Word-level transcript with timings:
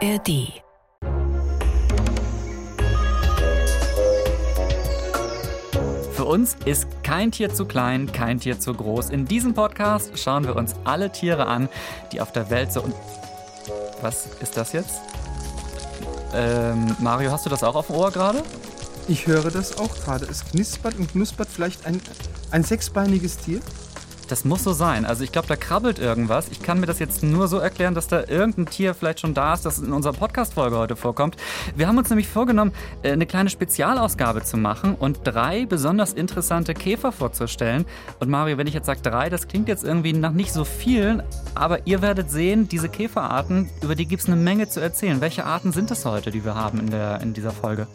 ARD. 0.00 0.62
Für 6.12 6.24
uns 6.24 6.56
ist 6.64 6.86
kein 7.02 7.32
Tier 7.32 7.52
zu 7.52 7.64
klein, 7.64 8.12
kein 8.12 8.38
Tier 8.38 8.60
zu 8.60 8.74
groß. 8.74 9.10
In 9.10 9.26
diesem 9.26 9.54
Podcast 9.54 10.16
schauen 10.16 10.44
wir 10.44 10.54
uns 10.54 10.76
alle 10.84 11.10
Tiere 11.10 11.46
an, 11.46 11.68
die 12.12 12.20
auf 12.20 12.30
der 12.30 12.48
Welt 12.50 12.72
so 12.72 12.82
und. 12.82 12.94
Was 14.00 14.28
ist 14.40 14.56
das 14.56 14.72
jetzt? 14.72 15.00
Ähm, 16.32 16.94
Mario, 17.00 17.32
hast 17.32 17.46
du 17.46 17.50
das 17.50 17.64
auch 17.64 17.74
auf 17.74 17.88
dem 17.88 17.96
Ohr 17.96 18.12
gerade? 18.12 18.44
Ich 19.08 19.26
höre 19.26 19.50
das 19.50 19.78
auch 19.78 19.92
gerade. 20.04 20.26
Es 20.26 20.44
knispert 20.44 20.96
und 20.96 21.10
knuspert 21.10 21.48
vielleicht 21.48 21.84
ein, 21.86 22.00
ein 22.52 22.62
sechsbeiniges 22.62 23.38
Tier. 23.38 23.60
Das 24.28 24.44
muss 24.44 24.62
so 24.62 24.74
sein. 24.74 25.06
Also 25.06 25.24
ich 25.24 25.32
glaube, 25.32 25.48
da 25.48 25.56
krabbelt 25.56 25.98
irgendwas. 25.98 26.48
Ich 26.50 26.62
kann 26.62 26.80
mir 26.80 26.86
das 26.86 26.98
jetzt 26.98 27.22
nur 27.22 27.48
so 27.48 27.58
erklären, 27.58 27.94
dass 27.94 28.08
da 28.08 28.24
irgendein 28.28 28.66
Tier 28.66 28.94
vielleicht 28.94 29.20
schon 29.20 29.32
da 29.32 29.54
ist, 29.54 29.64
das 29.64 29.78
in 29.78 29.92
unserer 29.92 30.12
Podcast-Folge 30.12 30.76
heute 30.76 30.96
vorkommt. 30.96 31.36
Wir 31.74 31.88
haben 31.88 31.96
uns 31.96 32.10
nämlich 32.10 32.28
vorgenommen, 32.28 32.72
äh, 33.02 33.12
eine 33.12 33.24
kleine 33.24 33.48
Spezialausgabe 33.48 34.42
zu 34.44 34.58
machen 34.58 34.94
und 34.94 35.20
drei 35.24 35.64
besonders 35.64 36.12
interessante 36.12 36.74
Käfer 36.74 37.10
vorzustellen. 37.10 37.86
Und 38.20 38.28
Mario, 38.28 38.58
wenn 38.58 38.66
ich 38.66 38.74
jetzt 38.74 38.86
sage 38.86 39.00
drei, 39.02 39.30
das 39.30 39.48
klingt 39.48 39.68
jetzt 39.68 39.84
irgendwie 39.84 40.12
nach 40.12 40.32
nicht 40.32 40.52
so 40.52 40.64
vielen, 40.64 41.22
aber 41.54 41.86
ihr 41.86 42.02
werdet 42.02 42.30
sehen, 42.30 42.68
diese 42.68 42.90
Käferarten, 42.90 43.70
über 43.82 43.94
die 43.94 44.06
gibt 44.06 44.22
es 44.22 44.28
eine 44.28 44.36
Menge 44.36 44.68
zu 44.68 44.80
erzählen. 44.80 45.22
Welche 45.22 45.46
Arten 45.46 45.72
sind 45.72 45.90
es 45.90 46.04
heute, 46.04 46.30
die 46.30 46.44
wir 46.44 46.54
haben 46.54 46.78
in, 46.80 46.90
der, 46.90 47.20
in 47.22 47.32
dieser 47.32 47.52
Folge? 47.52 47.86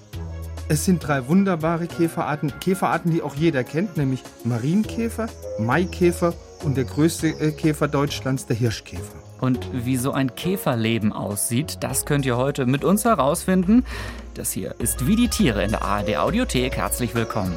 Es 0.74 0.86
sind 0.86 1.08
drei 1.08 1.28
wunderbare 1.28 1.86
Käferarten, 1.86 2.52
Käferarten, 2.60 3.12
die 3.12 3.22
auch 3.22 3.36
jeder 3.36 3.64
kennt, 3.64 3.96
nämlich 3.96 4.24
Marienkäfer, 4.44 5.28
Maikäfer 5.60 6.34
und 6.64 6.78
der 6.78 6.86
größte 6.86 7.28
äh, 7.28 7.52
Käfer 7.52 7.88
Deutschlands, 7.88 8.48
der 8.48 8.56
Hirschkäfer. 8.56 9.04
Und 9.40 9.68
wie 9.72 9.98
so 9.98 10.14
ein 10.14 10.34
Käferleben 10.34 11.14
aussieht, 11.14 11.78
das 11.82 12.08
könnt 12.08 12.26
ihr 12.26 12.38
heute 12.38 12.66
mit 12.66 12.84
uns 12.84 13.06
herausfinden. 13.06 13.86
Das 14.34 14.52
hier 14.52 14.74
ist 14.80 15.06
Wie 15.06 15.16
die 15.16 15.28
Tiere 15.28 15.64
in 15.64 15.70
der 15.70 15.84
ARD 15.84 16.18
Audiothek. 16.18 16.76
Herzlich 16.76 17.14
willkommen. 17.14 17.56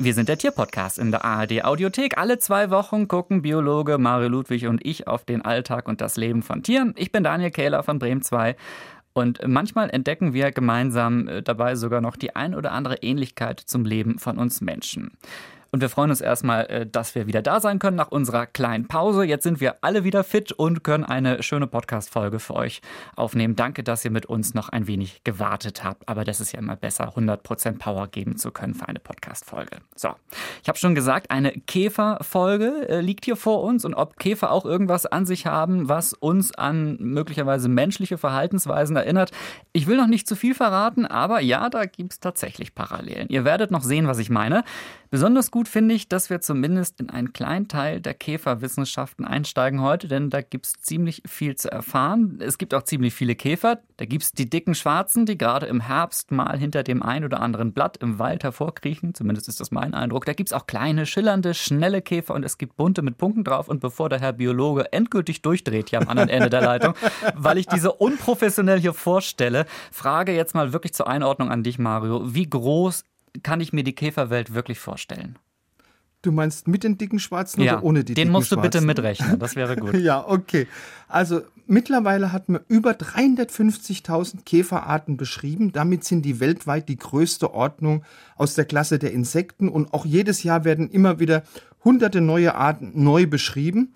Wir 0.00 0.14
sind 0.14 0.28
der 0.28 0.38
Tierpodcast 0.38 0.98
in 0.98 1.10
der 1.10 1.24
ARD 1.24 1.64
Audiothek. 1.64 2.18
Alle 2.18 2.38
zwei 2.38 2.70
Wochen 2.70 3.08
gucken 3.08 3.42
Biologe 3.42 3.98
Mario 3.98 4.28
Ludwig 4.28 4.68
und 4.68 4.84
ich 4.86 5.08
auf 5.08 5.24
den 5.24 5.42
Alltag 5.42 5.88
und 5.88 6.00
das 6.00 6.16
Leben 6.16 6.42
von 6.42 6.62
Tieren. 6.62 6.94
Ich 6.96 7.10
bin 7.10 7.24
Daniel 7.24 7.50
Kähler 7.50 7.82
von 7.82 7.98
Bremen 7.98 8.22
2 8.22 8.54
und 9.12 9.40
manchmal 9.44 9.90
entdecken 9.90 10.32
wir 10.32 10.52
gemeinsam 10.52 11.26
äh, 11.26 11.42
dabei 11.42 11.74
sogar 11.74 12.00
noch 12.00 12.14
die 12.14 12.36
ein 12.36 12.54
oder 12.54 12.70
andere 12.70 12.98
Ähnlichkeit 13.02 13.58
zum 13.58 13.84
Leben 13.84 14.20
von 14.20 14.38
uns 14.38 14.60
Menschen. 14.60 15.10
Und 15.70 15.82
wir 15.82 15.90
freuen 15.90 16.10
uns 16.10 16.20
erstmal, 16.20 16.66
äh, 16.66 16.86
dass 16.86 17.14
wir 17.14 17.26
wieder 17.26 17.42
da 17.42 17.60
sein 17.60 17.78
können 17.78 17.96
nach 17.96 18.10
unserer 18.10 18.46
kleinen 18.46 18.88
Pause. 18.88 19.24
Jetzt 19.24 19.42
sind 19.42 19.60
wir 19.60 19.76
alle 19.82 20.04
wieder 20.04 20.24
fit 20.24 20.52
und 20.52 20.82
können 20.82 21.04
eine 21.04 21.42
schöne 21.42 21.66
Podcast-Folge 21.66 22.38
für 22.38 22.54
euch 22.54 22.80
aufnehmen. 23.16 23.54
Danke, 23.54 23.82
dass 23.82 24.04
ihr 24.04 24.10
mit 24.10 24.26
uns 24.26 24.54
noch 24.54 24.70
ein 24.70 24.86
wenig 24.86 25.24
gewartet 25.24 25.84
habt. 25.84 26.08
Aber 26.08 26.24
das 26.24 26.40
ist 26.40 26.52
ja 26.52 26.58
immer 26.58 26.76
besser, 26.76 27.12
100% 27.14 27.78
Power 27.78 28.08
geben 28.08 28.36
zu 28.36 28.50
können 28.50 28.74
für 28.74 28.88
eine 28.88 28.98
Podcast-Folge. 28.98 29.78
So, 29.94 30.14
ich 30.62 30.68
habe 30.68 30.78
schon 30.78 30.94
gesagt, 30.94 31.30
eine 31.30 31.52
Käfer-Folge 31.52 32.88
äh, 32.88 33.00
liegt 33.00 33.26
hier 33.26 33.36
vor 33.36 33.62
uns. 33.62 33.84
Und 33.84 33.94
ob 33.94 34.18
Käfer 34.18 34.50
auch 34.52 34.64
irgendwas 34.64 35.04
an 35.04 35.26
sich 35.26 35.46
haben, 35.46 35.88
was 35.88 36.14
uns 36.14 36.54
an 36.54 36.96
möglicherweise 36.98 37.68
menschliche 37.68 38.16
Verhaltensweisen 38.16 38.96
erinnert. 38.96 39.32
Ich 39.72 39.86
will 39.86 39.98
noch 39.98 40.06
nicht 40.06 40.26
zu 40.26 40.34
viel 40.34 40.54
verraten, 40.54 41.04
aber 41.04 41.40
ja, 41.40 41.68
da 41.68 41.84
gibt 41.84 42.12
es 42.12 42.20
tatsächlich 42.20 42.74
Parallelen. 42.74 43.28
Ihr 43.28 43.44
werdet 43.44 43.70
noch 43.70 43.82
sehen, 43.82 44.06
was 44.06 44.18
ich 44.18 44.30
meine. 44.30 44.64
Besonders 45.10 45.50
gut 45.50 45.57
finde 45.66 45.94
ich, 45.94 46.08
dass 46.08 46.30
wir 46.30 46.40
zumindest 46.40 47.00
in 47.00 47.10
einen 47.10 47.32
kleinen 47.32 47.66
Teil 47.66 48.00
der 48.00 48.14
Käferwissenschaften 48.14 49.24
einsteigen 49.24 49.80
heute, 49.80 50.06
denn 50.06 50.30
da 50.30 50.42
gibt 50.42 50.66
es 50.66 50.74
ziemlich 50.74 51.22
viel 51.26 51.56
zu 51.56 51.72
erfahren. 51.72 52.38
Es 52.40 52.58
gibt 52.58 52.74
auch 52.74 52.82
ziemlich 52.82 53.14
viele 53.14 53.34
Käfer. 53.34 53.80
Da 53.96 54.04
gibt 54.04 54.22
es 54.22 54.32
die 54.32 54.48
dicken 54.48 54.74
Schwarzen, 54.74 55.26
die 55.26 55.36
gerade 55.36 55.66
im 55.66 55.80
Herbst 55.80 56.30
mal 56.30 56.56
hinter 56.56 56.82
dem 56.82 57.02
ein 57.02 57.24
oder 57.24 57.40
anderen 57.40 57.72
Blatt 57.72 57.96
im 57.96 58.18
Wald 58.18 58.44
hervorkriechen. 58.44 59.14
Zumindest 59.14 59.48
ist 59.48 59.58
das 59.58 59.70
mein 59.70 59.94
Eindruck. 59.94 60.26
Da 60.26 60.34
gibt 60.34 60.50
es 60.50 60.52
auch 60.52 60.66
kleine, 60.66 61.06
schillernde, 61.06 61.54
schnelle 61.54 62.02
Käfer 62.02 62.34
und 62.34 62.44
es 62.44 62.58
gibt 62.58 62.76
bunte 62.76 63.02
mit 63.02 63.18
Punkten 63.18 63.42
drauf. 63.42 63.68
Und 63.68 63.80
bevor 63.80 64.08
der 64.08 64.20
Herr 64.20 64.34
Biologe 64.34 64.92
endgültig 64.92 65.42
durchdreht 65.42 65.90
hier 65.90 66.00
am 66.00 66.08
anderen 66.08 66.28
Ende 66.28 66.50
der 66.50 66.60
Leitung, 66.60 66.94
weil 67.34 67.58
ich 67.58 67.66
diese 67.66 67.92
unprofessionell 67.92 68.78
hier 68.78 68.92
vorstelle, 68.92 69.66
frage 69.90 70.32
jetzt 70.32 70.54
mal 70.54 70.72
wirklich 70.72 70.94
zur 70.94 71.08
Einordnung 71.08 71.50
an 71.50 71.62
dich, 71.62 71.78
Mario. 71.78 72.34
Wie 72.34 72.48
groß 72.48 73.04
kann 73.42 73.60
ich 73.60 73.72
mir 73.72 73.84
die 73.84 73.94
Käferwelt 73.94 74.54
wirklich 74.54 74.78
vorstellen? 74.78 75.38
Du 76.22 76.32
meinst 76.32 76.66
mit 76.66 76.82
den 76.82 76.98
dicken 76.98 77.20
Schwarzen 77.20 77.62
ja, 77.62 77.74
oder 77.74 77.84
ohne 77.84 78.00
die 78.00 78.14
den 78.14 78.22
dicken 78.24 78.32
musst 78.32 78.50
du 78.50 78.56
Schwarzen? 78.56 78.70
bitte 78.70 78.84
mitrechnen, 78.84 79.38
das 79.38 79.54
wäre 79.54 79.76
gut. 79.76 79.94
ja, 79.98 80.26
okay. 80.26 80.66
Also 81.06 81.42
mittlerweile 81.66 82.32
hat 82.32 82.48
man 82.48 82.60
über 82.66 82.92
350.000 82.92 84.44
Käferarten 84.44 85.16
beschrieben. 85.16 85.70
Damit 85.70 86.02
sind 86.02 86.22
die 86.22 86.40
weltweit 86.40 86.88
die 86.88 86.96
größte 86.96 87.54
Ordnung 87.54 88.02
aus 88.36 88.54
der 88.54 88.64
Klasse 88.64 88.98
der 88.98 89.12
Insekten 89.12 89.68
und 89.68 89.94
auch 89.94 90.04
jedes 90.04 90.42
Jahr 90.42 90.64
werden 90.64 90.90
immer 90.90 91.20
wieder 91.20 91.44
hunderte 91.84 92.20
neue 92.20 92.56
Arten 92.56 92.92
neu 92.94 93.28
beschrieben. 93.28 93.92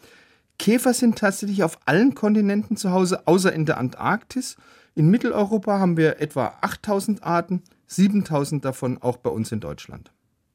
Käfer 0.58 0.94
sind 0.94 1.18
tatsächlich 1.18 1.64
auf 1.64 1.80
allen 1.86 2.14
Kontinenten 2.14 2.76
zu 2.76 2.92
Hause, 2.92 3.26
außer 3.26 3.52
in 3.52 3.66
der 3.66 3.78
Antarktis. 3.78 4.56
In 4.94 5.10
Mitteleuropa 5.10 5.80
haben 5.80 5.96
wir 5.96 6.20
etwa 6.20 6.54
8000 6.60 7.24
Arten, 7.24 7.62
7000 7.88 8.64
davon 8.64 8.98
auch 9.02 9.16
bei 9.16 9.30
uns 9.30 9.50
in 9.50 9.58
Deutschland. 9.58 10.12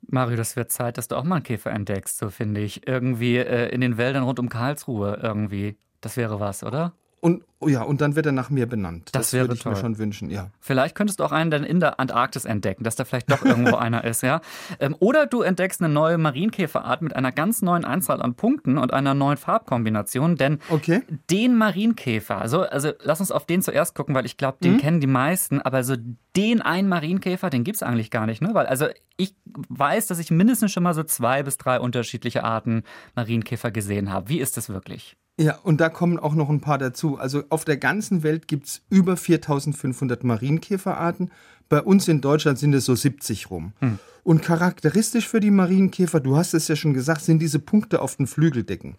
Mario, 0.07 0.38
das 0.38 0.56
wird 0.56 0.72
Zeit, 0.72 0.97
dass 0.97 1.07
du 1.07 1.16
auch 1.16 1.23
mal 1.23 1.35
einen 1.35 1.44
Käfer 1.44 1.72
entdeckst, 1.72 2.18
so 2.18 2.29
finde 2.29 2.62
ich. 2.62 2.88
Irgendwie 2.88 3.38
äh, 3.38 3.69
in 3.69 3.81
den 3.81 3.97
Wäldern 3.97 4.23
rund 4.23 4.40
um 4.40 4.50
Karlsruhe 4.50 5.19
irgendwie. 5.22 5.78
Das 6.01 6.18
wäre 6.18 6.40
was, 6.40 6.63
oder? 6.63 6.94
Und 7.19 7.44
oh 7.59 7.67
ja, 7.67 7.81
und 7.81 8.01
dann 8.01 8.16
wird 8.16 8.28
er 8.28 8.31
nach 8.31 8.51
mir 8.51 8.67
benannt. 8.67 9.09
Das, 9.11 9.31
das 9.31 9.33
würde 9.33 9.55
ich 9.55 9.61
toll. 9.61 9.73
mir 9.73 9.79
schon 9.79 9.97
wünschen, 9.97 10.29
ja. 10.29 10.51
Vielleicht 10.59 10.94
könntest 10.94 11.19
du 11.19 11.23
auch 11.23 11.31
einen 11.31 11.50
dann 11.50 11.63
in 11.63 11.79
der 11.79 12.00
Antarktis 12.00 12.45
entdecken, 12.45 12.83
dass 12.83 12.95
da 12.95 13.05
vielleicht 13.05 13.31
doch 13.31 13.44
irgendwo 13.44 13.75
einer 13.78 14.03
ist, 14.03 14.22
ja. 14.22 14.41
Ähm, 14.79 14.95
oder 15.00 15.25
du 15.25 15.41
entdeckst 15.41 15.81
eine 15.81 15.91
neue 15.91 16.19
Marienkäferart 16.19 17.01
mit 17.01 17.16
einer 17.16 17.31
ganz 17.31 17.63
neuen 17.63 17.85
Anzahl 17.85 18.22
an 18.22 18.35
Punkten 18.35 18.78
und 18.78 18.94
einer 18.94 19.16
neuen 19.16 19.38
Farbkombination, 19.38 20.35
denn 20.35 20.59
okay. 20.69 21.01
den 21.31 21.57
Marienkäfer, 21.57 22.39
also, 22.39 22.61
also 22.61 22.91
lass 23.01 23.19
uns 23.19 23.31
auf 23.31 23.47
den 23.47 23.63
zuerst 23.63 23.95
gucken, 23.95 24.13
weil 24.13 24.25
ich 24.28 24.38
glaube, 24.38 24.59
den 24.63 24.73
mhm. 24.73 24.78
kennen 24.78 24.99
die 24.99 25.07
meisten, 25.07 25.59
aber 25.59 25.84
so 25.84 25.95
den 26.35 26.61
einen 26.61 26.88
Marienkäfer, 26.88 27.49
den 27.49 27.63
gibt 27.63 27.78
es 27.78 27.84
eigentlich 27.84 28.11
gar 28.11 28.28
nicht, 28.28 28.41
ne? 28.44 28.49
Weil 28.53 28.67
also 28.67 28.85
ich 29.17 29.35
weiß, 29.69 30.05
dass 30.05 30.19
ich 30.19 30.29
mindestens 30.29 30.72
schon 30.72 30.84
mal 30.84 30.94
so 30.94 31.03
zwei 31.03 31.41
bis 31.41 31.57
drei 31.57 31.79
unterschiedliche 31.79 32.44
Arten 32.44 32.84
Marienkäfer 33.16 33.72
gesehen 33.72 34.11
habe. 34.11 34.29
Wie 34.29 34.39
ist 34.39 34.55
das 34.55 34.69
wirklich? 34.69 35.17
Ja, 35.39 35.59
und 35.63 35.79
da 35.79 35.89
kommen 35.89 36.17
auch 36.17 36.33
noch 36.33 36.49
ein 36.49 36.61
paar 36.61 36.79
dazu. 36.79 37.17
Also 37.17 37.43
auf 37.49 37.63
der 37.63 37.77
ganzen 37.77 38.23
Welt 38.23 38.47
gibt 38.47 38.67
es 38.67 38.81
über 38.89 39.15
4500 39.15 40.23
Marienkäferarten. 40.23 41.31
Bei 41.69 41.81
uns 41.81 42.07
in 42.07 42.21
Deutschland 42.21 42.57
sind 42.57 42.73
es 42.73 42.85
so 42.85 42.95
70 42.95 43.51
rum. 43.51 43.73
Hm. 43.79 43.99
Und 44.23 44.41
charakteristisch 44.41 45.27
für 45.27 45.39
die 45.39 45.51
Marienkäfer, 45.51 46.19
du 46.19 46.35
hast 46.35 46.53
es 46.53 46.67
ja 46.67 46.75
schon 46.75 46.93
gesagt, 46.93 47.21
sind 47.21 47.39
diese 47.39 47.59
Punkte 47.59 48.01
auf 48.01 48.15
den 48.15 48.27
Flügeldecken. 48.27 48.95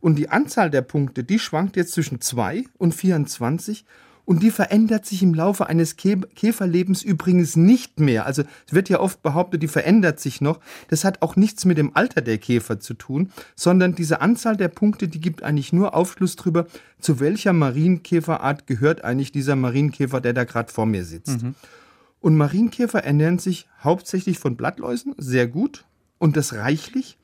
Und 0.00 0.16
die 0.16 0.30
Anzahl 0.30 0.70
der 0.70 0.82
Punkte, 0.82 1.22
die 1.22 1.38
schwankt 1.38 1.76
jetzt 1.76 1.92
zwischen 1.92 2.20
2 2.20 2.64
und 2.78 2.94
24 2.94 3.84
und 4.24 4.42
die 4.42 4.50
verändert 4.50 5.06
sich 5.06 5.22
im 5.22 5.34
Laufe 5.34 5.66
eines 5.66 5.96
Käferlebens 5.96 7.02
übrigens 7.02 7.56
nicht 7.56 8.00
mehr. 8.00 8.26
Also 8.26 8.42
es 8.66 8.72
wird 8.72 8.88
ja 8.88 9.00
oft 9.00 9.22
behauptet, 9.22 9.62
die 9.62 9.68
verändert 9.68 10.20
sich 10.20 10.40
noch. 10.40 10.60
Das 10.88 11.04
hat 11.04 11.22
auch 11.22 11.36
nichts 11.36 11.64
mit 11.64 11.78
dem 11.78 11.94
Alter 11.94 12.22
der 12.22 12.38
Käfer 12.38 12.80
zu 12.80 12.94
tun, 12.94 13.30
sondern 13.54 13.94
diese 13.94 14.20
Anzahl 14.20 14.56
der 14.56 14.68
Punkte, 14.68 15.08
die 15.08 15.20
gibt 15.20 15.42
eigentlich 15.42 15.72
nur 15.72 15.94
Aufschluss 15.94 16.36
darüber, 16.36 16.66
zu 17.00 17.20
welcher 17.20 17.52
Marienkäferart 17.52 18.66
gehört 18.66 19.04
eigentlich 19.04 19.32
dieser 19.32 19.56
Marienkäfer, 19.56 20.20
der 20.20 20.32
da 20.32 20.44
gerade 20.44 20.72
vor 20.72 20.86
mir 20.86 21.04
sitzt. 21.04 21.42
Mhm. 21.42 21.54
Und 22.20 22.36
Marienkäfer 22.36 23.04
ernähren 23.04 23.38
sich 23.38 23.68
hauptsächlich 23.82 24.38
von 24.38 24.56
Blattläusen, 24.56 25.14
sehr 25.18 25.46
gut 25.46 25.84
und 26.18 26.38
das 26.38 26.54
reichlich. 26.54 27.18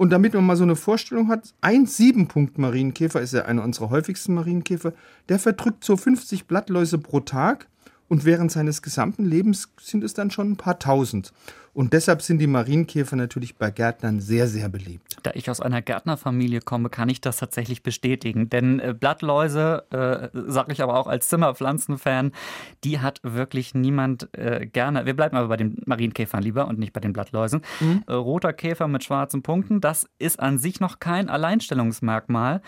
Und 0.00 0.08
damit 0.08 0.32
man 0.32 0.46
mal 0.46 0.56
so 0.56 0.62
eine 0.62 0.76
Vorstellung 0.76 1.28
hat, 1.28 1.52
ein 1.60 1.84
Siebenpunkt-Marienkäfer 1.84 3.20
ist 3.20 3.34
ja 3.34 3.44
einer 3.44 3.62
unserer 3.62 3.90
häufigsten 3.90 4.32
Marienkäfer, 4.32 4.94
der 5.28 5.38
verdrückt 5.38 5.84
so 5.84 5.94
50 5.94 6.46
Blattläuse 6.46 6.96
pro 6.96 7.20
Tag 7.20 7.68
und 8.08 8.24
während 8.24 8.50
seines 8.50 8.80
gesamten 8.80 9.26
Lebens 9.26 9.68
sind 9.78 10.02
es 10.02 10.14
dann 10.14 10.30
schon 10.30 10.52
ein 10.52 10.56
paar 10.56 10.78
tausend. 10.78 11.34
Und 11.72 11.92
deshalb 11.92 12.22
sind 12.22 12.38
die 12.38 12.46
Marienkäfer 12.46 13.16
natürlich 13.16 13.56
bei 13.56 13.70
Gärtnern 13.70 14.20
sehr, 14.20 14.48
sehr 14.48 14.68
beliebt. 14.68 15.16
Da 15.22 15.30
ich 15.34 15.50
aus 15.50 15.60
einer 15.60 15.82
Gärtnerfamilie 15.82 16.60
komme, 16.60 16.90
kann 16.90 17.08
ich 17.08 17.20
das 17.20 17.36
tatsächlich 17.36 17.82
bestätigen. 17.82 18.50
Denn 18.50 18.80
äh, 18.80 18.94
Blattläuse, 18.98 19.84
äh, 19.90 20.28
sage 20.50 20.72
ich 20.72 20.82
aber 20.82 20.98
auch 20.98 21.06
als 21.06 21.28
Zimmerpflanzenfan, 21.28 22.32
die 22.84 23.00
hat 23.00 23.20
wirklich 23.22 23.74
niemand 23.74 24.28
äh, 24.36 24.66
gerne. 24.66 25.06
Wir 25.06 25.14
bleiben 25.14 25.36
aber 25.36 25.48
bei 25.48 25.56
den 25.56 25.80
Marienkäfern 25.86 26.42
lieber 26.42 26.66
und 26.66 26.78
nicht 26.78 26.92
bei 26.92 27.00
den 27.00 27.12
Blattläusen. 27.12 27.62
Mhm. 27.80 28.04
Äh, 28.06 28.12
roter 28.12 28.52
Käfer 28.52 28.88
mit 28.88 29.04
schwarzen 29.04 29.42
Punkten, 29.42 29.80
das 29.80 30.08
ist 30.18 30.40
an 30.40 30.58
sich 30.58 30.80
noch 30.80 30.98
kein 30.98 31.28
Alleinstellungsmerkmal. 31.28 32.62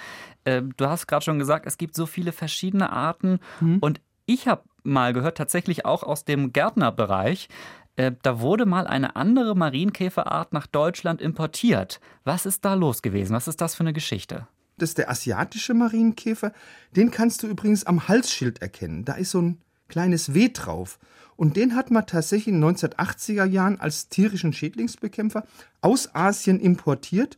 Äh, 0.45 0.63
du 0.77 0.87
hast 0.87 1.07
gerade 1.07 1.25
schon 1.25 1.39
gesagt, 1.39 1.67
es 1.67 1.79
gibt 1.79 1.95
so 1.95 2.07
viele 2.07 2.33
verschiedene 2.33 2.91
Arten 2.93 3.41
mhm. 3.61 3.79
und 3.81 4.01
ich 4.27 4.47
habe 4.47 4.63
mal 4.85 5.13
gehört, 5.13 5.37
tatsächlich 5.37 5.85
auch 5.85 6.03
aus 6.03 6.25
dem 6.25 6.53
Gärtnerbereich, 6.53 7.49
Äh, 7.97 8.13
da 8.23 8.41
wurde 8.41 8.67
mal 8.67 8.87
eine 8.87 9.17
andere 9.17 9.55
Marienkäferart 9.55 10.53
nach 10.53 10.67
Deutschland 10.67 11.21
importiert. 11.21 12.01
Was 12.25 12.47
ist 12.47 12.65
da 12.65 12.75
los 12.75 13.03
gewesen? 13.03 13.35
Was 13.35 13.49
ist 13.49 13.61
das 13.61 13.75
für 13.75 13.83
eine 13.83 13.93
Geschichte? 13.93 14.47
Das 14.79 14.91
ist 14.91 14.99
der 14.99 15.11
asiatische 15.11 15.75
Marienkäfer. 15.75 16.53
Den 16.97 17.11
kannst 17.11 17.43
du 17.43 17.47
übrigens 17.47 17.85
am 17.85 18.09
Halsschild 18.09 18.63
erkennen. 18.63 19.05
Da 19.05 19.15
ist 19.15 19.31
so 19.31 19.43
ein 19.43 19.59
kleines 19.89 20.35
W 20.35 20.49
drauf. 20.53 20.99
Und 21.37 21.57
den 21.57 21.75
hat 21.75 21.91
man 21.91 22.07
tatsächlich 22.07 22.49
in 22.55 22.61
den 22.61 22.75
1980er 22.75 23.45
Jahren 23.45 23.81
als 23.81 24.09
tierischen 24.09 24.53
Schädlingsbekämpfer 24.53 25.45
aus 25.81 26.15
Asien 26.15 26.61
importiert 26.61 27.37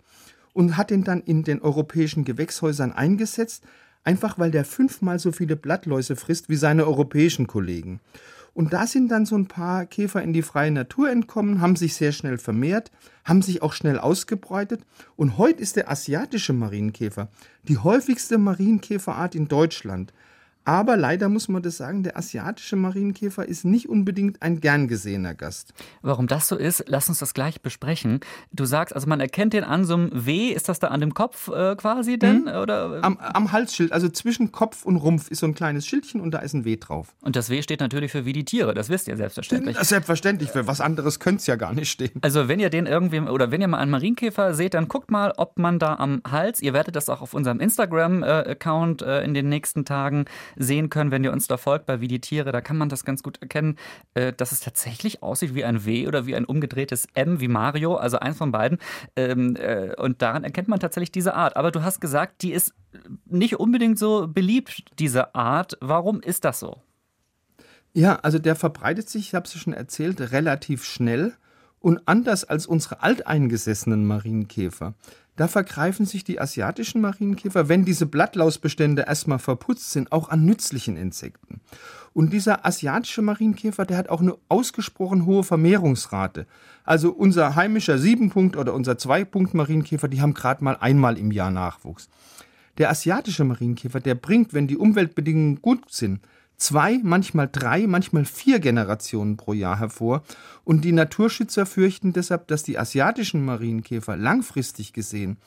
und 0.52 0.76
hat 0.76 0.90
den 0.90 1.04
dann 1.04 1.20
in 1.20 1.42
den 1.42 1.62
europäischen 1.62 2.24
Gewächshäusern 2.24 2.92
eingesetzt, 2.92 3.64
einfach 4.04 4.38
weil 4.38 4.50
der 4.50 4.64
fünfmal 4.64 5.18
so 5.18 5.32
viele 5.32 5.56
Blattläuse 5.56 6.16
frisst 6.16 6.48
wie 6.48 6.56
seine 6.56 6.86
europäischen 6.86 7.46
Kollegen. 7.46 8.00
Und 8.54 8.72
da 8.72 8.86
sind 8.86 9.08
dann 9.08 9.26
so 9.26 9.36
ein 9.36 9.48
paar 9.48 9.84
Käfer 9.84 10.22
in 10.22 10.32
die 10.32 10.42
freie 10.42 10.70
Natur 10.70 11.10
entkommen, 11.10 11.60
haben 11.60 11.74
sich 11.74 11.94
sehr 11.96 12.12
schnell 12.12 12.38
vermehrt, 12.38 12.92
haben 13.24 13.42
sich 13.42 13.62
auch 13.62 13.72
schnell 13.72 13.98
ausgebreitet. 13.98 14.82
Und 15.16 15.36
heute 15.38 15.60
ist 15.60 15.76
der 15.76 15.90
asiatische 15.90 16.52
Marienkäfer 16.52 17.28
die 17.64 17.78
häufigste 17.78 18.38
Marienkäferart 18.38 19.34
in 19.34 19.48
Deutschland. 19.48 20.12
Aber 20.64 20.96
leider 20.96 21.28
muss 21.28 21.48
man 21.48 21.62
das 21.62 21.76
sagen, 21.76 22.02
der 22.02 22.16
asiatische 22.16 22.76
Marienkäfer 22.76 23.46
ist 23.46 23.64
nicht 23.64 23.88
unbedingt 23.88 24.40
ein 24.40 24.60
gern 24.60 24.88
gesehener 24.88 25.34
Gast. 25.34 25.74
Warum 26.00 26.26
das 26.26 26.48
so 26.48 26.56
ist, 26.56 26.84
lass 26.86 27.08
uns 27.08 27.18
das 27.18 27.34
gleich 27.34 27.60
besprechen. 27.60 28.20
Du 28.50 28.64
sagst, 28.64 28.94
also 28.94 29.06
man 29.06 29.20
erkennt 29.20 29.52
den 29.52 29.64
an 29.64 29.84
so 29.84 29.94
einem 29.94 30.10
W, 30.12 30.48
ist 30.48 30.70
das 30.70 30.78
da 30.78 30.88
an 30.88 31.00
dem 31.00 31.12
Kopf 31.12 31.48
äh, 31.48 31.76
quasi 31.76 32.18
denn? 32.18 32.42
Mhm. 32.42 32.48
Oder? 32.48 33.00
Am, 33.02 33.18
am, 33.18 33.52
Halsschild, 33.52 33.92
also 33.92 34.08
zwischen 34.08 34.52
Kopf 34.52 34.86
und 34.86 34.96
Rumpf 34.96 35.30
ist 35.30 35.40
so 35.40 35.46
ein 35.46 35.54
kleines 35.54 35.86
Schildchen 35.86 36.22
und 36.22 36.30
da 36.30 36.38
ist 36.38 36.54
ein 36.54 36.64
W 36.64 36.76
drauf. 36.76 37.14
Und 37.20 37.36
das 37.36 37.50
W 37.50 37.60
steht 37.60 37.80
natürlich 37.80 38.10
für 38.10 38.24
wie 38.24 38.32
die 38.32 38.44
Tiere, 38.46 38.72
das 38.72 38.88
wisst 38.88 39.06
ihr 39.06 39.18
selbstverständlich. 39.18 39.76
Das 39.76 39.90
selbstverständlich, 39.90 40.50
für 40.50 40.66
was 40.66 40.80
anderes 40.80 41.20
könnte 41.20 41.40
es 41.40 41.46
ja 41.46 41.56
gar 41.56 41.74
nicht 41.74 41.90
stehen. 41.90 42.12
Also 42.22 42.48
wenn 42.48 42.58
ihr 42.58 42.70
den 42.70 42.86
irgendwie, 42.86 43.20
oder 43.20 43.50
wenn 43.50 43.60
ihr 43.60 43.68
mal 43.68 43.78
einen 43.78 43.90
Marienkäfer 43.90 44.54
seht, 44.54 44.72
dann 44.72 44.88
guckt 44.88 45.10
mal, 45.10 45.34
ob 45.36 45.58
man 45.58 45.78
da 45.78 45.96
am 45.96 46.22
Hals, 46.26 46.62
ihr 46.62 46.72
werdet 46.72 46.96
das 46.96 47.10
auch 47.10 47.20
auf 47.20 47.34
unserem 47.34 47.60
Instagram-Account 47.60 49.02
äh, 49.02 49.22
in 49.24 49.34
den 49.34 49.50
nächsten 49.50 49.84
Tagen 49.84 50.24
sehen 50.56 50.90
können, 50.90 51.10
wenn 51.10 51.24
ihr 51.24 51.32
uns 51.32 51.46
da 51.46 51.56
folgt 51.56 51.86
bei 51.86 52.00
Wie 52.00 52.08
die 52.08 52.20
Tiere. 52.20 52.52
Da 52.52 52.60
kann 52.60 52.76
man 52.76 52.88
das 52.88 53.04
ganz 53.04 53.22
gut 53.22 53.40
erkennen, 53.40 53.76
äh, 54.14 54.32
dass 54.32 54.52
es 54.52 54.60
tatsächlich 54.60 55.22
aussieht 55.22 55.54
wie 55.54 55.64
ein 55.64 55.84
W 55.84 56.06
oder 56.06 56.26
wie 56.26 56.36
ein 56.36 56.44
umgedrehtes 56.44 57.06
M 57.14 57.40
wie 57.40 57.48
Mario, 57.48 57.96
also 57.96 58.18
eins 58.18 58.36
von 58.36 58.52
beiden. 58.52 58.78
Ähm, 59.16 59.56
äh, 59.56 59.94
und 59.96 60.22
daran 60.22 60.44
erkennt 60.44 60.68
man 60.68 60.80
tatsächlich 60.80 61.12
diese 61.12 61.34
Art. 61.34 61.56
Aber 61.56 61.70
du 61.70 61.82
hast 61.82 62.00
gesagt, 62.00 62.42
die 62.42 62.52
ist 62.52 62.74
nicht 63.26 63.58
unbedingt 63.58 63.98
so 63.98 64.28
beliebt, 64.28 64.84
diese 64.98 65.34
Art. 65.34 65.76
Warum 65.80 66.20
ist 66.20 66.44
das 66.44 66.60
so? 66.60 66.82
Ja, 67.92 68.16
also 68.16 68.38
der 68.38 68.56
verbreitet 68.56 69.08
sich, 69.08 69.28
ich 69.28 69.34
habe 69.34 69.46
es 69.46 69.54
schon 69.54 69.72
erzählt, 69.72 70.20
relativ 70.32 70.84
schnell 70.84 71.34
und 71.78 72.00
anders 72.06 72.44
als 72.44 72.66
unsere 72.66 73.02
alteingesessenen 73.02 74.04
Marienkäfer. 74.04 74.94
Da 75.36 75.48
vergreifen 75.48 76.06
sich 76.06 76.22
die 76.22 76.40
asiatischen 76.40 77.00
Marienkäfer, 77.00 77.68
wenn 77.68 77.84
diese 77.84 78.06
Blattlausbestände 78.06 79.02
erstmal 79.02 79.40
verputzt 79.40 79.90
sind, 79.90 80.12
auch 80.12 80.28
an 80.28 80.44
nützlichen 80.44 80.96
Insekten. 80.96 81.60
Und 82.12 82.32
dieser 82.32 82.64
asiatische 82.64 83.22
Marienkäfer, 83.22 83.84
der 83.84 83.96
hat 83.96 84.08
auch 84.08 84.20
eine 84.20 84.36
ausgesprochen 84.48 85.26
hohe 85.26 85.42
Vermehrungsrate. 85.42 86.46
Also 86.84 87.10
unser 87.10 87.56
heimischer 87.56 87.98
Siebenpunkt 87.98 88.56
oder 88.56 88.74
unser 88.74 88.96
Zweipunkt 88.96 89.54
Marienkäfer, 89.54 90.06
die 90.06 90.20
haben 90.20 90.34
gerade 90.34 90.62
mal 90.62 90.76
einmal 90.76 91.18
im 91.18 91.32
Jahr 91.32 91.50
Nachwuchs. 91.50 92.08
Der 92.78 92.90
asiatische 92.90 93.42
Marienkäfer, 93.42 93.98
der 93.98 94.14
bringt, 94.14 94.54
wenn 94.54 94.68
die 94.68 94.76
Umweltbedingungen 94.76 95.60
gut 95.60 95.90
sind, 95.90 96.20
zwei, 96.56 97.00
manchmal 97.02 97.48
drei, 97.50 97.86
manchmal 97.86 98.24
vier 98.24 98.58
Generationen 98.58 99.36
pro 99.36 99.52
Jahr 99.52 99.78
hervor. 99.78 100.22
Und 100.64 100.84
die 100.84 100.92
Naturschützer 100.92 101.66
fürchten 101.66 102.12
deshalb, 102.12 102.48
dass 102.48 102.62
die 102.62 102.78
asiatischen 102.78 103.44
Marienkäfer 103.44 104.16
langfristig 104.16 104.92
gesehen 104.92 105.38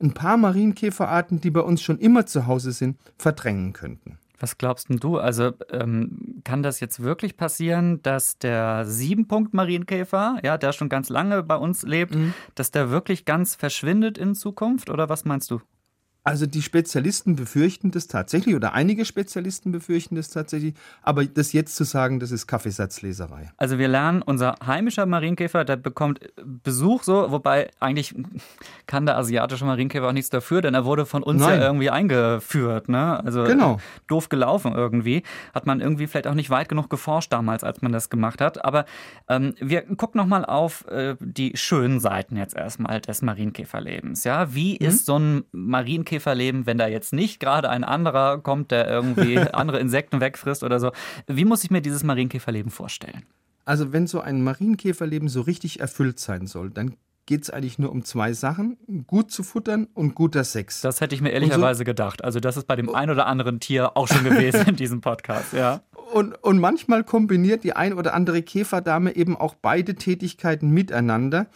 ein 0.00 0.12
paar 0.12 0.36
Marienkäferarten, 0.36 1.40
die 1.40 1.50
bei 1.50 1.60
uns 1.60 1.82
schon 1.82 1.98
immer 1.98 2.26
zu 2.26 2.46
Hause 2.46 2.72
sind, 2.72 2.98
verdrängen 3.18 3.72
könnten. 3.72 4.18
Was 4.40 4.58
glaubst 4.58 4.88
du? 4.90 5.18
Also 5.18 5.52
ähm, 5.70 6.42
kann 6.44 6.62
das 6.62 6.80
jetzt 6.80 7.02
wirklich 7.02 7.36
passieren, 7.36 8.02
dass 8.02 8.36
der 8.38 8.84
Siebenpunkt-Marienkäfer, 8.84 10.40
ja, 10.42 10.58
der 10.58 10.72
schon 10.72 10.88
ganz 10.88 11.08
lange 11.08 11.42
bei 11.42 11.56
uns 11.56 11.82
lebt, 11.82 12.14
mhm. 12.14 12.34
dass 12.54 12.70
der 12.70 12.90
wirklich 12.90 13.24
ganz 13.24 13.54
verschwindet 13.54 14.18
in 14.18 14.34
Zukunft? 14.34 14.90
Oder 14.90 15.08
was 15.08 15.24
meinst 15.24 15.50
du? 15.50 15.60
Also 16.26 16.46
die 16.46 16.62
Spezialisten 16.62 17.36
befürchten 17.36 17.90
das 17.90 18.06
tatsächlich 18.06 18.54
oder 18.56 18.72
einige 18.72 19.04
Spezialisten 19.04 19.72
befürchten 19.72 20.14
das 20.14 20.30
tatsächlich, 20.30 20.72
aber 21.02 21.26
das 21.26 21.52
jetzt 21.52 21.76
zu 21.76 21.84
sagen, 21.84 22.18
das 22.18 22.30
ist 22.30 22.46
Kaffeesatzleserei. 22.46 23.52
Also 23.58 23.78
wir 23.78 23.88
lernen, 23.88 24.22
unser 24.22 24.54
heimischer 24.64 25.04
Marienkäfer, 25.04 25.66
der 25.66 25.76
bekommt 25.76 26.20
Besuch 26.42 27.02
so, 27.02 27.30
wobei 27.30 27.68
eigentlich 27.78 28.14
kann 28.86 29.04
der 29.04 29.18
asiatische 29.18 29.66
Marienkäfer 29.66 30.08
auch 30.08 30.12
nichts 30.12 30.30
dafür, 30.30 30.62
denn 30.62 30.72
er 30.72 30.86
wurde 30.86 31.04
von 31.04 31.22
uns 31.22 31.42
Nein. 31.42 31.60
ja 31.60 31.66
irgendwie 31.66 31.90
eingeführt, 31.90 32.88
ne? 32.88 33.22
Also 33.22 33.44
genau. 33.44 33.78
doof 34.06 34.30
gelaufen 34.30 34.72
irgendwie. 34.72 35.24
Hat 35.54 35.66
man 35.66 35.82
irgendwie 35.82 36.06
vielleicht 36.06 36.26
auch 36.26 36.34
nicht 36.34 36.48
weit 36.48 36.70
genug 36.70 36.88
geforscht 36.88 37.34
damals, 37.34 37.64
als 37.64 37.82
man 37.82 37.92
das 37.92 38.08
gemacht 38.08 38.40
hat. 38.40 38.64
Aber 38.64 38.86
ähm, 39.28 39.52
wir 39.60 39.82
gucken 39.82 40.18
nochmal 40.18 40.46
auf 40.46 40.88
äh, 40.88 41.16
die 41.20 41.52
schönen 41.54 42.00
Seiten 42.00 42.38
jetzt 42.38 42.56
erstmal 42.56 43.02
des 43.02 43.20
Marienkäferlebens. 43.20 44.24
Ja, 44.24 44.54
wie 44.54 44.78
mhm. 44.80 44.86
ist 44.86 45.04
so 45.04 45.18
ein 45.18 45.44
Marienkäfer 45.52 46.13
Marienkäferleben, 46.14 46.66
wenn 46.66 46.78
da 46.78 46.86
jetzt 46.86 47.12
nicht 47.12 47.40
gerade 47.40 47.70
ein 47.70 47.84
anderer 47.84 48.38
kommt, 48.38 48.70
der 48.70 48.88
irgendwie 48.88 49.38
andere 49.52 49.78
Insekten 49.80 50.20
wegfrisst 50.20 50.62
oder 50.62 50.80
so. 50.80 50.92
Wie 51.26 51.44
muss 51.44 51.64
ich 51.64 51.70
mir 51.70 51.80
dieses 51.80 52.04
Marienkäferleben 52.04 52.70
vorstellen? 52.70 53.24
Also 53.64 53.92
wenn 53.92 54.06
so 54.06 54.20
ein 54.20 54.42
Marienkäferleben 54.42 55.28
so 55.28 55.40
richtig 55.40 55.80
erfüllt 55.80 56.18
sein 56.18 56.46
soll, 56.46 56.70
dann 56.70 56.96
geht 57.26 57.42
es 57.44 57.50
eigentlich 57.50 57.78
nur 57.78 57.90
um 57.90 58.04
zwei 58.04 58.32
Sachen: 58.34 58.76
gut 59.06 59.30
zu 59.30 59.42
futtern 59.42 59.88
und 59.94 60.14
guter 60.14 60.44
Sex. 60.44 60.82
Das 60.82 61.00
hätte 61.00 61.14
ich 61.14 61.22
mir 61.22 61.30
ehrlicherweise 61.30 61.78
so, 61.78 61.84
gedacht. 61.84 62.22
Also, 62.22 62.40
das 62.40 62.56
ist 62.56 62.66
bei 62.66 62.76
dem 62.76 62.94
ein 62.94 63.08
oder 63.10 63.26
anderen 63.26 63.60
Tier 63.60 63.96
auch 63.96 64.06
schon 64.06 64.24
gewesen 64.24 64.64
in 64.68 64.76
diesem 64.76 65.00
Podcast, 65.00 65.54
ja. 65.54 65.80
Und, 66.12 66.34
und 66.44 66.60
manchmal 66.60 67.02
kombiniert 67.02 67.64
die 67.64 67.72
ein 67.72 67.94
oder 67.94 68.12
andere 68.12 68.42
Käferdame 68.42 69.16
eben 69.16 69.36
auch 69.36 69.54
beide 69.54 69.94
Tätigkeiten 69.94 70.70
miteinander 70.70 71.46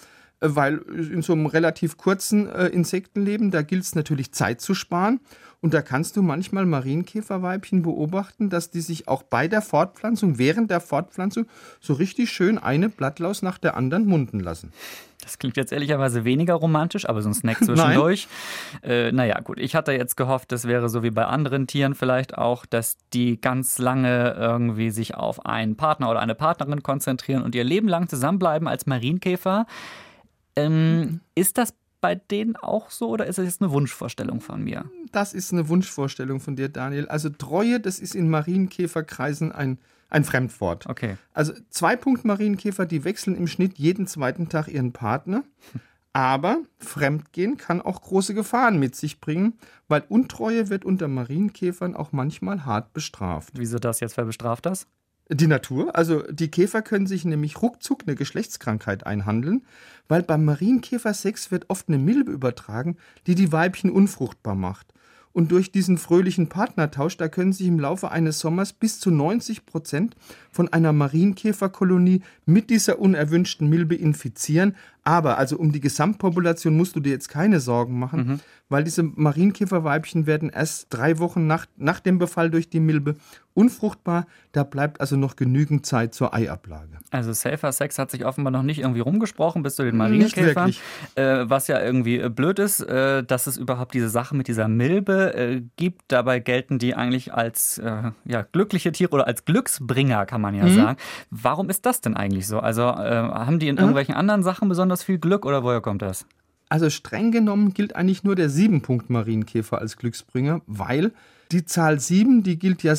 weil 0.40 0.78
in 0.78 1.22
so 1.22 1.32
einem 1.32 1.46
relativ 1.46 1.96
kurzen 1.96 2.48
äh, 2.48 2.66
Insektenleben, 2.66 3.50
da 3.50 3.62
gilt 3.62 3.82
es 3.82 3.94
natürlich 3.94 4.32
Zeit 4.32 4.60
zu 4.60 4.74
sparen. 4.74 5.20
Und 5.60 5.74
da 5.74 5.82
kannst 5.82 6.16
du 6.16 6.22
manchmal 6.22 6.66
Marienkäferweibchen 6.66 7.82
beobachten, 7.82 8.48
dass 8.48 8.70
die 8.70 8.80
sich 8.80 9.08
auch 9.08 9.24
bei 9.24 9.48
der 9.48 9.60
Fortpflanzung, 9.60 10.38
während 10.38 10.70
der 10.70 10.80
Fortpflanzung, 10.80 11.46
so 11.80 11.94
richtig 11.94 12.30
schön 12.30 12.58
eine 12.58 12.88
Blattlaus 12.88 13.42
nach 13.42 13.58
der 13.58 13.76
anderen 13.76 14.06
munden 14.06 14.38
lassen. 14.38 14.72
Das 15.20 15.38
klingt 15.38 15.56
jetzt 15.56 15.72
ehrlicherweise 15.72 16.24
weniger 16.24 16.54
romantisch, 16.54 17.08
aber 17.08 17.22
so 17.22 17.28
ein 17.28 17.34
Snack 17.34 17.58
zwischendurch. 17.64 18.28
äh, 18.84 19.10
naja, 19.10 19.40
gut, 19.40 19.58
ich 19.58 19.74
hatte 19.74 19.92
jetzt 19.92 20.16
gehofft, 20.16 20.52
das 20.52 20.68
wäre 20.68 20.88
so 20.88 21.02
wie 21.02 21.10
bei 21.10 21.26
anderen 21.26 21.66
Tieren 21.66 21.96
vielleicht 21.96 22.38
auch, 22.38 22.64
dass 22.64 22.96
die 23.12 23.40
ganz 23.40 23.78
lange 23.78 24.36
irgendwie 24.38 24.90
sich 24.90 25.16
auf 25.16 25.44
einen 25.44 25.76
Partner 25.76 26.08
oder 26.08 26.20
eine 26.20 26.36
Partnerin 26.36 26.84
konzentrieren 26.84 27.42
und 27.42 27.56
ihr 27.56 27.64
Leben 27.64 27.88
lang 27.88 28.08
zusammenbleiben 28.08 28.68
als 28.68 28.86
Marienkäfer. 28.86 29.66
Ähm, 30.58 31.20
ist 31.34 31.58
das 31.58 31.74
bei 32.00 32.14
denen 32.14 32.56
auch 32.56 32.90
so 32.90 33.08
oder 33.08 33.26
ist 33.26 33.38
das 33.38 33.44
jetzt 33.44 33.62
eine 33.62 33.72
Wunschvorstellung 33.72 34.40
von 34.40 34.62
mir? 34.62 34.84
Das 35.12 35.34
ist 35.34 35.52
eine 35.52 35.68
Wunschvorstellung 35.68 36.40
von 36.40 36.56
dir, 36.56 36.68
Daniel. 36.68 37.08
Also 37.08 37.28
Treue, 37.28 37.80
das 37.80 37.98
ist 37.98 38.14
in 38.14 38.30
Marienkäferkreisen 38.30 39.52
ein, 39.52 39.78
ein 40.08 40.24
Fremdwort. 40.24 40.86
Okay. 40.86 41.16
Also 41.32 41.52
Zwei-Punkt-Marienkäfer, 41.70 42.86
die 42.86 43.04
wechseln 43.04 43.36
im 43.36 43.46
Schnitt 43.46 43.78
jeden 43.78 44.06
zweiten 44.06 44.48
Tag 44.48 44.68
ihren 44.68 44.92
Partner. 44.92 45.42
Aber 46.12 46.62
Fremdgehen 46.78 47.58
kann 47.58 47.80
auch 47.80 48.00
große 48.02 48.34
Gefahren 48.34 48.78
mit 48.78 48.96
sich 48.96 49.20
bringen, 49.20 49.58
weil 49.88 50.04
Untreue 50.08 50.68
wird 50.68 50.84
unter 50.84 51.06
Marienkäfern 51.06 51.94
auch 51.94 52.12
manchmal 52.12 52.64
hart 52.64 52.92
bestraft. 52.92 53.54
Wieso 53.56 53.78
das 53.78 54.00
jetzt? 54.00 54.16
Wer 54.16 54.24
bestraft 54.24 54.66
das? 54.66 54.86
Die 55.30 55.46
Natur, 55.46 55.94
also 55.94 56.22
die 56.30 56.50
Käfer 56.50 56.80
können 56.80 57.06
sich 57.06 57.26
nämlich 57.26 57.60
ruckzuck 57.60 58.04
eine 58.06 58.16
Geschlechtskrankheit 58.16 59.06
einhandeln, 59.06 59.62
weil 60.08 60.22
beim 60.22 60.46
Marienkäfersex 60.46 61.50
wird 61.50 61.66
oft 61.68 61.88
eine 61.88 61.98
Milbe 61.98 62.32
übertragen, 62.32 62.96
die 63.26 63.34
die 63.34 63.52
Weibchen 63.52 63.90
unfruchtbar 63.90 64.54
macht. 64.54 64.94
Und 65.32 65.52
durch 65.52 65.70
diesen 65.70 65.98
fröhlichen 65.98 66.48
Partnertausch, 66.48 67.18
da 67.18 67.28
können 67.28 67.52
sich 67.52 67.66
im 67.66 67.78
Laufe 67.78 68.10
eines 68.10 68.40
Sommers 68.40 68.72
bis 68.72 68.98
zu 68.98 69.10
90 69.10 69.66
Prozent 69.66 70.16
von 70.50 70.72
einer 70.72 70.94
Marienkäferkolonie 70.94 72.22
mit 72.46 72.70
dieser 72.70 72.98
unerwünschten 72.98 73.68
Milbe 73.68 73.94
infizieren. 73.94 74.74
Aber 75.08 75.38
also 75.38 75.56
um 75.56 75.72
die 75.72 75.80
Gesamtpopulation 75.80 76.76
musst 76.76 76.94
du 76.94 77.00
dir 77.00 77.12
jetzt 77.12 77.30
keine 77.30 77.60
Sorgen 77.60 77.98
machen, 77.98 78.26
mhm. 78.26 78.40
weil 78.68 78.84
diese 78.84 79.02
Marienkäferweibchen 79.02 80.26
werden 80.26 80.50
erst 80.50 80.88
drei 80.90 81.18
Wochen 81.18 81.46
nach, 81.46 81.64
nach 81.78 81.98
dem 81.98 82.18
Befall 82.18 82.50
durch 82.50 82.68
die 82.68 82.78
Milbe 82.78 83.16
unfruchtbar. 83.58 84.26
Da 84.52 84.62
bleibt 84.62 85.00
also 85.00 85.16
noch 85.16 85.34
genügend 85.34 85.84
Zeit 85.84 86.14
zur 86.14 86.32
Eiablage. 86.32 86.98
Also 87.10 87.32
Safer 87.32 87.72
Sex 87.72 87.98
hat 87.98 88.10
sich 88.10 88.24
offenbar 88.24 88.52
noch 88.52 88.62
nicht 88.62 88.78
irgendwie 88.78 89.00
rumgesprochen 89.00 89.62
bis 89.62 89.74
zu 89.74 89.82
den 89.82 89.96
Marienkäfern. 89.96 90.74
Äh, 91.16 91.44
was 91.48 91.66
ja 91.66 91.80
irgendwie 91.80 92.18
äh, 92.18 92.28
blöd 92.28 92.58
ist, 92.58 92.80
äh, 92.80 93.24
dass 93.24 93.46
es 93.46 93.56
überhaupt 93.56 93.94
diese 93.94 94.10
Sache 94.10 94.36
mit 94.36 94.46
dieser 94.46 94.68
Milbe 94.68 95.34
äh, 95.34 95.62
gibt. 95.76 96.02
Dabei 96.08 96.38
gelten 96.38 96.78
die 96.78 96.94
eigentlich 96.94 97.34
als 97.34 97.78
äh, 97.78 98.12
ja, 98.24 98.42
glückliche 98.42 98.92
Tiere 98.92 99.10
oder 99.10 99.26
als 99.26 99.44
Glücksbringer, 99.44 100.26
kann 100.26 100.40
man 100.40 100.54
ja 100.54 100.64
mhm. 100.64 100.76
sagen. 100.76 100.98
Warum 101.30 101.68
ist 101.68 101.84
das 101.84 102.00
denn 102.00 102.16
eigentlich 102.16 102.46
so? 102.46 102.60
Also 102.60 102.82
äh, 102.82 102.84
haben 102.84 103.58
die 103.58 103.68
in 103.68 103.78
irgendwelchen 103.78 104.14
mhm. 104.14 104.20
anderen 104.20 104.42
Sachen 104.44 104.68
besonders 104.68 104.97
viel 105.02 105.18
Glück 105.18 105.44
oder 105.46 105.62
woher 105.62 105.80
kommt 105.80 106.02
das? 106.02 106.26
Also 106.68 106.90
streng 106.90 107.32
genommen 107.32 107.72
gilt 107.72 107.96
eigentlich 107.96 108.24
nur 108.24 108.36
der 108.36 108.50
Siebenpunkt-Marienkäfer 108.50 109.78
als 109.78 109.96
Glücksbringer, 109.96 110.60
weil 110.66 111.12
die 111.50 111.64
Zahl 111.64 111.98
sieben, 111.98 112.42
die 112.42 112.58
gilt 112.58 112.82
ja 112.82 112.94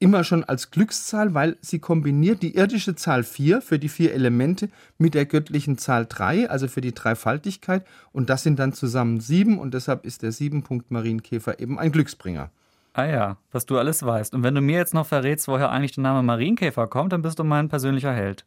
immer 0.00 0.24
schon 0.24 0.44
als 0.44 0.70
Glückszahl, 0.70 1.32
weil 1.34 1.56
sie 1.60 1.78
kombiniert 1.78 2.42
die 2.42 2.56
irdische 2.56 2.94
Zahl 2.94 3.22
4 3.22 3.62
für 3.62 3.78
die 3.78 3.88
vier 3.88 4.12
Elemente 4.12 4.68
mit 4.98 5.14
der 5.14 5.26
göttlichen 5.26 5.78
Zahl 5.78 6.06
3, 6.06 6.50
also 6.50 6.68
für 6.68 6.80
die 6.80 6.92
Dreifaltigkeit. 6.92 7.86
Und 8.12 8.28
das 8.30 8.42
sind 8.42 8.58
dann 8.58 8.72
zusammen 8.72 9.20
sieben 9.20 9.58
und 9.58 9.74
deshalb 9.74 10.04
ist 10.04 10.22
der 10.22 10.32
Siebenpunkt 10.32 10.90
Marienkäfer 10.90 11.60
eben 11.60 11.78
ein 11.78 11.92
Glücksbringer. 11.92 12.50
Ah 12.92 13.06
ja, 13.06 13.36
was 13.50 13.66
du 13.66 13.78
alles 13.78 14.04
weißt. 14.04 14.34
Und 14.34 14.42
wenn 14.42 14.54
du 14.54 14.60
mir 14.60 14.76
jetzt 14.76 14.94
noch 14.94 15.06
verrätst, 15.06 15.48
woher 15.48 15.70
eigentlich 15.70 15.92
der 15.92 16.02
Name 16.02 16.22
Marienkäfer 16.22 16.86
kommt, 16.86 17.12
dann 17.12 17.22
bist 17.22 17.38
du 17.38 17.44
mein 17.44 17.68
persönlicher 17.68 18.12
Held. 18.12 18.44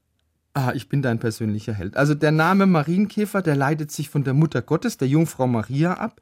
Ah, 0.57 0.71
ich 0.73 0.89
bin 0.89 1.01
dein 1.01 1.19
persönlicher 1.19 1.73
Held. 1.73 1.97
Also 1.97 2.15
der 2.15 2.31
Name 2.31 2.65
Marienkäfer, 2.65 3.41
der 3.41 3.55
leitet 3.55 3.91
sich 3.91 4.09
von 4.09 4.23
der 4.23 4.33
Mutter 4.33 4.61
Gottes, 4.61 4.97
der 4.97 5.07
Jungfrau 5.07 5.45
Maria 5.45 5.93
ab 5.93 6.19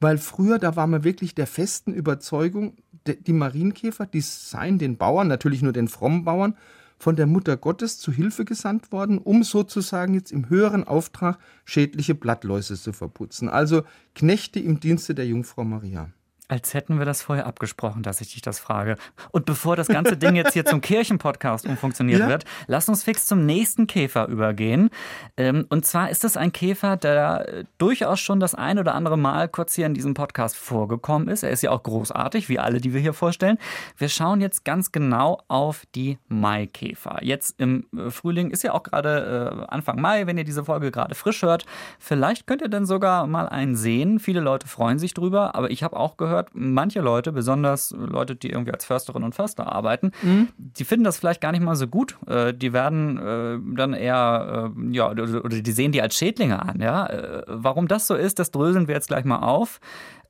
weil 0.00 0.18
früher, 0.18 0.58
da 0.58 0.76
war 0.76 0.86
man 0.86 1.04
wirklich 1.04 1.34
der 1.34 1.46
festen 1.46 1.92
Überzeugung, 1.92 2.76
die 3.06 3.32
Marienkäfer, 3.32 4.06
die 4.06 4.20
seien 4.20 4.78
den 4.78 4.96
Bauern, 4.96 5.28
natürlich 5.28 5.62
nur 5.62 5.72
den 5.72 5.88
frommen 5.88 6.24
Bauern, 6.24 6.56
von 6.98 7.14
der 7.14 7.26
Mutter 7.26 7.56
Gottes 7.56 7.98
zu 7.98 8.10
Hilfe 8.10 8.44
gesandt 8.44 8.90
worden, 8.90 9.18
um 9.18 9.42
sozusagen 9.42 10.14
jetzt 10.14 10.32
im 10.32 10.48
höheren 10.48 10.84
Auftrag 10.84 11.38
schädliche 11.64 12.14
Blattläuse 12.14 12.76
zu 12.76 12.92
verputzen. 12.92 13.48
Also 13.48 13.82
Knechte 14.14 14.60
im 14.60 14.80
Dienste 14.80 15.14
der 15.14 15.26
Jungfrau 15.26 15.64
Maria. 15.64 16.10
Als 16.48 16.74
hätten 16.74 16.98
wir 16.98 17.06
das 17.06 17.22
vorher 17.22 17.46
abgesprochen, 17.46 18.02
dass 18.02 18.20
ich 18.20 18.32
dich 18.32 18.42
das 18.42 18.60
frage. 18.60 18.96
Und 19.32 19.46
bevor 19.46 19.74
das 19.74 19.88
ganze 19.88 20.16
Ding 20.16 20.36
jetzt 20.36 20.52
hier 20.52 20.64
zum 20.64 20.80
Kirchenpodcast 20.82 21.66
umfunktioniert 21.66 22.20
ja? 22.20 22.28
wird, 22.28 22.44
lass 22.68 22.88
uns 22.88 23.02
fix 23.02 23.26
zum 23.26 23.46
nächsten 23.46 23.86
Käfer 23.86 24.28
übergehen. 24.28 24.90
Ähm, 25.36 25.66
und 25.68 25.84
zwar 25.84 26.10
ist 26.10 26.24
es 26.24 26.36
ein 26.36 26.52
Käfer, 26.52 26.96
der 26.96 27.64
durchaus 27.78 28.20
schon 28.20 28.38
das 28.38 28.54
ein 28.54 28.78
oder 28.78 28.94
andere 28.94 29.18
Mal 29.18 29.48
kurz 29.48 29.74
hier 29.74 29.86
in 29.86 29.94
diesem 29.94 30.14
Podcast 30.14 30.56
vorgekommen 30.56 31.28
ist. 31.28 31.42
Er 31.42 31.50
ist 31.50 31.62
ja 31.62 31.70
auch 31.70 31.82
großartig, 31.82 32.48
wie 32.48 32.58
alle, 32.58 32.80
die 32.80 32.94
wir 32.94 33.00
hier 33.00 33.12
vorstellen. 33.12 33.58
Wir 33.96 34.08
schauen 34.08 34.40
jetzt 34.40 34.64
ganz 34.64 34.92
genau 34.92 35.42
auf 35.48 35.84
die 35.94 36.18
Maikäfer. 36.28 37.18
Jetzt 37.22 37.60
im 37.60 37.86
äh, 37.96 38.10
Frühling 38.10 38.50
ist 38.50 38.62
ja 38.62 38.72
auch 38.72 38.84
gerade 38.84 39.66
äh, 39.66 39.72
Anfang 39.72 40.00
Mai, 40.00 40.26
wenn 40.26 40.38
ihr 40.38 40.44
diese 40.44 40.64
Folge 40.64 40.90
gerade 40.90 41.14
frisch 41.14 41.42
hört. 41.42 41.66
Vielleicht 41.98 42.46
könnt 42.46 42.62
ihr 42.62 42.68
dann 42.68 42.86
sogar 42.86 43.26
mal 43.26 43.48
einen 43.48 43.74
sehen. 43.74 44.20
Viele 44.20 44.40
Leute 44.40 44.68
freuen 44.68 44.98
sich 44.98 45.12
drüber, 45.12 45.54
aber 45.54 45.70
ich 45.70 45.82
habe 45.82 45.96
auch 45.96 46.16
gehört, 46.16 46.35
gehört, 46.36 46.50
manche 46.52 47.00
Leute, 47.00 47.32
besonders 47.32 47.94
Leute, 47.96 48.36
die 48.36 48.50
irgendwie 48.50 48.72
als 48.72 48.84
Försterinnen 48.84 49.24
und 49.24 49.34
Förster 49.34 49.72
arbeiten, 49.72 50.12
mhm. 50.22 50.48
die 50.56 50.84
finden 50.84 51.04
das 51.04 51.18
vielleicht 51.18 51.40
gar 51.40 51.52
nicht 51.52 51.62
mal 51.62 51.76
so 51.76 51.86
gut. 51.86 52.16
Äh, 52.26 52.54
die 52.54 52.72
werden 52.72 53.18
äh, 53.18 53.76
dann 53.76 53.94
eher, 53.94 54.72
äh, 54.76 54.94
ja, 54.94 55.10
oder 55.10 55.60
die 55.60 55.72
sehen 55.72 55.92
die 55.92 56.02
als 56.02 56.16
Schädlinge 56.16 56.62
an. 56.62 56.80
Ja? 56.80 57.08
Warum 57.46 57.88
das 57.88 58.06
so 58.06 58.14
ist, 58.14 58.38
das 58.38 58.50
dröseln 58.50 58.88
wir 58.88 58.94
jetzt 58.94 59.08
gleich 59.08 59.24
mal 59.24 59.38
auf. 59.38 59.80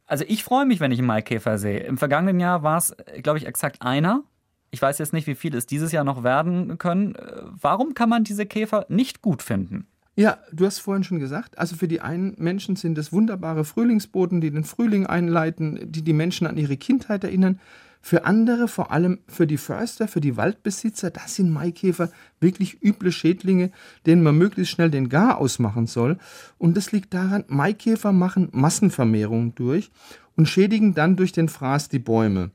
Also 0.06 0.24
ich 0.28 0.44
freue 0.44 0.66
mich, 0.66 0.80
wenn 0.80 0.92
ich 0.92 0.98
einen 0.98 1.08
Maikäfer 1.08 1.58
sehe. 1.58 1.80
Im 1.80 1.98
vergangenen 1.98 2.38
Jahr 2.38 2.62
war 2.62 2.78
es, 2.78 2.94
glaube 3.22 3.38
ich, 3.38 3.46
exakt 3.46 3.82
einer. 3.82 4.22
Ich 4.70 4.80
weiß 4.80 4.98
jetzt 4.98 5.12
nicht, 5.12 5.26
wie 5.26 5.34
viele 5.34 5.58
es 5.58 5.66
dieses 5.66 5.92
Jahr 5.92 6.04
noch 6.04 6.22
werden 6.22 6.78
können. 6.78 7.14
Warum 7.60 7.94
kann 7.94 8.08
man 8.08 8.24
diese 8.24 8.46
Käfer 8.46 8.86
nicht 8.88 9.22
gut 9.22 9.42
finden? 9.42 9.88
Ja, 10.18 10.38
du 10.50 10.64
hast 10.64 10.78
vorhin 10.78 11.04
schon 11.04 11.20
gesagt, 11.20 11.58
also 11.58 11.76
für 11.76 11.88
die 11.88 12.00
einen 12.00 12.34
Menschen 12.38 12.74
sind 12.74 12.96
es 12.96 13.12
wunderbare 13.12 13.66
Frühlingsboten, 13.66 14.40
die 14.40 14.50
den 14.50 14.64
Frühling 14.64 15.06
einleiten, 15.06 15.92
die 15.92 16.00
die 16.00 16.14
Menschen 16.14 16.46
an 16.46 16.56
ihre 16.56 16.78
Kindheit 16.78 17.22
erinnern. 17.22 17.60
Für 18.00 18.24
andere, 18.24 18.66
vor 18.66 18.92
allem 18.92 19.18
für 19.28 19.46
die 19.46 19.58
Förster, 19.58 20.08
für 20.08 20.22
die 20.22 20.38
Waldbesitzer, 20.38 21.10
das 21.10 21.34
sind 21.34 21.52
Maikäfer 21.52 22.08
wirklich 22.40 22.82
üble 22.82 23.12
Schädlinge, 23.12 23.72
denen 24.06 24.22
man 24.22 24.38
möglichst 24.38 24.72
schnell 24.72 24.90
den 24.90 25.10
Gar 25.10 25.36
ausmachen 25.36 25.86
soll. 25.86 26.16
Und 26.56 26.78
das 26.78 26.92
liegt 26.92 27.12
daran, 27.12 27.44
Maikäfer 27.48 28.12
machen 28.12 28.48
Massenvermehrung 28.52 29.54
durch 29.54 29.90
und 30.34 30.48
schädigen 30.48 30.94
dann 30.94 31.16
durch 31.16 31.32
den 31.32 31.50
Fraß 31.50 31.90
die 31.90 31.98
Bäume. 31.98 32.52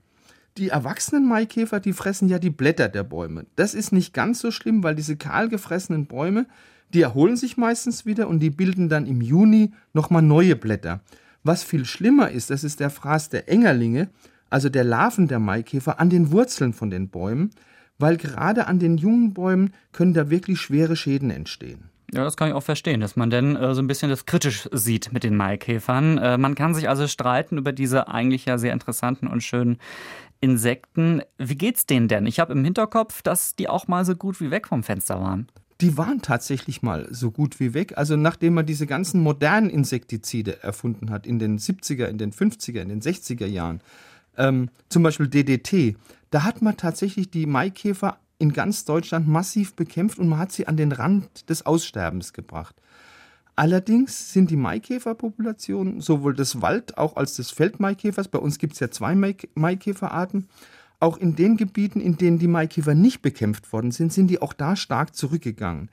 Die 0.58 0.70
erwachsenen 0.70 1.27
Maikäfer, 1.27 1.80
die 1.80 1.94
fressen 1.94 2.27
ja 2.27 2.39
die 2.39 2.50
Blätter 2.50 2.89
der 2.89 3.03
Bäume. 3.03 3.46
Das 3.56 3.75
ist 3.75 3.91
nicht 3.91 4.15
ganz 4.15 4.39
so 4.39 4.50
schlimm, 4.50 4.84
weil 4.84 4.96
diese 4.96 5.15
kahl 5.15 5.48
gefressenen 5.48 6.08
Bäume, 6.08 6.48
die 6.93 7.01
erholen 7.01 7.38
sich 7.38 7.57
meistens 7.57 8.05
wieder 8.05 8.27
und 8.27 8.39
die 8.39 8.50
bilden 8.50 8.89
dann 8.89 9.05
im 9.05 9.21
Juni 9.21 9.74
nochmal 9.93 10.21
neue 10.21 10.55
Blätter. 10.55 11.01
Was 11.43 11.63
viel 11.63 11.86
schlimmer 11.86 12.29
ist, 12.29 12.50
das 12.50 12.63
ist 12.63 12.79
der 12.79 12.89
Fraß 12.89 13.29
der 13.29 13.50
Engerlinge, 13.50 14.10
also 14.50 14.69
der 14.69 14.83
Larven 14.83 15.27
der 15.27 15.39
Maikäfer, 15.39 16.00
an 16.00 16.10
den 16.10 16.31
Wurzeln 16.31 16.74
von 16.74 16.89
den 16.89 17.10
Bäumen, 17.10 17.51
weil 17.98 18.17
gerade 18.17 18.67
an 18.67 18.79
den 18.79 18.98
jungen 18.98 19.33
Bäumen 19.33 19.74
können 19.91 20.13
da 20.13 20.29
wirklich 20.29 20.60
schwere 20.60 20.95
Schäden 20.95 21.31
entstehen. 21.31 21.89
Ja, 22.13 22.25
das 22.25 22.36
kann 22.36 22.50
ich 22.50 22.53
auch 22.53 22.63
verstehen, 22.63 23.00
dass 23.00 23.15
man 23.15 23.29
denn 23.29 23.55
äh, 23.55 23.74
so 23.74 23.81
ein 23.81 23.88
bisschen 23.88 24.10
das 24.10 24.25
kritisch 24.25 24.67
sieht 24.74 25.13
mit 25.13 25.24
den 25.24 25.38
Maikäfern. 25.38 26.17
Äh, 26.17 26.38
man 26.38 26.55
kann 26.55 26.75
sich 26.75 26.89
also 26.89 27.07
streiten 27.07 27.57
über 27.57 27.71
diese 27.71 28.10
eigentlich 28.10 28.45
ja 28.45 28.57
sehr 28.57 28.74
interessanten 28.74 29.27
und 29.27 29.41
schönen 29.41 29.77
Insekten. 30.41 31.21
Wie 31.38 31.57
geht's 31.57 31.86
denen 31.86 32.10
denn? 32.10 32.25
Ich 32.25 32.41
habe 32.41 32.51
im 32.51 32.65
Hinterkopf, 32.65 33.21
dass 33.21 33.55
die 33.55 33.69
auch 33.69 33.88
mal 33.88 34.03
so 34.03 34.15
gut 34.15 34.41
wie 34.41 34.51
weg 34.51 34.67
vom 34.67 34.83
Fenster 34.83 35.21
waren 35.21 35.48
die 35.82 35.98
waren 35.98 36.22
tatsächlich 36.22 36.84
mal 36.84 37.08
so 37.12 37.32
gut 37.32 37.60
wie 37.60 37.74
weg. 37.74 37.98
Also 37.98 38.16
nachdem 38.16 38.54
man 38.54 38.66
diese 38.66 38.86
ganzen 38.86 39.22
modernen 39.22 39.70
Insektizide 39.70 40.62
erfunden 40.64 41.10
hat, 41.10 41.26
in 41.26 41.40
den 41.40 41.58
70er, 41.58 42.06
in 42.06 42.18
den 42.18 42.32
50er, 42.32 42.82
in 42.82 42.90
den 42.90 43.02
60er 43.02 43.48
Jahren, 43.48 43.82
ähm, 44.38 44.70
zum 44.90 45.04
Beispiel 45.04 45.28
DDT, 45.28 45.98
da 46.30 46.44
hat 46.44 46.62
man 46.62 46.78
tatsächlich 46.78 47.32
die 47.32 47.46
Maikäfer 47.46 48.18
in 48.38 48.54
ganz 48.54 48.86
Deutschland 48.86 49.28
massiv 49.28 49.76
bekämpft 49.76 50.20
und 50.20 50.30
man 50.30 50.40
hat 50.40 50.52
sie 50.52 50.68
an 50.68 50.78
den 50.78 50.92
Rand 50.92 51.50
des 51.50 51.66
Aussterbens 51.66 52.34
gebracht. 52.34 52.76
Allerdings 53.56 54.32
sind 54.34 54.50
die 54.50 54.56
Maikäferpopulationen, 54.56 56.02
sowohl 56.02 56.34
des 56.34 56.62
Wald- 56.62 56.98
auch 56.98 57.18
als 57.18 57.36
des 57.36 57.52
Feldmaikäfers, 57.52 58.30
bei 58.30 58.40
uns 58.40 58.58
gibt 58.58 58.74
es 58.74 58.80
ja 58.80 58.90
zwei 58.90 59.16
Maikäferarten, 59.56 60.48
auch 61.01 61.17
in 61.17 61.36
den 61.36 61.58
Gebieten, 61.58 62.00
in 62.00 62.17
denen 62.17 62.39
die 62.39 62.48
Maikäfer 62.48 62.96
nicht 62.96 63.22
bekämpft 63.22 63.74
worden 63.74 63.91
sind, 63.91 64.13
sind 64.13 64.27
die 64.27 64.41
auch 64.41 64.53
da 64.53 64.75
stark 64.75 65.15
zurückgegangen. 65.15 65.89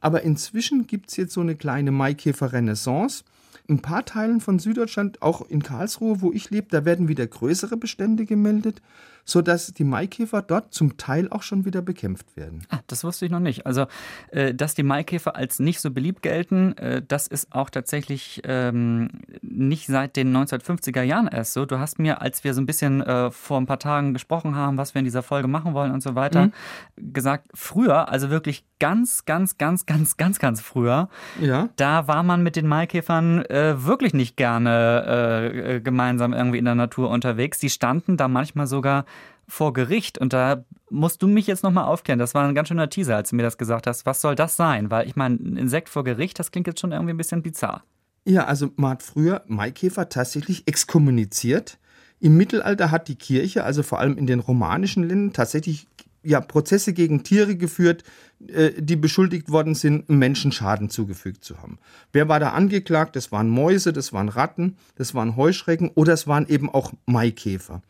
Aber 0.00 0.22
inzwischen 0.22 0.86
gibt 0.86 1.10
es 1.10 1.16
jetzt 1.16 1.34
so 1.34 1.40
eine 1.40 1.56
kleine 1.56 1.90
Maikäfer-Renaissance 1.90 3.24
ein 3.70 3.80
paar 3.80 4.04
Teilen 4.04 4.40
von 4.40 4.58
Süddeutschland, 4.58 5.22
auch 5.22 5.48
in 5.48 5.62
Karlsruhe, 5.62 6.20
wo 6.20 6.32
ich 6.32 6.50
lebe, 6.50 6.66
da 6.70 6.84
werden 6.84 7.08
wieder 7.08 7.26
größere 7.26 7.76
Bestände 7.76 8.26
gemeldet, 8.26 8.82
sodass 9.24 9.72
die 9.72 9.84
Maikäfer 9.84 10.42
dort 10.42 10.72
zum 10.72 10.96
Teil 10.96 11.28
auch 11.30 11.42
schon 11.42 11.64
wieder 11.64 11.82
bekämpft 11.82 12.36
werden. 12.36 12.66
Ah, 12.68 12.80
das 12.86 13.04
wusste 13.04 13.26
ich 13.26 13.30
noch 13.30 13.40
nicht. 13.40 13.66
Also, 13.66 13.86
äh, 14.30 14.54
dass 14.54 14.74
die 14.74 14.82
Maikäfer 14.82 15.36
als 15.36 15.58
nicht 15.58 15.80
so 15.80 15.90
beliebt 15.90 16.22
gelten, 16.22 16.76
äh, 16.78 17.02
das 17.06 17.26
ist 17.26 17.52
auch 17.52 17.70
tatsächlich 17.70 18.42
ähm, 18.44 19.10
nicht 19.42 19.86
seit 19.86 20.16
den 20.16 20.36
1950er 20.36 21.02
Jahren 21.02 21.28
erst 21.28 21.52
so. 21.52 21.66
Du 21.66 21.78
hast 21.78 21.98
mir, 21.98 22.20
als 22.20 22.44
wir 22.44 22.54
so 22.54 22.60
ein 22.60 22.66
bisschen 22.66 23.00
äh, 23.02 23.30
vor 23.30 23.60
ein 23.60 23.66
paar 23.66 23.78
Tagen 23.78 24.12
gesprochen 24.12 24.56
haben, 24.56 24.76
was 24.76 24.94
wir 24.94 25.00
in 25.00 25.04
dieser 25.04 25.22
Folge 25.22 25.48
machen 25.48 25.74
wollen 25.74 25.92
und 25.92 26.02
so 26.02 26.14
weiter, 26.14 26.46
mhm. 26.46 27.12
gesagt, 27.12 27.48
früher, 27.54 28.08
also 28.08 28.30
wirklich 28.30 28.64
ganz, 28.78 29.24
ganz, 29.26 29.58
ganz, 29.58 29.86
ganz, 29.86 30.16
ganz, 30.16 30.38
ganz 30.38 30.60
früher, 30.60 31.08
ja. 31.40 31.68
da 31.76 32.08
war 32.08 32.22
man 32.22 32.42
mit 32.42 32.56
den 32.56 32.66
Maikäfern 32.66 33.44
äh, 33.44 33.84
wirklich 33.84 34.14
nicht 34.14 34.36
gerne 34.36 35.04
äh, 35.06 35.76
äh, 35.76 35.80
gemeinsam 35.80 36.32
irgendwie 36.32 36.58
in 36.58 36.64
der 36.64 36.74
Natur 36.74 37.10
unterwegs. 37.10 37.58
Die 37.58 37.70
standen 37.70 38.16
da 38.16 38.26
manchmal 38.28 38.66
sogar 38.66 39.04
vor 39.48 39.72
Gericht 39.72 40.18
und 40.18 40.32
da 40.32 40.64
musst 40.90 41.22
du 41.22 41.26
mich 41.26 41.46
jetzt 41.46 41.62
nochmal 41.62 41.84
aufklären. 41.84 42.18
Das 42.18 42.34
war 42.34 42.46
ein 42.46 42.54
ganz 42.54 42.68
schöner 42.68 42.88
Teaser, 42.88 43.16
als 43.16 43.30
du 43.30 43.36
mir 43.36 43.42
das 43.42 43.58
gesagt 43.58 43.86
hast. 43.86 44.06
Was 44.06 44.20
soll 44.20 44.34
das 44.34 44.56
sein? 44.56 44.90
Weil 44.90 45.06
ich 45.08 45.16
meine, 45.16 45.36
ein 45.36 45.56
Insekt 45.56 45.88
vor 45.88 46.04
Gericht, 46.04 46.38
das 46.38 46.50
klingt 46.52 46.66
jetzt 46.66 46.80
schon 46.80 46.92
irgendwie 46.92 47.12
ein 47.12 47.16
bisschen 47.18 47.42
bizarr. 47.42 47.82
Ja, 48.24 48.44
also 48.44 48.70
man 48.76 48.92
hat 48.92 49.02
früher 49.02 49.42
Maikäfer 49.46 50.08
tatsächlich 50.08 50.68
exkommuniziert. 50.68 51.78
Im 52.20 52.36
Mittelalter 52.36 52.90
hat 52.90 53.08
die 53.08 53.16
Kirche, 53.16 53.64
also 53.64 53.82
vor 53.82 53.98
allem 53.98 54.18
in 54.18 54.26
den 54.26 54.40
romanischen 54.40 55.02
Ländern, 55.02 55.32
tatsächlich 55.32 55.86
ja, 56.22 56.40
Prozesse 56.40 56.92
gegen 56.92 57.22
Tiere 57.22 57.56
geführt, 57.56 58.04
äh, 58.46 58.72
die 58.76 58.96
beschuldigt 58.96 59.50
worden 59.50 59.74
sind, 59.74 60.08
Menschen 60.10 60.52
Schaden 60.52 60.90
zugefügt 60.90 61.44
zu 61.44 61.62
haben. 61.62 61.78
Wer 62.12 62.28
war 62.28 62.38
da 62.40 62.50
angeklagt? 62.50 63.16
Das 63.16 63.32
waren 63.32 63.48
Mäuse, 63.48 63.92
das 63.92 64.12
waren 64.12 64.28
Ratten, 64.28 64.76
das 64.96 65.14
waren 65.14 65.36
Heuschrecken 65.36 65.90
oder 65.94 66.12
es 66.12 66.26
waren 66.26 66.46
eben 66.46 66.68
auch 66.68 66.92
Maikäfer. 67.06 67.82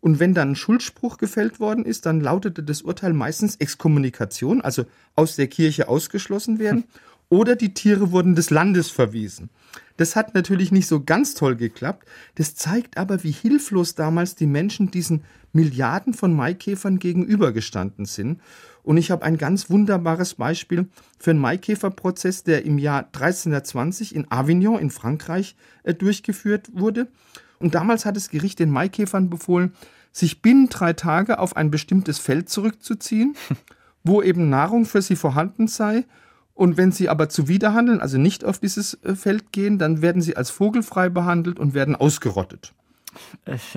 Und 0.00 0.20
wenn 0.20 0.34
dann 0.34 0.52
ein 0.52 0.56
Schuldspruch 0.56 1.18
gefällt 1.18 1.58
worden 1.58 1.84
ist, 1.84 2.06
dann 2.06 2.20
lautete 2.20 2.62
das 2.62 2.82
Urteil 2.82 3.12
meistens 3.12 3.56
Exkommunikation, 3.56 4.60
also 4.60 4.84
aus 5.16 5.36
der 5.36 5.48
Kirche 5.48 5.88
ausgeschlossen 5.88 6.58
werden. 6.58 6.84
oder 7.28 7.56
die 7.56 7.74
Tiere 7.74 8.10
wurden 8.10 8.34
des 8.34 8.50
Landes 8.50 8.90
verwiesen. 8.90 9.50
Das 9.96 10.16
hat 10.16 10.34
natürlich 10.34 10.70
nicht 10.72 10.86
so 10.86 11.02
ganz 11.02 11.34
toll 11.34 11.56
geklappt. 11.56 12.06
Das 12.36 12.54
zeigt 12.54 12.96
aber, 12.96 13.24
wie 13.24 13.32
hilflos 13.32 13.94
damals 13.94 14.34
die 14.34 14.46
Menschen 14.46 14.90
diesen 14.90 15.24
Milliarden 15.52 16.14
von 16.14 16.34
Maikäfern 16.34 16.98
gegenübergestanden 16.98 18.06
sind. 18.06 18.40
Und 18.82 18.96
ich 18.96 19.10
habe 19.10 19.24
ein 19.24 19.36
ganz 19.36 19.68
wunderbares 19.70 20.36
Beispiel 20.36 20.88
für 21.18 21.32
einen 21.32 21.40
Maikäferprozess, 21.40 22.44
der 22.44 22.64
im 22.64 22.78
Jahr 22.78 23.06
1320 23.06 24.14
in 24.14 24.30
Avignon 24.30 24.78
in 24.78 24.90
Frankreich 24.90 25.56
äh, 25.82 25.94
durchgeführt 25.94 26.70
wurde. 26.72 27.08
Und 27.58 27.74
damals 27.74 28.04
hat 28.04 28.16
das 28.16 28.30
Gericht 28.30 28.58
den 28.58 28.70
Maikäfern 28.70 29.30
befohlen, 29.30 29.74
sich 30.12 30.42
binnen 30.42 30.68
drei 30.68 30.92
Tage 30.92 31.38
auf 31.38 31.56
ein 31.56 31.70
bestimmtes 31.70 32.18
Feld 32.18 32.48
zurückzuziehen, 32.48 33.36
wo 34.04 34.22
eben 34.22 34.48
Nahrung 34.48 34.84
für 34.84 35.02
sie 35.02 35.16
vorhanden 35.16 35.68
sei 35.68 36.04
und 36.58 36.76
wenn 36.76 36.90
sie 36.90 37.08
aber 37.08 37.28
zuwiderhandeln, 37.28 38.00
also 38.00 38.18
nicht 38.18 38.44
auf 38.44 38.58
dieses 38.58 38.94
äh, 39.04 39.14
Feld 39.14 39.52
gehen, 39.52 39.78
dann 39.78 40.02
werden 40.02 40.20
sie 40.20 40.36
als 40.36 40.50
vogelfrei 40.50 41.08
behandelt 41.08 41.60
und 41.60 41.72
werden 41.72 41.94
ausgerottet. 41.94 42.74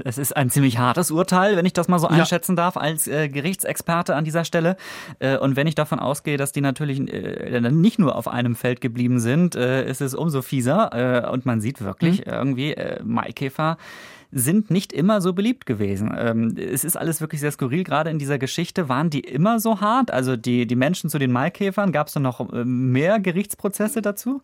Es 0.03 0.17
ist 0.17 0.35
ein 0.35 0.49
ziemlich 0.49 0.77
hartes 0.77 1.11
Urteil, 1.11 1.55
wenn 1.55 1.65
ich 1.65 1.73
das 1.73 1.87
mal 1.87 1.99
so 1.99 2.07
einschätzen 2.07 2.53
ja. 2.53 2.63
darf, 2.63 2.77
als 2.77 3.07
äh, 3.07 3.29
Gerichtsexperte 3.29 4.15
an 4.15 4.25
dieser 4.25 4.45
Stelle. 4.45 4.77
Äh, 5.19 5.37
und 5.37 5.55
wenn 5.55 5.67
ich 5.67 5.75
davon 5.75 5.99
ausgehe, 5.99 6.37
dass 6.37 6.51
die 6.51 6.61
natürlich 6.61 6.99
äh, 7.11 7.59
nicht 7.71 7.99
nur 7.99 8.15
auf 8.15 8.27
einem 8.27 8.55
Feld 8.55 8.81
geblieben 8.81 9.19
sind, 9.19 9.55
äh, 9.55 9.89
ist 9.89 10.01
es 10.01 10.13
umso 10.13 10.41
fieser. 10.41 11.25
Äh, 11.25 11.29
und 11.29 11.45
man 11.45 11.61
sieht 11.61 11.81
wirklich 11.81 12.25
mhm. 12.25 12.31
irgendwie 12.31 12.75
Maikäfer 13.03 13.77
sind 14.31 14.71
nicht 14.71 14.93
immer 14.93 15.21
so 15.21 15.33
beliebt 15.33 15.65
gewesen. 15.65 16.13
Ähm, 16.17 16.55
es 16.57 16.83
ist 16.83 16.97
alles 16.97 17.19
wirklich 17.21 17.41
sehr 17.41 17.51
skurril, 17.51 17.83
gerade 17.83 18.09
in 18.09 18.17
dieser 18.17 18.39
Geschichte. 18.39 18.87
Waren 18.87 19.09
die 19.09 19.19
immer 19.19 19.59
so 19.59 19.81
hart? 19.81 20.11
Also 20.11 20.37
die, 20.37 20.65
die 20.65 20.75
Menschen 20.75 21.09
zu 21.09 21.19
den 21.19 21.31
Maikäfern, 21.31 21.91
gab 21.91 22.07
es 22.07 22.13
da 22.13 22.19
noch 22.19 22.51
äh, 22.53 22.63
mehr 22.63 23.19
Gerichtsprozesse 23.19 24.01
dazu? 24.01 24.41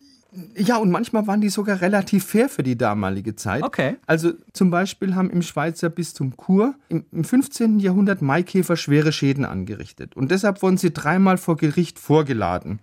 Ja, 0.56 0.76
und 0.76 0.90
manchmal 0.90 1.26
waren 1.26 1.40
die 1.40 1.48
sogar 1.48 1.80
relativ 1.80 2.24
fair 2.26 2.48
für 2.48 2.62
die 2.62 2.76
damalige 2.76 3.34
Zeit. 3.34 3.62
Okay. 3.62 3.96
Also 4.06 4.32
zum 4.52 4.70
Beispiel 4.70 5.14
haben 5.14 5.30
im 5.30 5.40
Schweizer 5.40 5.88
Bistum 5.88 6.34
Chur 6.36 6.74
im, 6.88 7.06
im 7.12 7.24
15. 7.24 7.78
Jahrhundert 7.78 8.20
Maikäfer 8.20 8.76
schwere 8.76 9.12
Schäden 9.12 9.46
angerichtet. 9.46 10.16
Und 10.16 10.30
deshalb 10.30 10.62
wurden 10.62 10.76
sie 10.76 10.92
dreimal 10.92 11.38
vor 11.38 11.56
Gericht 11.56 11.98
vorgeladen. 11.98 12.78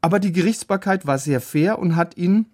Aber 0.00 0.20
die 0.20 0.32
Gerichtsbarkeit 0.32 1.06
war 1.06 1.18
sehr 1.18 1.40
fair 1.40 1.78
und 1.78 1.96
hat 1.96 2.16
ihnen 2.16 2.46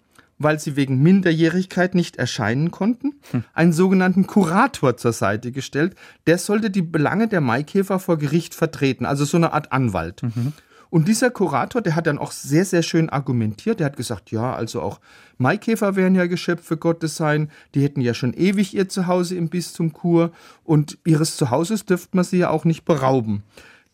weil 0.43 0.59
sie 0.59 0.77
wegen 0.77 1.03
Minderjährigkeit 1.03 1.95
nicht 1.95 2.17
erscheinen 2.17 2.71
konnten, 2.71 3.15
hm. 3.31 3.45
einen 3.55 3.73
sogenannten 3.73 4.27
Kurator 4.27 4.97
zur 4.97 5.13
Seite 5.13 5.53
gestellt. 5.53 5.95
Der 6.27 6.39
sollte 6.39 6.71
die 6.71 6.83
Belange 6.83 7.29
der 7.29 7.41
Maikäfer 7.41 7.99
vor 7.99 8.19
Gericht 8.19 8.55
vertreten, 8.55 9.07
also 9.07 9.25
so 9.25 9.37
eine 9.37 9.53
Art 9.53 9.73
Anwalt. 9.73 10.23
Mhm. 10.23 10.53
Und 10.93 11.09
dieser 11.09 11.31
Kurator, 11.31 11.81
der 11.81 11.97
hat 11.97 12.07
dann 12.07 12.19
auch 12.19 12.33
sehr, 12.33 12.67
sehr 12.67 12.83
schön 12.83 13.09
argumentiert. 13.09 13.81
Der 13.81 13.87
hat 13.87 13.97
gesagt, 13.97 14.31
ja, 14.31 14.55
also 14.55 14.83
auch 14.83 15.01
Maikäfer 15.39 15.97
wären 15.97 16.15
ja 16.15 16.27
Geschöpfe 16.27 16.77
Gottes 16.77 17.17
sein. 17.17 17.51
Die 17.75 17.83
hätten 17.83 18.03
ja 18.03 18.13
schon 18.13 18.35
ewig 18.35 18.75
ihr 18.75 18.91
Zuhause 18.91 19.35
im 19.35 19.49
Bistum 19.49 19.95
Chur 19.95 20.33
und 20.65 20.99
ihres 21.07 21.39
Zuhauses 21.39 21.87
dürfte 21.87 22.15
man 22.15 22.27
sie 22.27 22.37
ja 22.37 22.51
auch 22.51 22.67
nicht 22.67 22.85
berauben 22.85 23.43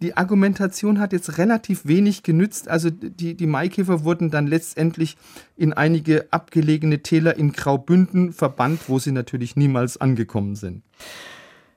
die 0.01 0.17
Argumentation 0.17 1.01
hat 1.01 1.13
jetzt 1.13 1.39
relativ 1.39 1.85
wenig 1.87 2.23
genützt. 2.23 2.69
Also 2.69 2.89
die, 2.91 3.35
die 3.35 3.47
Maikäfer 3.47 4.05
wurden 4.05 4.31
dann 4.31 4.47
letztendlich 4.47 5.17
in 5.57 5.73
einige 5.73 6.29
abgelegene 6.31 7.03
Täler 7.03 7.37
in 7.37 7.53
Graubünden 7.53 8.33
verbannt, 8.33 8.83
wo 8.89 9.01
sie 9.01 9.11
natürlich 9.11 9.57
niemals 9.57 10.01
angekommen 10.01 10.55
sind. 10.55 10.83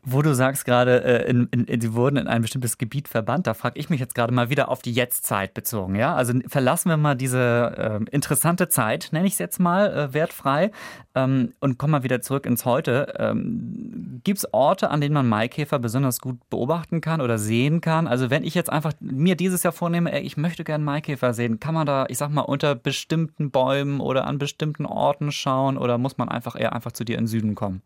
Wo 0.04 0.24
du 0.24 0.34
sagst 0.34 0.66
gerade, 0.66 1.04
äh, 1.04 1.80
sie 1.80 1.94
wurden 1.94 2.18
in 2.18 2.28
ein 2.28 2.42
bestimmtes 2.42 2.80
Gebiet 2.80 3.08
verbannt, 3.08 3.46
da 3.46 3.54
frage 3.54 3.80
ich 3.80 3.92
mich 3.92 4.00
jetzt 4.00 4.16
gerade 4.16 4.34
mal 4.34 4.50
wieder 4.50 4.70
auf 4.70 4.82
die 4.82 4.92
Jetztzeit 4.92 5.54
bezogen. 5.54 5.96
Ja? 5.96 6.16
Also 6.16 6.34
verlassen 6.48 6.90
wir 6.90 6.98
mal 6.98 7.16
diese 7.16 8.00
äh, 8.02 8.16
interessante 8.16 8.68
Zeit, 8.68 9.10
nenne 9.12 9.28
ich 9.28 9.34
es 9.34 9.40
jetzt 9.40 9.60
mal, 9.60 9.94
äh, 9.94 10.14
wertfrei, 10.14 10.72
ähm, 11.14 11.54
und 11.60 11.78
kommen 11.78 11.92
mal 11.92 12.04
wieder 12.04 12.22
zurück 12.22 12.48
ins 12.48 12.66
Heute. 12.66 13.14
Ähm, 13.20 14.22
Gibt 14.24 14.40
es 14.40 14.54
Orte, 14.54 14.90
an 14.90 15.02
denen 15.02 15.14
man 15.14 15.30
Maikäfer 15.30 15.78
besonders 15.78 16.20
gut 16.20 16.38
beobachten 16.50 17.02
kann 17.02 17.22
oder 17.22 17.38
sehen 17.38 17.82
kann? 17.82 18.08
Also 18.08 18.30
wenn 18.30 18.44
ich 18.44 18.56
jetzt 18.56 18.72
einfach 18.72 18.94
mir 19.00 19.36
dieses 19.36 19.62
Jahr 19.62 19.74
vornehme, 19.74 20.12
ey, 20.12 20.22
ich 20.22 20.36
möchte 20.38 20.64
gerne 20.64 20.84
Maikäfer 20.84 21.34
sehen, 21.34 21.60
kann 21.60 21.76
man 21.76 21.86
da, 21.86 22.06
ich 22.10 22.18
sag 22.18 22.32
mal, 22.32 22.42
unter 22.42 22.74
bestimmten 22.74 23.52
Bäumen 23.52 24.00
oder 24.00 24.26
an 24.26 24.40
bestimmten 24.40 24.86
Orten 24.86 25.32
schauen 25.32 25.78
oder 25.78 25.98
muss 25.98 26.18
man 26.18 26.30
einfach 26.30 26.60
eher 26.60 26.74
einfach 26.74 26.92
zu 26.92 27.04
dir 27.04 27.18
in 27.18 27.26
den 27.26 27.28
Süden 27.28 27.56
kommen? 27.56 27.82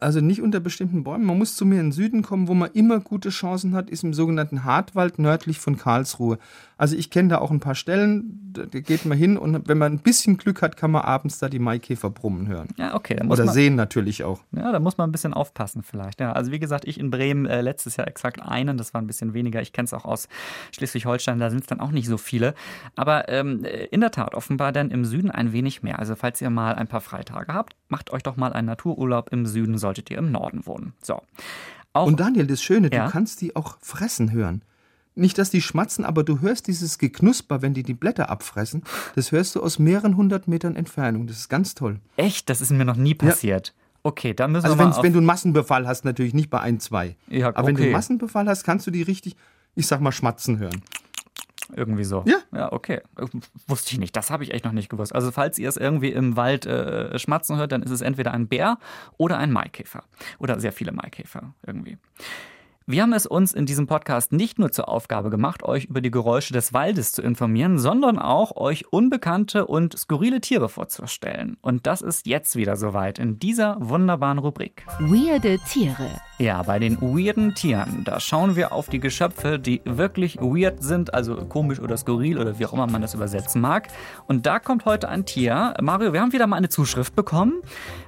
Also 0.00 0.20
nicht 0.20 0.40
unter 0.40 0.60
bestimmten 0.60 1.04
Bäumen. 1.04 1.26
Man 1.26 1.38
muss 1.38 1.56
zu 1.56 1.66
mir 1.66 1.78
in 1.78 1.86
den 1.86 1.92
Süden 1.92 2.22
kommen, 2.22 2.48
wo 2.48 2.54
man 2.54 2.70
immer 2.72 3.00
gute 3.00 3.28
Chancen 3.28 3.74
hat, 3.74 3.90
ist 3.90 4.02
im 4.02 4.14
sogenannten 4.14 4.64
Hartwald 4.64 5.18
nördlich 5.18 5.58
von 5.58 5.76
Karlsruhe. 5.76 6.38
Also 6.78 6.96
ich 6.96 7.10
kenne 7.10 7.28
da 7.28 7.38
auch 7.38 7.50
ein 7.50 7.60
paar 7.60 7.74
Stellen, 7.74 8.54
da 8.54 8.64
geht 8.64 9.04
man 9.04 9.18
hin 9.18 9.36
und 9.36 9.68
wenn 9.68 9.76
man 9.76 9.92
ein 9.92 9.98
bisschen 9.98 10.38
Glück 10.38 10.62
hat, 10.62 10.78
kann 10.78 10.90
man 10.90 11.02
abends 11.02 11.38
da 11.38 11.50
die 11.50 11.58
Maikäfer 11.58 12.08
brummen 12.08 12.48
hören. 12.48 12.68
Ja, 12.78 12.94
okay. 12.94 13.18
Oder 13.28 13.44
man, 13.44 13.52
sehen 13.52 13.74
natürlich 13.74 14.24
auch. 14.24 14.40
Ja, 14.52 14.72
da 14.72 14.80
muss 14.80 14.96
man 14.96 15.10
ein 15.10 15.12
bisschen 15.12 15.34
aufpassen 15.34 15.82
vielleicht. 15.82 16.20
Ja, 16.20 16.32
also 16.32 16.50
wie 16.50 16.58
gesagt, 16.58 16.86
ich 16.86 16.98
in 16.98 17.10
Bremen 17.10 17.44
äh, 17.44 17.60
letztes 17.60 17.96
Jahr 17.96 18.08
exakt 18.08 18.40
einen, 18.40 18.78
das 18.78 18.94
war 18.94 19.02
ein 19.02 19.06
bisschen 19.06 19.34
weniger. 19.34 19.60
Ich 19.60 19.74
kenne 19.74 19.84
es 19.84 19.92
auch 19.92 20.06
aus 20.06 20.28
Schleswig-Holstein, 20.72 21.38
da 21.38 21.50
sind 21.50 21.60
es 21.60 21.66
dann 21.66 21.80
auch 21.80 21.90
nicht 21.90 22.08
so 22.08 22.16
viele. 22.16 22.54
Aber 22.96 23.28
ähm, 23.28 23.66
in 23.90 24.00
der 24.00 24.10
Tat 24.10 24.34
offenbar 24.34 24.72
dann 24.72 24.90
im 24.90 25.04
Süden 25.04 25.30
ein 25.30 25.52
wenig 25.52 25.82
mehr. 25.82 25.98
Also 25.98 26.14
falls 26.14 26.40
ihr 26.40 26.48
mal 26.48 26.76
ein 26.76 26.88
paar 26.88 27.02
Freitage 27.02 27.52
habt, 27.52 27.76
macht 27.90 28.10
euch 28.10 28.22
doch 28.22 28.36
mal 28.36 28.52
einen 28.52 28.66
Natururlaub 28.66 29.32
im 29.32 29.46
Süden, 29.46 29.78
solltet 29.78 30.10
ihr 30.10 30.18
im 30.18 30.30
Norden 30.32 30.66
wohnen. 30.66 30.92
So. 31.02 31.22
Auch, 31.92 32.06
und 32.06 32.20
Daniel, 32.20 32.46
das 32.46 32.62
Schöne, 32.62 32.90
ja? 32.92 33.06
du 33.06 33.10
kannst 33.10 33.40
die 33.40 33.56
auch 33.56 33.78
fressen 33.80 34.32
hören. 34.32 34.62
Nicht, 35.16 35.38
dass 35.38 35.50
die 35.50 35.60
schmatzen, 35.60 36.04
aber 36.04 36.22
du 36.22 36.40
hörst 36.40 36.68
dieses 36.68 36.98
Geknusper, 36.98 37.62
wenn 37.62 37.74
die 37.74 37.82
die 37.82 37.94
Blätter 37.94 38.30
abfressen. 38.30 38.84
Das 39.16 39.32
hörst 39.32 39.56
du 39.56 39.62
aus 39.62 39.78
mehreren 39.78 40.16
hundert 40.16 40.46
Metern 40.46 40.76
Entfernung. 40.76 41.26
Das 41.26 41.36
ist 41.36 41.48
ganz 41.48 41.74
toll. 41.74 41.98
Echt? 42.16 42.48
Das 42.48 42.60
ist 42.60 42.70
mir 42.70 42.84
noch 42.84 42.96
nie 42.96 43.14
passiert. 43.14 43.68
Ja. 43.68 43.74
Okay, 44.02 44.34
da 44.34 44.48
müssen 44.48 44.64
also 44.64 44.78
wir 44.78 44.84
mal. 44.84 44.90
Also, 44.90 45.02
wenn 45.02 45.12
du 45.12 45.18
einen 45.18 45.26
Massenbefall 45.26 45.86
hast, 45.86 46.04
natürlich 46.04 46.32
nicht 46.32 46.48
bei 46.48 46.60
ein, 46.60 46.80
zwei. 46.80 47.16
Ja, 47.28 47.48
aber 47.48 47.58
okay. 47.58 47.66
wenn 47.66 47.74
du 47.74 47.82
einen 47.82 47.92
Massenbefall 47.92 48.48
hast, 48.48 48.64
kannst 48.64 48.86
du 48.86 48.90
die 48.90 49.02
richtig, 49.02 49.36
ich 49.74 49.86
sag 49.86 50.00
mal, 50.00 50.12
schmatzen 50.12 50.58
hören. 50.58 50.80
Irgendwie 51.76 52.04
so. 52.04 52.24
Ja. 52.26 52.38
Ja, 52.52 52.72
okay. 52.72 53.00
Wusste 53.66 53.92
ich 53.92 53.98
nicht. 53.98 54.16
Das 54.16 54.30
habe 54.30 54.44
ich 54.44 54.52
echt 54.52 54.64
noch 54.64 54.72
nicht 54.72 54.88
gewusst. 54.88 55.14
Also, 55.14 55.30
falls 55.30 55.58
ihr 55.58 55.68
es 55.68 55.76
irgendwie 55.76 56.10
im 56.10 56.36
Wald 56.36 56.66
äh, 56.66 57.18
schmatzen 57.18 57.56
hört, 57.56 57.72
dann 57.72 57.82
ist 57.82 57.90
es 57.90 58.00
entweder 58.00 58.32
ein 58.32 58.48
Bär 58.48 58.78
oder 59.16 59.38
ein 59.38 59.52
Maikäfer. 59.52 60.04
Oder 60.38 60.60
sehr 60.60 60.72
viele 60.72 60.92
Maikäfer 60.92 61.54
irgendwie. 61.66 61.98
Wir 62.90 63.02
haben 63.02 63.12
es 63.12 63.24
uns 63.24 63.52
in 63.52 63.66
diesem 63.66 63.86
Podcast 63.86 64.32
nicht 64.32 64.58
nur 64.58 64.72
zur 64.72 64.88
Aufgabe 64.88 65.30
gemacht, 65.30 65.62
euch 65.62 65.84
über 65.84 66.00
die 66.00 66.10
Geräusche 66.10 66.52
des 66.52 66.72
Waldes 66.72 67.12
zu 67.12 67.22
informieren, 67.22 67.78
sondern 67.78 68.18
auch 68.18 68.56
euch 68.56 68.92
unbekannte 68.92 69.68
und 69.68 69.96
skurrile 69.96 70.40
Tiere 70.40 70.68
vorzustellen. 70.68 71.56
Und 71.60 71.86
das 71.86 72.02
ist 72.02 72.26
jetzt 72.26 72.56
wieder 72.56 72.74
soweit 72.74 73.20
in 73.20 73.38
dieser 73.38 73.76
wunderbaren 73.78 74.38
Rubrik. 74.38 74.84
Weirde 74.98 75.60
Tiere. 75.68 76.20
Ja, 76.40 76.62
bei 76.64 76.80
den 76.80 77.00
weirden 77.00 77.54
Tieren, 77.54 78.02
da 78.02 78.18
schauen 78.18 78.56
wir 78.56 78.72
auf 78.72 78.88
die 78.88 78.98
Geschöpfe, 78.98 79.60
die 79.60 79.82
wirklich 79.84 80.38
weird 80.40 80.82
sind, 80.82 81.14
also 81.14 81.36
komisch 81.36 81.78
oder 81.78 81.96
skurril 81.96 82.38
oder 82.38 82.58
wie 82.58 82.66
auch 82.66 82.72
immer 82.72 82.88
man 82.88 83.02
das 83.02 83.14
übersetzen 83.14 83.60
mag. 83.60 83.86
Und 84.26 84.46
da 84.46 84.58
kommt 84.58 84.84
heute 84.84 85.08
ein 85.08 85.26
Tier. 85.26 85.74
Mario, 85.80 86.12
wir 86.12 86.20
haben 86.22 86.32
wieder 86.32 86.48
mal 86.48 86.56
eine 86.56 86.70
Zuschrift 86.70 87.14
bekommen. 87.14 87.60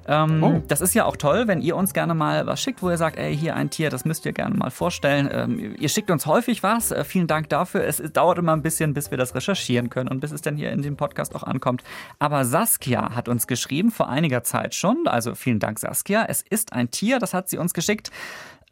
Ähm, 0.07 0.43
oh. 0.43 0.63
Das 0.69 0.81
ist 0.81 0.95
ja 0.95 1.05
auch 1.05 1.17
toll, 1.17 1.47
wenn 1.47 1.61
ihr 1.61 1.77
uns 1.77 1.93
gerne 1.93 2.15
mal 2.15 2.47
was 2.47 2.61
schickt, 2.61 2.83
wo 2.83 2.91
ihr 2.91 2.97
sagt, 2.97 3.19
ey, 3.19 3.37
hier 3.37 3.57
ein 3.57 3.71
Tier, 3.71 3.91
das 3.91 4.05
müsst 4.05 4.27
ihr 4.27 4.33
gerne 4.33 4.55
mal 4.55 4.71
vorstellen. 4.71 5.29
Ähm, 5.33 5.77
ihr 5.79 5.89
schickt 5.89 6.11
uns 6.11 6.27
häufig 6.27 6.63
was. 6.63 6.91
Äh, 6.91 7.05
vielen 7.05 7.27
Dank 7.27 7.49
dafür. 7.49 7.85
Es, 7.85 8.01
es, 8.01 8.13
dauert 8.13 8.39
immer 8.39 8.53
ein 8.53 8.63
bisschen, 8.63 8.95
bis 8.95 9.11
wir 9.11 9.19
das 9.19 9.35
recherchieren 9.35 9.91
können 9.91 10.09
und 10.09 10.21
bis 10.21 10.33
es 10.33 10.43
dann 10.43 10.57
hier 10.57 10.73
in 10.73 10.83
dem 10.83 10.97
Podcast 10.97 11.35
auch 11.35 11.43
ankommt. 11.43 11.83
Aber 12.19 12.45
Saskia 12.45 13.15
hat 13.15 13.29
uns 13.29 13.47
geschrieben 13.47 13.91
vor 13.91 14.09
einiger 14.09 14.43
Zeit 14.43 14.75
schon. 14.75 15.07
Also 15.07 15.35
vielen 15.35 15.59
Dank, 15.59 15.79
Saskia. 15.79 16.25
Es 16.29 16.43
ist 16.43 16.73
ein 16.73 16.91
Tier, 16.91 17.19
das 17.19 17.35
hat 17.35 17.49
sie 17.49 17.59
uns 17.59 17.75
geschickt. 17.75 18.11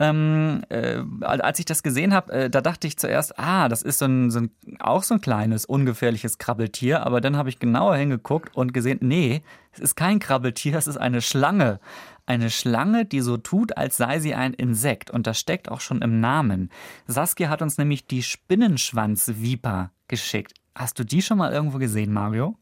Ähm, 0.00 0.62
äh, 0.70 1.02
als 1.20 1.58
ich 1.58 1.66
das 1.66 1.82
gesehen 1.82 2.14
habe, 2.14 2.32
äh, 2.32 2.50
da 2.50 2.62
dachte 2.62 2.86
ich 2.86 2.96
zuerst, 2.96 3.38
ah, 3.38 3.68
das 3.68 3.82
ist 3.82 3.98
so 3.98 4.06
ein, 4.06 4.30
so 4.30 4.40
ein, 4.40 4.50
auch 4.78 5.02
so 5.02 5.14
ein 5.14 5.20
kleines, 5.20 5.66
ungefährliches 5.66 6.38
Krabbeltier. 6.38 7.04
Aber 7.04 7.20
dann 7.20 7.36
habe 7.36 7.50
ich 7.50 7.58
genauer 7.58 7.96
hingeguckt 7.96 8.56
und 8.56 8.72
gesehen, 8.72 8.98
nee, 9.02 9.42
es 9.72 9.80
ist 9.80 9.96
kein 9.96 10.18
Krabbeltier, 10.18 10.74
es 10.76 10.86
ist 10.86 10.96
eine 10.96 11.20
Schlange. 11.20 11.80
Eine 12.24 12.48
Schlange, 12.48 13.04
die 13.04 13.20
so 13.20 13.36
tut, 13.36 13.76
als 13.76 13.98
sei 13.98 14.20
sie 14.20 14.34
ein 14.34 14.54
Insekt. 14.54 15.10
Und 15.10 15.26
das 15.26 15.38
steckt 15.38 15.70
auch 15.70 15.82
schon 15.82 16.00
im 16.00 16.18
Namen. 16.18 16.70
Saskia 17.06 17.50
hat 17.50 17.60
uns 17.60 17.76
nämlich 17.76 18.06
die 18.06 18.22
Spinnenschwanzviper 18.22 19.90
geschickt. 20.08 20.54
Hast 20.74 20.98
du 20.98 21.04
die 21.04 21.20
schon 21.20 21.36
mal 21.36 21.52
irgendwo 21.52 21.76
gesehen, 21.76 22.12
Mario? 22.12 22.56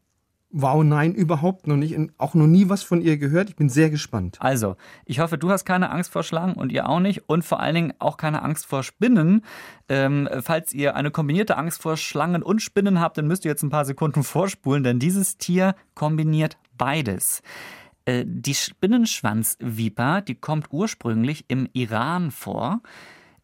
Wow, 0.51 0.83
nein, 0.83 1.13
überhaupt 1.13 1.67
noch 1.67 1.75
nicht. 1.75 1.95
Auch 2.17 2.33
noch 2.33 2.47
nie 2.47 2.69
was 2.69 2.81
von 2.81 3.01
ihr 3.01 3.17
gehört. 3.17 3.49
Ich 3.49 3.55
bin 3.55 3.69
sehr 3.69 3.91
gespannt. 3.91 4.37
Also, 4.39 4.77
ich 5.05 5.19
hoffe, 5.19 5.37
du 5.37 5.51
hast 5.51 5.63
keine 5.63 5.91
Angst 5.91 6.11
vor 6.11 6.23
Schlangen 6.23 6.55
und 6.55 6.71
ihr 6.71 6.89
auch 6.89 6.99
nicht. 6.99 7.29
Und 7.29 7.45
vor 7.45 7.59
allen 7.59 7.75
Dingen 7.75 7.93
auch 7.99 8.17
keine 8.17 8.41
Angst 8.41 8.65
vor 8.65 8.81
Spinnen. 8.81 9.45
Ähm, 9.89 10.27
falls 10.41 10.73
ihr 10.73 10.95
eine 10.95 11.11
kombinierte 11.11 11.55
Angst 11.55 11.83
vor 11.83 11.97
Schlangen 11.97 12.41
und 12.41 12.63
Spinnen 12.63 12.99
habt, 12.99 13.19
dann 13.19 13.27
müsst 13.27 13.45
ihr 13.45 13.51
jetzt 13.51 13.61
ein 13.61 13.69
paar 13.69 13.85
Sekunden 13.85 14.23
vorspulen, 14.23 14.83
denn 14.83 14.97
dieses 14.97 15.37
Tier 15.37 15.75
kombiniert 15.93 16.57
beides. 16.77 17.43
Äh, 18.05 18.25
die 18.25 18.55
Spinnenschwanzviper, 18.55 20.21
die 20.21 20.35
kommt 20.35 20.67
ursprünglich 20.71 21.45
im 21.47 21.69
Iran 21.73 22.31
vor 22.31 22.81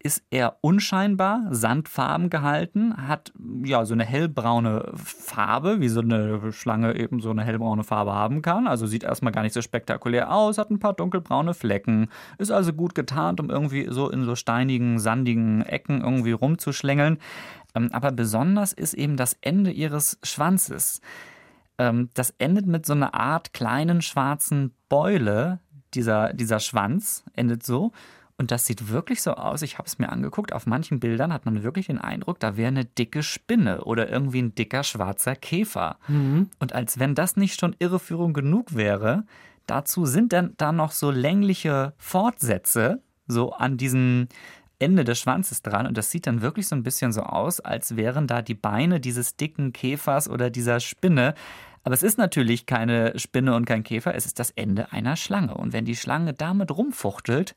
ist 0.06 0.24
eher 0.30 0.58
unscheinbar, 0.62 1.48
sandfarben 1.50 2.30
gehalten, 2.30 3.08
hat 3.08 3.34
ja 3.64 3.86
so 3.86 3.96
eine 3.96 4.06
hellbraune 4.06 4.92
Farbe, 4.94 5.82
wie 5.82 5.90
so 5.90 6.02
eine 6.02 6.54
Schlange 6.54 6.96
eben 6.96 7.22
so 7.22 7.32
eine 7.32 7.44
hellbraune 7.44 7.84
Farbe 7.84 8.14
haben 8.14 8.44
kann. 8.44 8.68
Also 8.68 8.86
sieht 8.86 9.04
erstmal 9.04 9.34
gar 9.34 9.42
nicht 9.42 9.54
so 9.54 9.64
spektakulär 9.64 10.32
aus, 10.32 10.60
hat 10.60 10.70
ein 10.70 10.78
paar 10.78 10.94
dunkelbraune 10.94 11.56
Flecken, 11.56 12.10
ist 12.38 12.52
also 12.52 12.72
gut 12.72 12.94
getarnt, 12.94 13.40
um 13.40 13.50
irgendwie 13.50 13.88
so 13.90 14.12
in 14.12 14.26
so 14.26 14.36
steinigen, 14.36 15.00
sandigen 15.00 15.64
Ecken 15.64 16.02
irgendwie 16.02 16.34
rumzuschlängeln. 16.34 17.18
Ähm, 17.74 17.90
aber 17.92 18.12
besonders 18.12 18.74
ist 18.74 18.94
eben 18.94 19.18
das 19.18 19.36
Ende 19.42 19.72
ihres 19.72 20.20
Schwanzes. 20.22 21.02
Ähm, 21.80 22.10
das 22.14 22.30
endet 22.38 22.68
mit 22.68 22.86
so 22.86 22.94
einer 22.94 23.16
Art 23.16 23.54
kleinen 23.54 24.04
schwarzen 24.04 24.76
Beule. 24.88 25.62
Dieser, 25.96 26.32
dieser 26.32 26.60
Schwanz 26.60 27.24
endet 27.34 27.64
so. 27.64 27.92
Und 28.38 28.52
das 28.52 28.66
sieht 28.66 28.90
wirklich 28.90 29.22
so 29.22 29.32
aus, 29.32 29.62
ich 29.62 29.78
habe 29.78 29.88
es 29.88 29.98
mir 29.98 30.10
angeguckt, 30.10 30.52
auf 30.52 30.68
manchen 30.68 31.00
Bildern 31.00 31.32
hat 31.32 31.46
man 31.46 31.64
wirklich 31.64 31.88
den 31.88 32.00
Eindruck, 32.00 32.40
da 32.40 32.58
wäre 32.58 32.68
eine 32.68 32.84
dicke 32.84 33.24
Spinne 33.24 33.86
oder 33.86 34.10
irgendwie 34.10 34.42
ein 34.42 34.56
dicker 34.56 34.84
schwarzer 34.84 35.36
Käfer. 35.36 35.98
Mhm. 36.08 36.50
Und 36.60 36.74
als 36.74 37.00
wenn 37.00 37.16
das 37.16 37.38
nicht 37.38 37.60
schon 37.60 37.76
Irreführung 37.80 38.34
genug 38.34 38.76
wäre, 38.76 39.24
dazu 39.68 40.06
sind 40.06 40.34
dann 40.34 40.54
da 40.58 40.74
noch 40.74 40.92
so 40.92 41.12
längliche 41.12 41.94
Fortsätze, 41.98 43.02
so 43.28 43.54
an 43.54 43.78
diesem 43.78 44.28
Ende 44.80 45.06
des 45.06 45.20
Schwanzes 45.20 45.62
dran. 45.62 45.88
Und 45.88 45.98
das 45.98 46.12
sieht 46.12 46.28
dann 46.28 46.42
wirklich 46.42 46.68
so 46.68 46.76
ein 46.76 46.84
bisschen 46.84 47.14
so 47.14 47.22
aus, 47.22 47.62
als 47.62 47.96
wären 47.96 48.28
da 48.28 48.42
die 48.42 48.54
Beine 48.54 49.00
dieses 49.00 49.38
dicken 49.38 49.72
Käfers 49.72 50.30
oder 50.30 50.50
dieser 50.50 50.82
Spinne. 50.82 51.34
Aber 51.84 51.94
es 51.94 52.04
ist 52.04 52.18
natürlich 52.18 52.66
keine 52.66 53.18
Spinne 53.18 53.56
und 53.56 53.66
kein 53.66 53.84
Käfer, 53.84 54.16
es 54.16 54.26
ist 54.26 54.40
das 54.40 54.52
Ende 54.52 54.92
einer 54.92 55.16
Schlange. 55.16 55.56
Und 55.56 55.72
wenn 55.72 55.86
die 55.86 55.96
Schlange 55.96 56.34
damit 56.34 56.72
rumfuchtelt, 56.72 57.56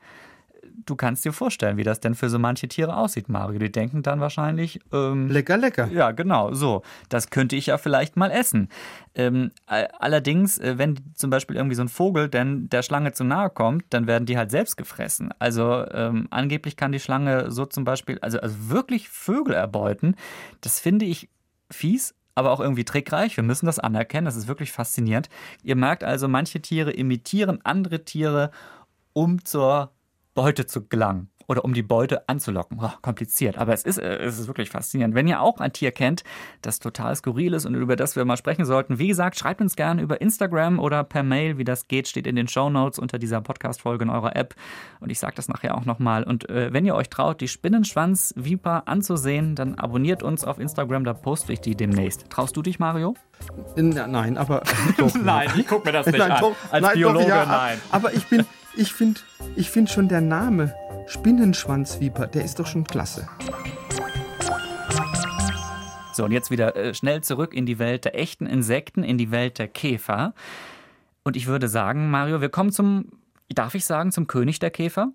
du 0.86 0.96
kannst 0.96 1.24
dir 1.24 1.32
vorstellen, 1.32 1.76
wie 1.76 1.84
das 1.84 2.00
denn 2.00 2.14
für 2.14 2.28
so 2.28 2.38
manche 2.38 2.68
Tiere 2.68 2.96
aussieht, 2.96 3.28
Mario. 3.28 3.58
Die 3.58 3.72
denken 3.72 4.02
dann 4.02 4.20
wahrscheinlich. 4.20 4.80
Ähm, 4.92 5.28
lecker, 5.28 5.56
lecker. 5.56 5.88
Ja, 5.92 6.12
genau, 6.12 6.52
so. 6.52 6.82
Das 7.08 7.30
könnte 7.30 7.56
ich 7.56 7.66
ja 7.66 7.78
vielleicht 7.78 8.16
mal 8.16 8.30
essen. 8.30 8.68
Ähm, 9.14 9.50
allerdings, 9.66 10.58
äh, 10.58 10.78
wenn 10.78 10.98
zum 11.14 11.30
Beispiel 11.30 11.56
irgendwie 11.56 11.74
so 11.74 11.82
ein 11.82 11.88
Vogel 11.88 12.28
denn 12.28 12.68
der 12.68 12.82
Schlange 12.82 13.12
zu 13.12 13.24
nahe 13.24 13.50
kommt, 13.50 13.84
dann 13.90 14.06
werden 14.06 14.26
die 14.26 14.36
halt 14.36 14.50
selbst 14.50 14.76
gefressen. 14.76 15.30
Also 15.38 15.84
ähm, 15.90 16.28
angeblich 16.30 16.76
kann 16.76 16.92
die 16.92 17.00
Schlange 17.00 17.50
so 17.50 17.66
zum 17.66 17.84
Beispiel, 17.84 18.18
also, 18.20 18.40
also 18.40 18.70
wirklich 18.70 19.08
Vögel 19.08 19.54
erbeuten. 19.54 20.14
Das 20.60 20.80
finde 20.80 21.04
ich 21.04 21.28
fies, 21.70 22.14
aber 22.34 22.52
auch 22.52 22.60
irgendwie 22.60 22.84
trickreich. 22.84 23.36
Wir 23.36 23.44
müssen 23.44 23.66
das 23.66 23.78
anerkennen. 23.78 24.26
Das 24.26 24.36
ist 24.36 24.48
wirklich 24.48 24.72
faszinierend. 24.72 25.28
Ihr 25.62 25.76
merkt 25.76 26.04
also, 26.04 26.28
manche 26.28 26.60
Tiere 26.60 26.92
imitieren 26.92 27.60
andere 27.64 28.04
Tiere, 28.04 28.50
um 29.12 29.44
zur 29.44 29.90
Beute 30.34 30.66
zu 30.66 30.86
gelangen 30.86 31.30
oder 31.48 31.64
um 31.64 31.72
die 31.72 31.82
Beute 31.82 32.28
anzulocken. 32.28 32.78
Oh, 32.80 32.90
kompliziert, 33.02 33.56
aber 33.58 33.72
es 33.72 33.82
ist, 33.82 33.98
äh, 33.98 34.18
es 34.18 34.38
ist 34.38 34.46
wirklich 34.46 34.68
faszinierend. 34.68 35.14
Wenn 35.14 35.26
ihr 35.26 35.40
auch 35.40 35.60
ein 35.60 35.72
Tier 35.72 35.92
kennt, 35.92 36.22
das 36.60 36.78
total 36.78 37.16
skurril 37.16 37.54
ist 37.54 37.64
und 37.64 37.74
über 37.74 37.96
das 37.96 38.16
wir 38.16 38.24
mal 38.26 38.36
sprechen 38.36 38.66
sollten, 38.66 38.98
wie 38.98 39.08
gesagt, 39.08 39.38
schreibt 39.38 39.60
uns 39.62 39.74
gerne 39.74 40.02
über 40.02 40.20
Instagram 40.20 40.78
oder 40.78 41.02
per 41.04 41.22
Mail, 41.22 41.56
wie 41.56 41.64
das 41.64 41.88
geht, 41.88 42.06
steht 42.06 42.26
in 42.26 42.36
den 42.36 42.48
Show 42.48 42.68
Notes 42.68 42.98
unter 42.98 43.18
dieser 43.18 43.40
Podcast-Folge 43.40 44.04
in 44.04 44.10
eurer 44.10 44.36
App. 44.36 44.54
Und 45.00 45.10
ich 45.10 45.18
sage 45.18 45.34
das 45.36 45.48
nachher 45.48 45.76
auch 45.76 45.86
nochmal. 45.86 46.22
Und 46.22 46.48
äh, 46.50 46.72
wenn 46.72 46.84
ihr 46.84 46.94
euch 46.94 47.08
traut, 47.08 47.40
die 47.40 47.48
Spinnenschwanz-Viper 47.48 48.86
anzusehen, 48.86 49.54
dann 49.54 49.76
abonniert 49.76 50.22
uns 50.22 50.44
auf 50.44 50.58
Instagram, 50.58 51.04
da 51.04 51.14
poste 51.14 51.54
ich 51.54 51.60
die 51.60 51.74
demnächst. 51.74 52.28
Traust 52.28 52.56
du 52.56 52.62
dich, 52.62 52.78
Mario? 52.78 53.14
Nein, 53.76 54.36
aber. 54.36 54.62
nein, 55.22 55.50
ich 55.56 55.66
gucke 55.66 55.86
mir 55.86 55.92
das 55.92 56.06
nicht 56.12 56.18
nein, 56.18 56.30
an. 56.32 56.44
Als 56.70 56.82
nein, 56.82 56.94
Biologe, 56.94 57.24
doch, 57.24 57.30
ja, 57.30 57.46
nein. 57.46 57.80
Aber 57.90 58.12
ich 58.12 58.26
bin, 58.26 58.44
ich 58.78 58.92
finde 58.92 59.20
ich 59.56 59.70
find 59.70 59.90
schon 59.90 60.08
der 60.08 60.20
Name 60.20 60.72
Spinnenschwanzviper, 61.08 62.26
der 62.28 62.44
ist 62.44 62.58
doch 62.60 62.66
schon 62.66 62.84
klasse. 62.84 63.28
So, 66.12 66.24
und 66.24 66.32
jetzt 66.32 66.50
wieder 66.50 66.76
äh, 66.76 66.94
schnell 66.94 67.22
zurück 67.22 67.54
in 67.54 67.66
die 67.66 67.78
Welt 67.78 68.04
der 68.04 68.18
echten 68.18 68.46
Insekten, 68.46 69.02
in 69.02 69.18
die 69.18 69.30
Welt 69.30 69.58
der 69.58 69.68
Käfer. 69.68 70.34
Und 71.24 71.36
ich 71.36 71.46
würde 71.46 71.68
sagen, 71.68 72.10
Mario, 72.10 72.40
wir 72.40 72.48
kommen 72.48 72.72
zum, 72.72 73.06
darf 73.48 73.74
ich 73.74 73.84
sagen, 73.84 74.12
zum 74.12 74.26
König 74.26 74.58
der 74.58 74.70
Käfer? 74.70 75.12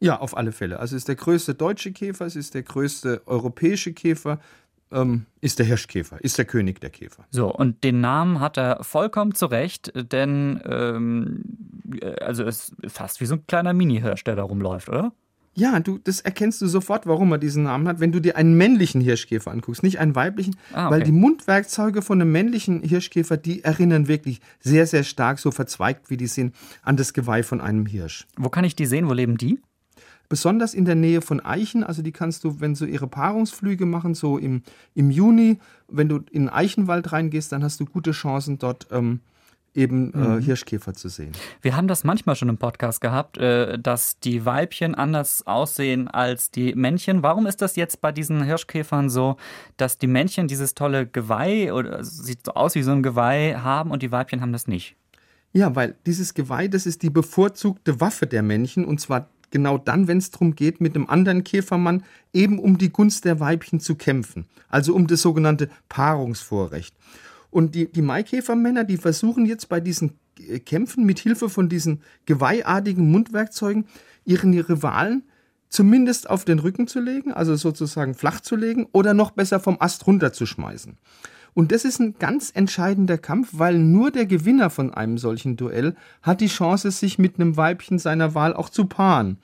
Ja, 0.00 0.18
auf 0.18 0.36
alle 0.36 0.52
Fälle. 0.52 0.78
Also 0.78 0.96
es 0.96 1.02
ist 1.02 1.08
der 1.08 1.16
größte 1.16 1.54
deutsche 1.54 1.92
Käfer, 1.92 2.26
es 2.26 2.36
ist 2.36 2.54
der 2.54 2.62
größte 2.62 3.22
europäische 3.26 3.92
Käfer, 3.92 4.40
ähm, 4.94 5.26
ist 5.40 5.58
der 5.58 5.66
Hirschkäfer, 5.66 6.22
ist 6.22 6.38
der 6.38 6.44
König 6.44 6.80
der 6.80 6.90
Käfer. 6.90 7.24
So, 7.30 7.52
und 7.52 7.84
den 7.84 8.00
Namen 8.00 8.40
hat 8.40 8.56
er 8.56 8.82
vollkommen 8.82 9.34
zurecht, 9.34 9.92
denn 9.94 10.60
ähm, 10.64 11.44
also 12.20 12.44
es 12.44 12.72
ist 12.82 12.92
fast 12.92 13.20
wie 13.20 13.26
so 13.26 13.34
ein 13.34 13.46
kleiner 13.46 13.72
Mini-Hirsch, 13.72 14.24
der 14.24 14.36
da 14.36 14.42
rumläuft, 14.42 14.88
oder? 14.88 15.12
Ja, 15.56 15.78
du, 15.78 15.98
das 15.98 16.20
erkennst 16.20 16.60
du 16.62 16.66
sofort, 16.66 17.06
warum 17.06 17.30
er 17.30 17.38
diesen 17.38 17.62
Namen 17.62 17.86
hat, 17.86 18.00
wenn 18.00 18.10
du 18.10 18.20
dir 18.20 18.36
einen 18.36 18.56
männlichen 18.56 19.00
Hirschkäfer 19.00 19.52
anguckst, 19.52 19.84
nicht 19.84 20.00
einen 20.00 20.16
weiblichen, 20.16 20.56
ah, 20.72 20.86
okay. 20.86 20.94
weil 20.94 21.02
die 21.04 21.12
Mundwerkzeuge 21.12 22.02
von 22.02 22.20
einem 22.20 22.32
männlichen 22.32 22.82
Hirschkäfer, 22.82 23.36
die 23.36 23.62
erinnern 23.62 24.08
wirklich 24.08 24.40
sehr, 24.58 24.86
sehr 24.86 25.04
stark, 25.04 25.38
so 25.38 25.52
verzweigt 25.52 26.10
wie 26.10 26.16
die 26.16 26.26
sind, 26.26 26.56
an 26.82 26.96
das 26.96 27.12
Geweih 27.12 27.44
von 27.44 27.60
einem 27.60 27.86
Hirsch. 27.86 28.26
Wo 28.36 28.48
kann 28.48 28.64
ich 28.64 28.74
die 28.74 28.86
sehen? 28.86 29.08
Wo 29.08 29.12
leben 29.12 29.36
die? 29.36 29.60
Besonders 30.28 30.74
in 30.74 30.84
der 30.84 30.94
Nähe 30.94 31.20
von 31.20 31.40
Eichen. 31.40 31.84
Also 31.84 32.02
die 32.02 32.12
kannst 32.12 32.44
du, 32.44 32.60
wenn 32.60 32.74
sie 32.74 32.86
ihre 32.86 33.06
Paarungsflüge 33.06 33.86
machen, 33.86 34.14
so 34.14 34.38
im, 34.38 34.62
im 34.94 35.10
Juni, 35.10 35.58
wenn 35.88 36.08
du 36.08 36.16
in 36.30 36.44
den 36.44 36.48
Eichenwald 36.48 37.12
reingehst, 37.12 37.52
dann 37.52 37.62
hast 37.62 37.80
du 37.80 37.84
gute 37.84 38.12
Chancen 38.12 38.58
dort. 38.58 38.86
Ähm, 38.90 39.20
eben 39.74 40.14
äh, 40.14 40.16
mhm. 40.16 40.40
Hirschkäfer 40.40 40.94
zu 40.94 41.08
sehen. 41.08 41.32
Wir 41.60 41.76
haben 41.76 41.88
das 41.88 42.04
manchmal 42.04 42.36
schon 42.36 42.48
im 42.48 42.58
Podcast 42.58 43.00
gehabt, 43.00 43.38
äh, 43.38 43.78
dass 43.78 44.18
die 44.20 44.46
Weibchen 44.46 44.94
anders 44.94 45.46
aussehen 45.46 46.08
als 46.08 46.50
die 46.50 46.74
Männchen. 46.74 47.22
Warum 47.22 47.46
ist 47.46 47.60
das 47.60 47.76
jetzt 47.76 48.00
bei 48.00 48.12
diesen 48.12 48.42
Hirschkäfern 48.42 49.10
so, 49.10 49.36
dass 49.76 49.98
die 49.98 50.06
Männchen 50.06 50.48
dieses 50.48 50.74
tolle 50.74 51.06
Geweih 51.06 51.72
oder 51.72 52.04
sieht 52.04 52.46
so 52.46 52.54
aus 52.54 52.74
wie 52.74 52.82
so 52.82 52.92
ein 52.92 53.02
Geweih 53.02 53.56
haben 53.56 53.90
und 53.90 54.02
die 54.02 54.12
Weibchen 54.12 54.40
haben 54.40 54.52
das 54.52 54.68
nicht? 54.68 54.96
Ja, 55.52 55.74
weil 55.76 55.96
dieses 56.06 56.34
Geweih, 56.34 56.68
das 56.68 56.86
ist 56.86 57.02
die 57.02 57.10
bevorzugte 57.10 58.00
Waffe 58.00 58.26
der 58.26 58.42
Männchen 58.42 58.84
und 58.84 59.00
zwar 59.00 59.28
genau 59.54 59.78
dann, 59.78 60.08
wenn 60.08 60.18
es 60.18 60.32
darum 60.32 60.56
geht, 60.56 60.80
mit 60.80 60.96
einem 60.96 61.08
anderen 61.08 61.44
Käfermann 61.44 62.02
eben 62.32 62.58
um 62.58 62.76
die 62.76 62.90
Gunst 62.90 63.24
der 63.24 63.38
Weibchen 63.38 63.78
zu 63.78 63.94
kämpfen. 63.94 64.46
Also 64.68 64.96
um 64.96 65.06
das 65.06 65.22
sogenannte 65.22 65.70
Paarungsvorrecht. 65.88 66.92
Und 67.50 67.76
die, 67.76 67.86
die 67.86 68.02
Maikäfermänner, 68.02 68.82
die 68.82 68.96
versuchen 68.96 69.46
jetzt 69.46 69.68
bei 69.68 69.78
diesen 69.78 70.18
äh, 70.40 70.58
Kämpfen 70.58 71.06
mit 71.06 71.20
Hilfe 71.20 71.48
von 71.48 71.68
diesen 71.68 72.02
geweihartigen 72.26 73.08
Mundwerkzeugen 73.12 73.86
ihren 74.24 74.58
Rivalen 74.58 75.22
zumindest 75.68 76.28
auf 76.28 76.44
den 76.44 76.58
Rücken 76.58 76.88
zu 76.88 76.98
legen, 76.98 77.32
also 77.32 77.54
sozusagen 77.54 78.14
flach 78.14 78.40
zu 78.40 78.56
legen 78.56 78.88
oder 78.90 79.14
noch 79.14 79.30
besser 79.30 79.60
vom 79.60 79.76
Ast 79.80 80.04
runterzuschmeißen. 80.08 80.98
Und 81.54 81.70
das 81.70 81.84
ist 81.84 82.00
ein 82.00 82.16
ganz 82.18 82.50
entscheidender 82.52 83.16
Kampf, 83.16 83.50
weil 83.52 83.78
nur 83.78 84.10
der 84.10 84.26
Gewinner 84.26 84.70
von 84.70 84.92
einem 84.92 85.18
solchen 85.18 85.56
Duell 85.56 85.94
hat 86.20 86.40
die 86.40 86.48
Chance, 86.48 86.90
sich 86.90 87.18
mit 87.18 87.36
einem 87.36 87.56
Weibchen 87.56 87.98
seiner 87.98 88.34
Wahl 88.34 88.54
auch 88.54 88.68
zu 88.68 88.86
paaren. 88.86 89.38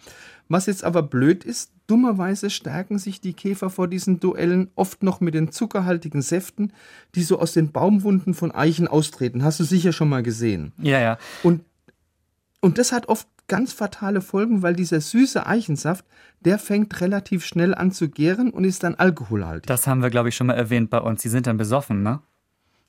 Was 0.49 0.67
jetzt 0.67 0.83
aber 0.83 1.03
blöd 1.05 1.45
ist, 1.45 1.71
dummerweise 1.87 2.51
stärken 2.51 2.99
sich 2.99 3.21
die 3.21 3.33
Käfer 3.33 3.71
vor 3.71 3.87
diesen 3.87 4.19
Duellen 4.19 4.71
oft 4.75 5.05
noch 5.05 5.21
mit 5.21 5.35
den 5.35 5.53
zuckerhaltigen 5.53 6.23
Säften, 6.23 6.73
die 7.15 7.23
so 7.23 7.39
aus 7.39 7.53
den 7.53 7.71
Baumwunden 7.71 8.35
von 8.35 8.51
Eichen 8.51 8.89
austreten. 8.89 9.45
Hast 9.45 9.61
du 9.61 9.65
sicher 9.65 9.93
schon 9.93 10.09
mal 10.09 10.25
gesehen. 10.25 10.73
Ja, 10.79 11.01
ja. 11.01 11.19
Und, 11.45 11.63
und 12.61 12.79
das 12.79 12.91
hat 12.91 13.09
oft 13.09 13.29
ganz 13.47 13.73
fatale 13.73 14.21
Folgen, 14.21 14.63
weil 14.63 14.75
dieser 14.75 15.01
süße 15.01 15.47
Eichensaft, 15.47 16.05
der 16.41 16.59
fängt 16.59 17.01
relativ 17.01 17.45
schnell 17.45 17.75
an 17.75 17.93
zu 17.93 18.09
gären 18.09 18.51
und 18.51 18.65
ist 18.65 18.83
dann 18.83 18.95
alkoholhaltig. 18.95 19.67
Das 19.67 19.87
haben 19.87 20.03
wir, 20.03 20.11
glaube 20.11 20.31
ich, 20.31 20.37
schon 20.37 20.47
mal 20.47 20.55
erwähnt 20.55 20.91
bei 20.91 20.99
uns. 20.99 21.23
Die 21.23 21.29
sind 21.29 21.47
dann 21.47 21.57
besoffen, 21.57 22.03
ne? 22.03 22.21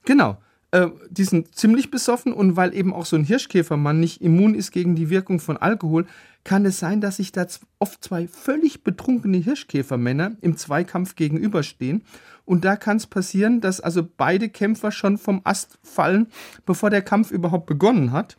Genau. 0.05 0.37
Äh, 0.71 0.87
die 1.09 1.25
sind 1.25 1.53
ziemlich 1.53 1.91
besoffen 1.91 2.33
und 2.33 2.55
weil 2.55 2.73
eben 2.73 2.93
auch 2.93 3.05
so 3.05 3.17
ein 3.17 3.25
Hirschkäfermann 3.25 3.99
nicht 3.99 4.21
immun 4.21 4.55
ist 4.55 4.71
gegen 4.71 4.95
die 4.95 5.09
Wirkung 5.09 5.39
von 5.39 5.57
Alkohol, 5.57 6.05
kann 6.43 6.65
es 6.65 6.79
sein, 6.79 7.01
dass 7.01 7.17
sich 7.17 7.31
da 7.31 7.45
oft 7.77 8.03
zwei 8.03 8.27
völlig 8.27 8.83
betrunkene 8.83 9.37
Hirschkäfermänner 9.37 10.37
im 10.41 10.57
Zweikampf 10.57 11.15
gegenüberstehen. 11.15 12.03
Und 12.45 12.65
da 12.65 12.75
kann 12.75 12.97
es 12.97 13.05
passieren, 13.05 13.61
dass 13.61 13.79
also 13.79 14.07
beide 14.17 14.49
Kämpfer 14.49 14.91
schon 14.91 15.17
vom 15.17 15.41
Ast 15.43 15.77
fallen, 15.83 16.27
bevor 16.65 16.89
der 16.89 17.03
Kampf 17.03 17.31
überhaupt 17.31 17.67
begonnen 17.67 18.11
hat. 18.11 18.37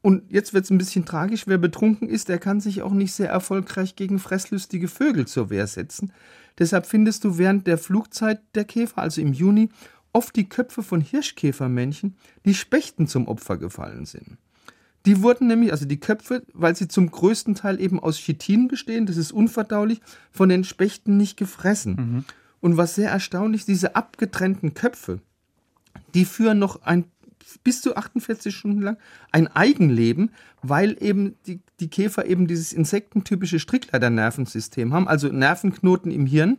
Und 0.00 0.30
jetzt 0.30 0.54
wird 0.54 0.64
es 0.64 0.70
ein 0.70 0.78
bisschen 0.78 1.04
tragisch, 1.04 1.46
wer 1.46 1.58
betrunken 1.58 2.08
ist, 2.08 2.28
der 2.28 2.38
kann 2.38 2.60
sich 2.60 2.82
auch 2.82 2.92
nicht 2.92 3.12
sehr 3.12 3.30
erfolgreich 3.30 3.96
gegen 3.96 4.18
fresslüstige 4.18 4.88
Vögel 4.88 5.26
zur 5.26 5.50
Wehr 5.50 5.66
setzen. 5.66 6.12
Deshalb 6.58 6.86
findest 6.86 7.24
du 7.24 7.38
während 7.38 7.66
der 7.66 7.78
Flugzeit 7.78 8.40
der 8.54 8.64
Käfer, 8.64 8.98
also 8.98 9.20
im 9.20 9.32
Juni, 9.32 9.70
oft 10.12 10.36
die 10.36 10.48
Köpfe 10.48 10.82
von 10.82 11.00
Hirschkäfermännchen, 11.00 12.16
die 12.44 12.54
Spechten 12.54 13.06
zum 13.06 13.26
Opfer 13.28 13.56
gefallen 13.56 14.06
sind. 14.06 14.38
Die 15.06 15.22
wurden 15.22 15.46
nämlich, 15.46 15.72
also 15.72 15.84
die 15.84 16.00
Köpfe, 16.00 16.42
weil 16.52 16.76
sie 16.76 16.88
zum 16.88 17.10
größten 17.10 17.54
Teil 17.54 17.80
eben 17.80 18.00
aus 18.00 18.18
Chitin 18.18 18.68
bestehen, 18.68 19.06
das 19.06 19.16
ist 19.16 19.32
unverdaulich, 19.32 20.00
von 20.30 20.48
den 20.48 20.64
Spechten 20.64 21.16
nicht 21.16 21.36
gefressen. 21.36 21.94
Mhm. 21.94 22.24
Und 22.60 22.76
was 22.76 22.96
sehr 22.96 23.10
erstaunlich, 23.10 23.64
diese 23.64 23.94
abgetrennten 23.94 24.74
Köpfe, 24.74 25.20
die 26.14 26.24
führen 26.24 26.58
noch 26.58 26.82
ein 26.82 27.04
bis 27.64 27.80
zu 27.80 27.96
48 27.96 28.54
Stunden 28.54 28.82
lang 28.82 28.98
ein 29.32 29.48
Eigenleben, 29.48 30.30
weil 30.62 30.96
eben 31.00 31.36
die, 31.46 31.60
die 31.80 31.88
Käfer 31.88 32.26
eben 32.26 32.46
dieses 32.46 32.72
insektentypische 32.72 33.58
Strickleiternervensystem 33.58 34.92
haben, 34.92 35.08
also 35.08 35.28
Nervenknoten 35.28 36.10
im 36.10 36.26
Hirn. 36.26 36.58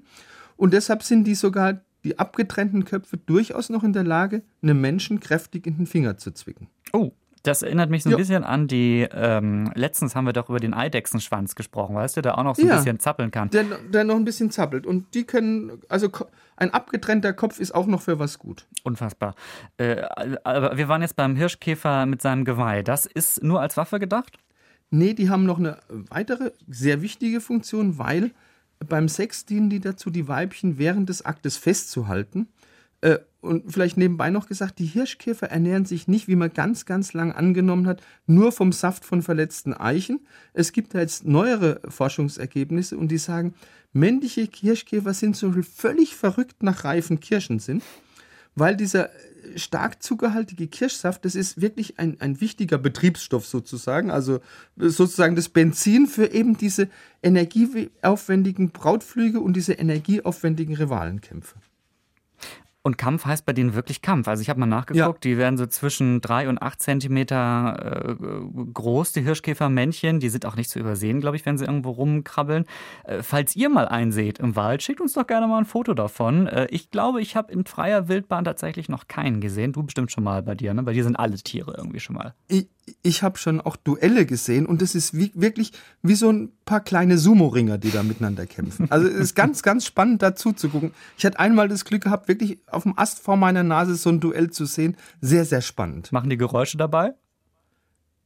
Und 0.57 0.73
deshalb 0.73 1.03
sind 1.03 1.25
die 1.25 1.35
sogar, 1.35 1.81
die 2.03 2.17
abgetrennten 2.17 2.85
Köpfe, 2.85 3.17
durchaus 3.17 3.69
noch 3.69 3.83
in 3.83 3.93
der 3.93 4.03
Lage, 4.03 4.43
einem 4.61 4.81
Menschen 4.81 5.19
kräftig 5.19 5.67
in 5.67 5.77
den 5.77 5.87
Finger 5.87 6.17
zu 6.17 6.31
zwicken. 6.31 6.67
Oh, 6.93 7.11
das 7.43 7.61
erinnert 7.61 7.89
mich 7.89 8.03
so 8.03 8.09
ein 8.09 8.11
Ja. 8.11 8.17
bisschen 8.17 8.43
an 8.43 8.67
die, 8.67 9.07
ähm, 9.11 9.71
letztens 9.75 10.15
haben 10.15 10.25
wir 10.25 10.33
doch 10.33 10.49
über 10.49 10.59
den 10.59 10.73
Eidechsenschwanz 10.73 11.55
gesprochen, 11.55 11.95
weißt 11.95 12.17
du, 12.17 12.21
der 12.21 12.37
auch 12.37 12.43
noch 12.43 12.55
so 12.55 12.61
ein 12.63 12.67
Ja. 12.67 12.75
bisschen 12.77 12.99
zappeln 12.99 13.31
kann. 13.31 13.49
Der, 13.49 13.63
der 13.63 14.03
noch 14.03 14.15
ein 14.15 14.25
bisschen 14.25 14.51
zappelt. 14.51 14.85
Und 14.85 15.13
die 15.13 15.23
können, 15.25 15.81
also 15.89 16.09
ein 16.57 16.73
abgetrennter 16.73 17.33
Kopf 17.33 17.59
ist 17.59 17.73
auch 17.73 17.87
noch 17.87 18.01
für 18.01 18.19
was 18.19 18.39
gut. 18.39 18.65
Unfassbar. 18.83 19.35
Äh, 19.77 20.03
aber 20.43 20.77
wir 20.77 20.87
waren 20.87 21.01
jetzt 21.01 21.15
beim 21.15 21.35
Hirschkäfer 21.35 22.05
mit 22.05 22.21
seinem 22.21 22.45
Geweih. 22.45 22.83
Das 22.83 23.05
ist 23.05 23.41
nur 23.43 23.61
als 23.61 23.77
Waffe 23.77 23.99
gedacht? 23.99 24.37
Nee, 24.91 25.13
die 25.13 25.29
haben 25.29 25.45
noch 25.45 25.59
eine 25.59 25.77
weitere 25.89 26.51
sehr 26.67 27.01
wichtige 27.01 27.41
Funktion, 27.41 27.97
weil 27.97 28.31
beim 28.87 29.07
Sex 29.07 29.45
dienen 29.45 29.69
die 29.69 29.79
dazu, 29.79 30.09
die 30.09 30.27
Weibchen 30.27 30.77
während 30.77 31.09
des 31.09 31.23
Aktes 31.25 31.57
festzuhalten. 31.57 32.47
Äh, 33.01 33.19
und 33.41 33.71
vielleicht 33.71 33.95
nebenbei 33.95 34.29
noch 34.29 34.47
gesagt, 34.47 34.79
die 34.79 34.85
Hirschkäfer 34.85 35.49
ernähren 35.49 35.85
sich 35.85 36.09
nicht, 36.09 36.27
wie 36.27 36.35
man 36.35 36.53
ganz, 36.53 36.85
ganz 36.85 37.13
lang 37.13 37.31
angenommen 37.31 37.87
hat, 37.87 38.01
nur 38.27 38.51
vom 38.51 38.73
Saft 38.73 39.05
von 39.05 39.21
verletzten 39.21 39.73
Eichen. 39.73 40.19
Es 40.53 40.73
gibt 40.73 40.93
da 40.93 40.99
jetzt 40.99 41.25
neuere 41.25 41.79
Forschungsergebnisse 41.87 42.97
und 42.97 43.07
die 43.07 43.17
sagen, 43.17 43.53
männliche 43.93 44.47
Hirschkäfer 44.53 45.13
sind 45.13 45.37
so 45.37 45.53
völlig 45.61 46.15
verrückt 46.15 46.63
nach 46.63 46.83
reifen 46.83 47.21
Kirschen 47.21 47.59
sind, 47.59 47.81
weil 48.55 48.75
dieser 48.75 49.09
stark 49.55 50.03
zuckerhaltige 50.03 50.67
Kirschsaft, 50.67 51.23
das 51.23 51.35
ist 51.35 51.61
wirklich 51.61 51.97
ein, 51.97 52.19
ein 52.19 52.41
wichtiger 52.41 52.77
Betriebsstoff 52.77 53.45
sozusagen, 53.45 54.11
also 54.11 54.41
sozusagen 54.75 55.37
das 55.37 55.47
Benzin 55.47 56.07
für 56.07 56.31
eben 56.33 56.57
diese 56.57 56.89
energieaufwendigen 57.23 58.71
Brautflüge 58.71 59.39
und 59.39 59.53
diese 59.55 59.73
energieaufwendigen 59.73 60.75
Rivalenkämpfe. 60.75 61.55
Und 62.81 62.97
Kampf 62.97 63.25
heißt 63.25 63.45
bei 63.45 63.51
denen 63.51 63.73
wirklich 63.73 64.01
Kampf. 64.01 64.29
Also 64.29 64.41
ich 64.41 64.49
habe 64.49 64.59
mal 64.59 64.65
nachgeguckt, 64.65 65.25
die 65.25 65.37
werden 65.37 65.57
so 65.57 65.65
zwischen 65.65 66.21
drei 66.21 66.47
und 66.47 66.61
acht 66.61 66.81
Zentimeter 66.81 68.07
äh, 68.09 68.15
groß, 68.73 69.11
die 69.11 69.21
Hirschkäfermännchen. 69.21 70.21
Die 70.21 70.29
sind 70.29 70.45
auch 70.45 70.55
nicht 70.55 70.69
zu 70.69 70.79
übersehen, 70.79 71.19
glaube 71.19 71.35
ich, 71.35 71.45
wenn 71.45 71.57
sie 71.57 71.65
irgendwo 71.65 71.91
rumkrabbeln. 71.91 72.65
Äh, 73.03 73.21
falls 73.21 73.55
ihr 73.57 73.69
mal 73.69 73.87
einen 73.89 74.13
seht 74.13 74.39
im 74.39 74.55
Wald, 74.55 74.81
schickt 74.81 75.01
uns 75.01 75.13
doch 75.13 75.27
gerne 75.27 75.47
mal 75.47 75.57
ein 75.57 75.65
Foto 75.65 75.93
davon. 75.93 76.47
Äh, 76.47 76.67
ich 76.69 76.89
glaube, 76.89 77.21
ich 77.21 77.35
habe 77.35 77.51
in 77.51 77.65
freier 77.65 78.07
Wildbahn 78.07 78.45
tatsächlich 78.45 78.87
noch 78.87 79.09
keinen 79.09 79.41
gesehen. 79.41 79.73
Du 79.73 79.83
bestimmt 79.83 80.11
schon 80.11 80.23
mal 80.23 80.41
bei 80.41 80.55
dir, 80.55 80.73
ne? 80.73 80.83
Bei 80.83 80.93
dir 80.93 81.03
sind 81.03 81.17
alle 81.17 81.35
Tiere 81.35 81.75
irgendwie 81.77 81.99
schon 81.99 82.15
mal. 82.15 82.33
Ich, 82.47 82.69
ich 83.01 83.23
habe 83.23 83.37
schon 83.37 83.61
auch 83.61 83.75
Duelle 83.75 84.25
gesehen 84.25 84.65
und 84.65 84.81
das 84.81 84.95
ist 84.95 85.17
wie, 85.17 85.31
wirklich 85.35 85.71
wie 86.01 86.15
so 86.15 86.31
ein 86.31 86.51
paar 86.65 86.81
kleine 86.81 87.17
Sumo-Ringer, 87.17 87.77
die 87.77 87.91
da 87.91 88.03
miteinander 88.03 88.45
kämpfen. 88.45 88.87
Also 88.89 89.07
es 89.07 89.15
ist 89.15 89.35
ganz, 89.35 89.63
ganz 89.63 89.85
spannend 89.85 90.21
dazu 90.21 90.53
zu 90.53 90.69
gucken. 90.69 90.91
Ich 91.17 91.25
hatte 91.25 91.39
einmal 91.39 91.67
das 91.67 91.85
Glück 91.85 92.03
gehabt, 92.03 92.27
wirklich 92.27 92.59
auf 92.67 92.83
dem 92.83 92.97
Ast 92.97 93.19
vor 93.19 93.37
meiner 93.37 93.63
Nase 93.63 93.95
so 93.95 94.09
ein 94.09 94.19
Duell 94.19 94.49
zu 94.49 94.65
sehen. 94.65 94.97
Sehr, 95.21 95.45
sehr 95.45 95.61
spannend. 95.61 96.11
Machen 96.11 96.29
die 96.29 96.37
Geräusche 96.37 96.77
dabei? 96.77 97.13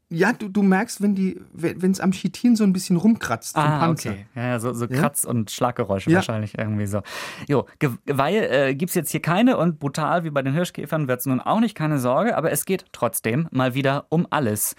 Ja, 0.10 0.32
du, 0.32 0.48
du 0.48 0.62
merkst, 0.62 1.02
wenn 1.02 1.16
die, 1.16 1.42
wenn 1.54 1.90
es 1.90 2.00
am 2.00 2.12
Chitin 2.12 2.56
so 2.56 2.64
ein 2.64 2.72
bisschen 2.72 2.98
rumkratzt 2.98 3.56
vom 3.56 3.64
Ah, 3.64 3.80
Panzer. 3.80 4.12
okay. 4.12 4.26
Ja, 4.36 4.48
ja, 4.50 4.60
so, 4.60 4.72
so 4.74 4.86
Ja? 4.86 5.00
Kratz- 5.00 5.26
und 5.26 5.50
Schlaggeräusche 5.50 6.12
Ja. 6.12 6.18
wahrscheinlich 6.18 6.56
irgendwie 6.58 6.86
so. 6.86 7.02
Jo, 7.48 7.66
Ge- 7.80 7.90
Geweihe 8.06 8.48
äh, 8.48 8.76
gibt 8.76 8.90
es 8.90 8.96
jetzt 8.96 9.10
hier 9.12 9.22
keine 9.22 9.58
und 9.58 9.80
brutal 9.80 10.24
wie 10.24 10.30
bei 10.30 10.44
den 10.44 10.54
Hirschkäfern 10.54 11.08
wird 11.08 11.22
es 11.22 11.26
nun 11.26 11.40
auch 11.42 11.60
nicht, 11.60 11.74
keine 11.74 11.98
Sorge, 11.98 12.38
aber 12.38 12.52
es 12.52 12.66
geht 12.66 12.86
trotzdem 12.92 13.48
mal 13.52 13.74
wieder 13.74 14.06
um 14.10 14.28
alles. 14.30 14.76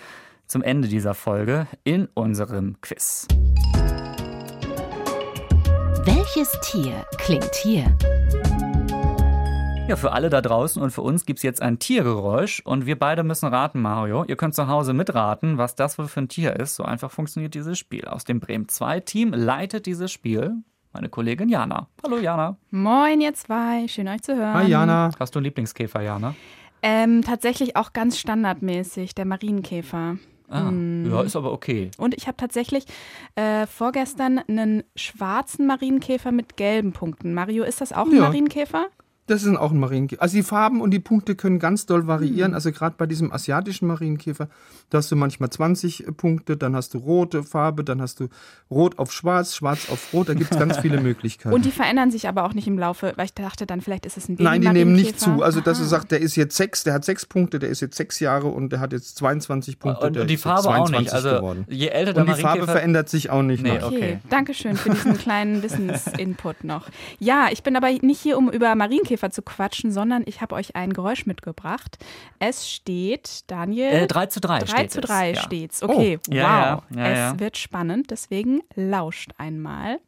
Zum 0.47 0.63
Ende 0.63 0.87
dieser 0.89 1.15
Folge 1.15 1.67
in 1.85 2.07
unserem 2.15 2.77
Quiz. 2.81 3.27
Welches 6.05 6.53
Tier 6.63 7.05
klingt 7.19 7.55
hier? 7.63 7.97
Ja, 9.87 9.97
für 9.97 10.13
alle 10.13 10.31
da 10.31 10.41
draußen 10.41 10.81
und 10.81 10.93
für 10.93 11.03
uns 11.03 11.27
gibt 11.27 11.41
es 11.41 11.43
jetzt 11.43 11.61
ein 11.61 11.79
Tiergeräusch 11.79 12.63
und 12.65 12.87
wir 12.87 12.99
beide 12.99 13.23
müssen 13.23 13.47
raten, 13.47 13.83
Mario. 13.83 14.25
Ihr 14.25 14.37
könnt 14.37 14.55
zu 14.55 14.67
Hause 14.67 14.95
mitraten, 14.95 15.59
was 15.59 15.75
das 15.75 15.99
wohl 15.99 16.09
für 16.09 16.21
ein 16.23 16.29
Tier 16.29 16.57
ist. 16.57 16.77
So 16.77 16.85
einfach 16.85 17.11
funktioniert 17.11 17.55
dieses 17.55 17.79
Spiel. 17.79 18.07
Aus 18.07 18.25
dem 18.25 18.41
Bremen 18.41 18.67
2 18.69 19.01
Team 19.01 19.35
leitet 19.35 19.85
dieses 19.85 20.11
Spiel 20.11 20.55
meine 20.95 21.11
Kollegin 21.11 21.49
Jana. 21.51 21.89
Hallo 22.03 22.19
Jana. 22.19 22.57
Moin, 22.71 23.21
ihr 23.21 23.35
zwei. 23.35 23.87
Schön, 23.89 24.09
euch 24.09 24.23
zu 24.23 24.35
hören. 24.37 24.55
Hi 24.55 24.69
Jana. 24.71 25.11
Hast 25.19 25.35
du 25.35 25.39
einen 25.41 25.45
Lieblingskäfer, 25.45 26.01
Jana? 26.01 26.35
Ähm, 26.83 27.23
tatsächlich 27.23 27.77
auch 27.77 27.93
ganz 27.93 28.19
standardmäßig, 28.19 29.15
der 29.15 29.25
Marienkäfer. 29.27 30.17
Ah, 30.49 30.71
ja, 30.71 31.23
ist 31.23 31.37
aber 31.37 31.53
okay. 31.53 31.91
Und 31.99 32.15
ich 32.15 32.27
habe 32.27 32.37
tatsächlich 32.37 32.85
äh, 33.35 33.67
vorgestern 33.67 34.39
einen 34.39 34.85
schwarzen 34.95 35.67
Marienkäfer 35.67 36.33
mit 36.33 36.57
gelben 36.57 36.93
Punkten. 36.93 37.35
Mario, 37.35 37.65
ist 37.65 37.81
das 37.81 37.93
auch 37.93 38.07
ein 38.07 38.15
Ja. 38.15 38.21
Marienkäfer? 38.23 38.87
Das 39.27 39.43
ist 39.43 39.57
auch 39.57 39.71
ein 39.71 39.79
Marienkäfer. 39.79 40.21
Also 40.21 40.37
die 40.37 40.43
Farben 40.43 40.83
und 40.83 40.91
die 40.91 40.99
Punkte 40.99 41.35
können 41.35 41.59
ganz 41.59 41.87
doll 41.87 42.07
variieren. 42.07 42.49
Hm. 42.49 42.55
Also 42.55 42.73
gerade 42.73 42.95
bei 42.99 43.07
diesem 43.07 43.33
asiatischen 43.33 43.87
Marienkäfer, 43.87 44.49
da 44.91 44.99
hast 44.99 45.11
du 45.11 45.17
manchmal 45.17 45.49
20 45.49 46.07
Punkte, 46.17 46.59
dann 46.59 46.77
hast 46.77 46.93
du 46.93 46.99
rote 46.99 47.43
Farbe, 47.43 47.85
dann 47.85 48.03
hast 48.03 48.21
du 48.21 48.29
rot 48.71 48.99
auf 48.99 49.13
schwarz, 49.13 49.55
schwarz 49.55 49.89
auf 49.91 50.13
rot. 50.13 50.29
Da 50.29 50.35
gibt 50.35 50.53
es 50.53 50.59
ganz 50.59 50.77
viele 50.77 51.01
Möglichkeiten. 51.03 51.55
Und 51.55 51.65
die 51.65 51.71
verändern 51.71 52.11
sich 52.11 52.29
aber 52.29 52.45
auch 52.45 52.53
nicht 52.53 52.67
im 52.67 52.79
Laufe, 52.79 53.15
weil 53.17 53.25
ich 53.25 53.35
dachte 53.35 53.65
dann, 53.65 53.81
vielleicht 53.81 54.05
ist 54.05 54.19
es 54.19 54.29
ein 54.29 54.37
Baby 54.37 54.45
Nein, 54.45 54.61
die 54.61 54.69
nehmen 54.69 54.93
nicht 54.93 55.19
zu. 55.19 55.43
Also, 55.43 55.63
dass 55.63 55.79
du 55.79 55.85
Aha. 55.85 55.91
sagst, 55.91 56.11
der 56.11 56.21
ist 56.21 56.37
jetzt 56.37 56.55
sechs, 56.55 56.85
der 56.85 56.93
hat 56.93 57.07
sechs 57.07 57.25
Punkte, 57.25 57.59
der 57.59 57.71
ist 57.71 57.81
jetzt 57.81 57.97
sechs 57.97 58.21
Jahre 58.21 58.49
und 58.49 58.71
der 58.73 58.81
hat 58.81 58.93
jetzt 58.93 59.17
22 59.17 59.79
Punkte. 59.79 60.07
Und, 60.07 60.17
der 60.17 60.23
und 60.23 60.29
die 60.29 60.37
Farbe 60.37 60.69
auch 60.69 60.87
22 60.87 61.01
nicht. 61.01 61.15
Also 61.15 61.31
geworden. 61.31 61.65
je 61.71 61.89
älter 61.89 62.13
der 62.13 62.25
Und 62.25 62.37
die 62.37 62.43
Farbe 62.43 62.67
verändert 62.67 63.09
sich 63.09 63.31
auch 63.31 63.43
nicht. 63.43 63.63
Nee, 63.63 63.81
okay. 63.83 63.87
Okay, 63.87 64.19
danke 64.29 64.53
schön 64.53 64.77
für 64.77 64.91
diesen 64.91 65.17
kleinen 65.17 65.63
Wissensinput 65.63 66.65
noch. 66.65 66.89
Ja, 67.19 67.49
ich 67.51 67.63
bin 67.63 67.75
aber 67.75 67.91
nicht 67.91 68.21
hier, 68.21 68.37
um 68.37 68.51
über 68.51 68.75
Marienkäfer 68.75 69.14
zu 69.33 69.43
quatschen, 69.43 69.93
sondern 69.93 70.23
ich 70.27 70.41
habe 70.41 70.55
euch 70.55 70.77
ein 70.77 70.93
Geräusch 70.93 71.27
mitgebracht. 71.27 71.99
Es 72.39 72.71
steht, 72.71 73.45
Daniel. 73.49 73.91
äh, 73.91 74.07
3 74.07 74.27
zu 74.27 74.41
3 74.41 74.61
3 74.61 74.67
steht 74.67 74.93
zu 74.93 75.01
es, 75.01 75.07
3 75.07 75.33
ja. 75.33 75.41
steht's. 75.43 75.83
Okay, 75.83 76.19
Ja, 76.29 76.77
wow. 76.91 76.97
ja, 76.97 77.09
ja, 77.09 77.33
es 77.33 77.41
wird 77.41 77.57
spannend, 77.57 78.11
deswegen 78.11 78.63
lauscht 78.75 79.31
einmal. 79.39 79.99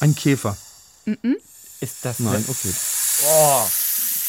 Ein 0.00 0.14
Käfer. 0.14 0.56
Ist 1.80 2.04
das 2.04 2.18
Nein, 2.20 2.44
okay. 2.48 2.72
Oh, 3.24 3.64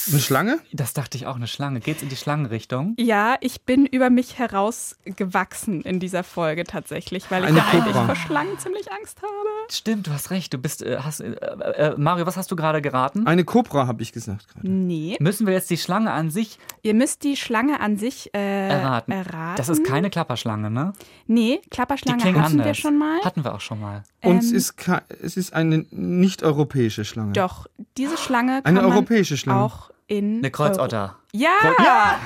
Eine 0.10 0.20
Schlange? 0.20 0.60
das 0.72 0.94
dachte 0.94 1.18
ich 1.18 1.28
auch, 1.28 1.36
eine 1.36 1.48
Schlange. 1.48 1.80
Geht's 1.80 2.02
in 2.02 2.10
die 2.10 2.16
Schlangenrichtung? 2.16 2.96
Ja, 2.98 3.36
ich 3.42 3.62
bin 3.64 3.86
über 3.86 4.10
mich 4.10 4.38
herausgewachsen 4.40 5.82
in 5.82 6.00
dieser 6.00 6.24
Folge 6.24 6.64
tatsächlich, 6.64 7.30
weil 7.32 7.44
ich 7.44 7.50
Eine 7.50 7.58
ja 7.60 7.66
eigentlich 7.72 7.96
vor 7.96 8.16
Schlangen 8.16 8.58
ziemlich 8.60 8.92
Angst 8.92 9.22
habe. 9.22 9.30
Stimmt, 9.72 10.08
du 10.08 10.12
hast 10.12 10.32
recht. 10.32 10.54
Du 10.54 10.58
bist, 10.58 10.82
äh, 10.82 10.98
hast, 11.04 11.20
äh, 11.22 11.32
äh, 11.34 11.96
Mario, 11.98 12.26
was 12.26 12.38
hast 12.38 12.52
du 12.52 12.56
gerade 12.56 12.82
geraten? 12.82 13.28
Eine 13.28 13.44
Kobra, 13.44 13.88
habe 13.88 14.02
ich 14.02 14.12
gesagt 14.12 14.48
gerade. 14.48 14.68
Nee, 14.70 15.18
Müssen 15.20 15.46
wir 15.48 15.54
jetzt 15.54 15.70
die 15.70 15.78
Schlange 15.78 16.12
an 16.12 16.30
sich 16.32 16.58
ihr 16.82 16.94
müsst 16.94 17.24
die 17.24 17.36
Schlange 17.36 17.80
an 17.82 17.98
sich 17.98 18.34
äh, 18.34 18.70
erraten? 18.70 19.12
erraten. 19.12 19.58
Das 19.58 19.70
ist 19.70 19.84
keine 19.84 20.10
Klapperschlange, 20.10 20.70
ne? 20.70 20.94
Nee, 21.28 21.60
Klapperschlange 21.70 22.24
hatten 22.24 22.38
anders. 22.38 22.66
wir 22.68 22.74
schon 22.74 22.98
mal. 22.98 23.20
Hatten 23.24 23.44
wir 23.44 23.54
auch 23.54 23.62
schon 23.62 23.80
mal. 23.82 24.04
Und 24.24 24.38
es 24.40 24.52
Ähm, 24.52 24.58
ist, 24.58 24.78
ke- 24.78 25.02
es 25.22 25.38
ist 25.38 25.54
eine 25.54 25.86
nicht-europäische 25.92 27.06
Schlange. 27.06 27.34
Doch, 27.34 27.68
diese 27.98 28.18
Schlange 28.18 28.62
kann 28.62 28.66
Eine 28.78 28.82
man 28.82 28.92
europäische 28.92 29.38
Schlange. 29.38 29.62
auch 29.62 29.92
in 30.10 30.40
Eine 30.40 30.52
Kreuzotter. 30.52 31.02
Euro 31.04 31.16
ja! 31.34 32.20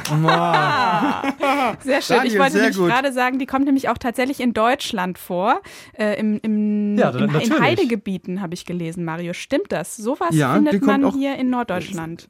Sehr 1.83 2.01
schön. 2.01 2.17
Daniel, 2.17 2.33
ich 2.33 2.39
wollte 2.39 2.57
nämlich 2.57 2.77
gut. 2.77 2.87
gerade 2.89 3.11
sagen, 3.11 3.37
die 3.37 3.45
kommt 3.45 3.65
nämlich 3.65 3.89
auch 3.89 3.97
tatsächlich 3.97 4.39
in 4.39 4.53
Deutschland 4.53 5.17
vor. 5.17 5.61
Äh, 5.97 6.17
im, 6.19 6.39
im, 6.41 6.97
Ja, 6.97 7.09
im, 7.09 7.35
in 7.35 7.59
Heidegebieten 7.59 8.41
habe 8.41 8.53
ich 8.53 8.65
gelesen, 8.65 9.03
Mario. 9.03 9.33
Stimmt 9.33 9.71
das? 9.71 9.97
Sowas 9.97 10.29
Ja, 10.31 10.53
findet 10.55 10.81
man 10.83 11.03
auch- 11.03 11.13
hier 11.13 11.35
in 11.35 11.49
Norddeutschland. 11.49 12.29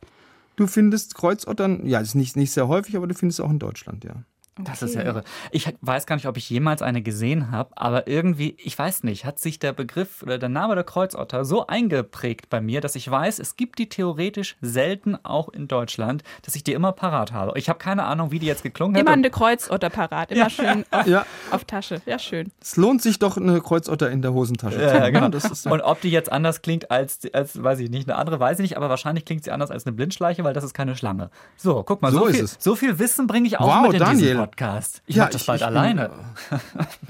Du 0.56 0.68
findest 0.68 1.16
Kreuzottern, 1.16 1.86
ja, 1.86 2.00
ist 2.00 2.16
nicht, 2.16 2.36
nicht 2.36 2.52
sehr 2.52 2.68
häufig, 2.68 2.96
aber 2.98 3.08
du 3.08 3.14
findest 3.16 3.40
es 3.40 3.46
auch 3.46 3.50
in 3.52 3.60
Deutschland, 3.60 4.04
ja. 4.04 4.14
Das 4.62 4.84
ist 4.84 4.94
ja 4.94 5.02
Okay. 5.02 5.10
irre. 5.10 5.24
Ich 5.52 5.74
weiß 5.82 6.06
gar 6.06 6.16
nicht, 6.16 6.28
ob 6.28 6.38
ich 6.38 6.48
jemals 6.50 6.82
eine 6.84 7.02
gesehen 7.02 7.50
habe, 7.50 7.72
aber 7.76 8.08
irgendwie, 8.08 8.56
ich 8.60 8.78
weiß 8.78 9.04
nicht, 9.04 9.26
hat 9.26 9.40
sich 9.40 9.58
der 9.58 9.74
Begriff 9.74 10.22
oder 10.22 10.38
der 10.38 10.50
Name 10.50 10.76
der 10.76 10.84
Kreuzotter 10.84 11.44
so 11.44 11.66
eingeprägt 11.66 12.50
bei 12.50 12.62
mir, 12.62 12.80
dass 12.80 12.96
ich 12.96 13.10
weiß, 13.10 13.40
es 13.40 13.56
gibt 13.56 13.80
die 13.80 13.90
theoretisch 13.90 14.56
selten 14.62 15.18
auch 15.24 15.50
in 15.50 15.68
Deutschland, 15.68 16.24
dass 16.44 16.56
ich 16.56 16.64
die 16.64 16.74
immer 16.74 16.92
parat 16.92 17.32
habe. 17.32 17.58
Ich 17.58 17.68
habe 17.68 17.80
keine 17.80 18.04
Ahnung, 18.04 18.30
wie 18.32 18.38
die 18.40 18.46
jetzt 18.46 18.62
geklungen 18.64 18.96
Immer 18.96 19.12
hätte. 19.12 19.20
eine 19.20 19.30
Kreuzotter 19.32 19.90
parat, 19.90 20.32
immer 20.32 20.50
schön 20.52 20.86
auf, 20.92 21.08
Ja, 21.08 21.26
auf 21.50 21.66
Tasche. 21.66 22.02
Ja, 22.06 22.20
schön. 22.20 22.52
es 22.62 22.78
lohnt 22.78 23.02
sich 23.02 23.18
doch, 23.20 23.38
eine 23.38 23.60
Kreuzotter 23.60 24.12
in 24.12 24.22
der 24.22 24.34
Hosentasche 24.34 24.78
zu 24.78 24.84
Ja, 24.84 25.02
haben. 25.02 25.14
genau. 25.14 25.30
Das 25.30 25.46
ist 25.46 25.66
Und 25.66 25.82
ob 25.82 26.00
die 26.02 26.12
jetzt 26.12 26.32
anders 26.32 26.62
klingt 26.62 26.92
als, 26.92 27.22
als, 27.34 27.62
weiß 27.62 27.80
ich 27.80 27.90
nicht, 27.90 28.08
eine 28.08 28.18
andere 28.20 28.40
weiß 28.40 28.60
ich 28.60 28.64
nicht, 28.64 28.78
aber 28.78 28.90
wahrscheinlich 28.90 29.26
klingt 29.26 29.44
sie 29.44 29.52
anders 29.52 29.72
als 29.72 29.86
eine 29.88 29.94
Blindschleiche, 29.94 30.44
weil 30.44 30.54
das 30.54 30.64
ist 30.64 30.74
keine 30.76 30.96
Schlange. 30.96 31.32
So, 31.58 31.82
guck 31.84 32.02
mal, 32.04 32.12
so, 32.12 32.20
So 32.20 32.26
ist 32.28 32.36
viel, 32.36 32.46
es. 32.46 32.58
so 32.60 32.76
viel 32.76 33.00
Wissen 33.00 33.26
bringe 33.26 33.48
ich 33.48 33.60
auch 33.60 33.68
Wow, 33.68 33.84
mit 33.88 33.94
in 33.94 34.00
Daniel. 34.00 34.43
Podcast. 34.48 35.02
Ich 35.06 35.16
Ja, 35.16 35.24
mach 35.24 35.30
das 35.32 35.42
ich- 35.42 35.48
bald 35.48 35.62
ich 35.62 35.68
bin, 35.68 35.78
alleine. 35.78 36.06
äh, 36.06 36.58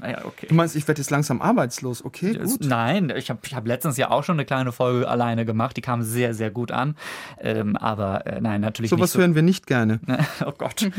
naja, 0.00 0.18
okay. 0.24 0.46
Du 0.48 0.54
meinst, 0.54 0.76
ich 0.76 0.86
werde 0.88 1.00
jetzt 1.00 1.10
langsam 1.10 1.40
arbeitslos? 1.42 2.04
Okay, 2.04 2.32
Das- 2.34 2.50
gut. 2.52 2.64
Nein, 2.64 3.12
ich 3.16 3.30
habe 3.30 3.40
ich 3.44 3.54
hab 3.54 3.66
letztens 3.66 3.96
ja 3.96 4.10
auch 4.10 4.24
schon 4.24 4.36
eine 4.36 4.44
kleine 4.44 4.72
Folge 4.72 5.08
alleine 5.08 5.44
gemacht. 5.44 5.76
Die 5.76 5.80
kam 5.80 6.02
sehr, 6.02 6.34
sehr 6.34 6.50
gut 6.50 6.70
an. 6.72 6.96
Ähm, 7.40 7.76
aber 7.76 8.26
äh, 8.26 8.40
nein, 8.40 8.60
natürlich 8.60 8.90
Sowas 8.90 9.02
nicht 9.02 9.10
so. 9.12 9.18
hören 9.20 9.34
wir 9.34 9.42
nicht 9.42 9.66
gerne. 9.66 10.00
Oh 10.46 10.52
Gott. 10.56 10.90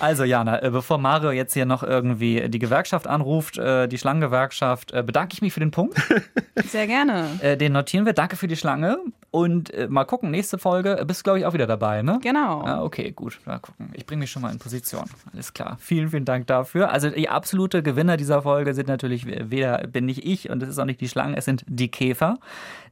Also 0.00 0.24
Jana, 0.24 0.62
äh, 0.62 0.70
bevor 0.70 0.98
Mario 0.98 1.30
jetzt 1.30 1.52
hier 1.54 1.66
noch 1.66 1.82
irgendwie 1.82 2.48
die 2.48 2.58
Gewerkschaft 2.58 3.06
anruft, 3.06 3.58
äh, 3.58 3.86
die 3.88 3.98
Schlangengewerkschaft, 3.98 4.92
äh, 4.92 5.02
bedanke 5.02 5.34
ich 5.34 5.42
mich 5.42 5.52
für 5.52 5.60
den 5.60 5.70
Punkt. 5.70 6.00
Sehr 6.68 6.86
gerne. 6.86 7.26
Äh, 7.40 7.56
Den 7.56 7.72
notieren 7.72 8.06
wir. 8.06 8.12
Danke 8.12 8.36
für 8.36 8.48
die 8.48 8.56
Schlange. 8.56 8.98
Und 9.30 9.74
äh, 9.74 9.88
mal 9.88 10.04
gucken, 10.04 10.30
nächste 10.30 10.58
Folge 10.58 11.02
bist 11.06 11.20
du, 11.20 11.24
glaube 11.24 11.38
ich, 11.40 11.46
auch 11.46 11.52
wieder 11.54 11.66
dabei, 11.66 12.02
ne? 12.02 12.20
Genau. 12.22 12.62
Ah, 12.62 12.82
okay, 12.82 13.10
gut. 13.10 13.40
Mal 13.46 13.58
gucken. 13.58 13.90
Ich 13.94 14.06
bringe 14.06 14.20
mich 14.20 14.30
schon 14.30 14.42
mal 14.42 14.52
in 14.52 14.58
Position. 14.58 15.04
Alles 15.32 15.52
klar. 15.52 15.76
Vielen, 15.84 16.08
vielen 16.08 16.24
Dank 16.24 16.46
dafür. 16.46 16.90
Also 16.90 17.10
die 17.10 17.28
absolute 17.28 17.82
Gewinner 17.82 18.16
dieser 18.16 18.40
Folge 18.40 18.72
sind 18.72 18.88
natürlich 18.88 19.26
weder 19.26 19.86
bin 19.86 20.06
nicht 20.06 20.24
ich 20.24 20.48
und 20.48 20.62
es 20.62 20.70
ist 20.70 20.78
auch 20.78 20.86
nicht 20.86 21.02
die 21.02 21.10
Schlangen, 21.10 21.34
es 21.34 21.44
sind 21.44 21.62
die 21.68 21.90
Käfer. 21.90 22.38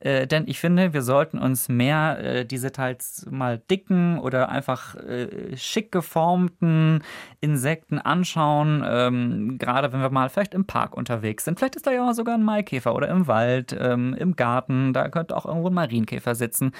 Äh, 0.00 0.26
denn 0.26 0.44
ich 0.46 0.60
finde, 0.60 0.92
wir 0.92 1.00
sollten 1.00 1.38
uns 1.38 1.70
mehr 1.70 2.18
äh, 2.22 2.44
diese 2.44 2.70
teils 2.70 3.26
mal 3.30 3.62
dicken 3.70 4.18
oder 4.18 4.50
einfach 4.50 4.94
äh, 4.96 5.56
schick 5.56 5.90
geformten 5.90 7.02
Insekten 7.40 7.98
anschauen. 7.98 8.84
Ähm, 8.86 9.56
gerade 9.56 9.90
wenn 9.94 10.02
wir 10.02 10.10
mal 10.10 10.28
vielleicht 10.28 10.52
im 10.52 10.66
Park 10.66 10.94
unterwegs 10.94 11.46
sind. 11.46 11.58
Vielleicht 11.58 11.76
ist 11.76 11.86
da 11.86 11.92
ja 11.92 12.06
auch 12.06 12.12
sogar 12.12 12.34
ein 12.34 12.42
Maikäfer 12.42 12.94
oder 12.94 13.08
im 13.08 13.26
Wald, 13.26 13.74
ähm, 13.80 14.12
im 14.18 14.36
Garten. 14.36 14.92
Da 14.92 15.08
könnte 15.08 15.34
auch 15.34 15.46
irgendwo 15.46 15.68
ein 15.68 15.74
Marienkäfer 15.74 16.34
sitzen. 16.34 16.72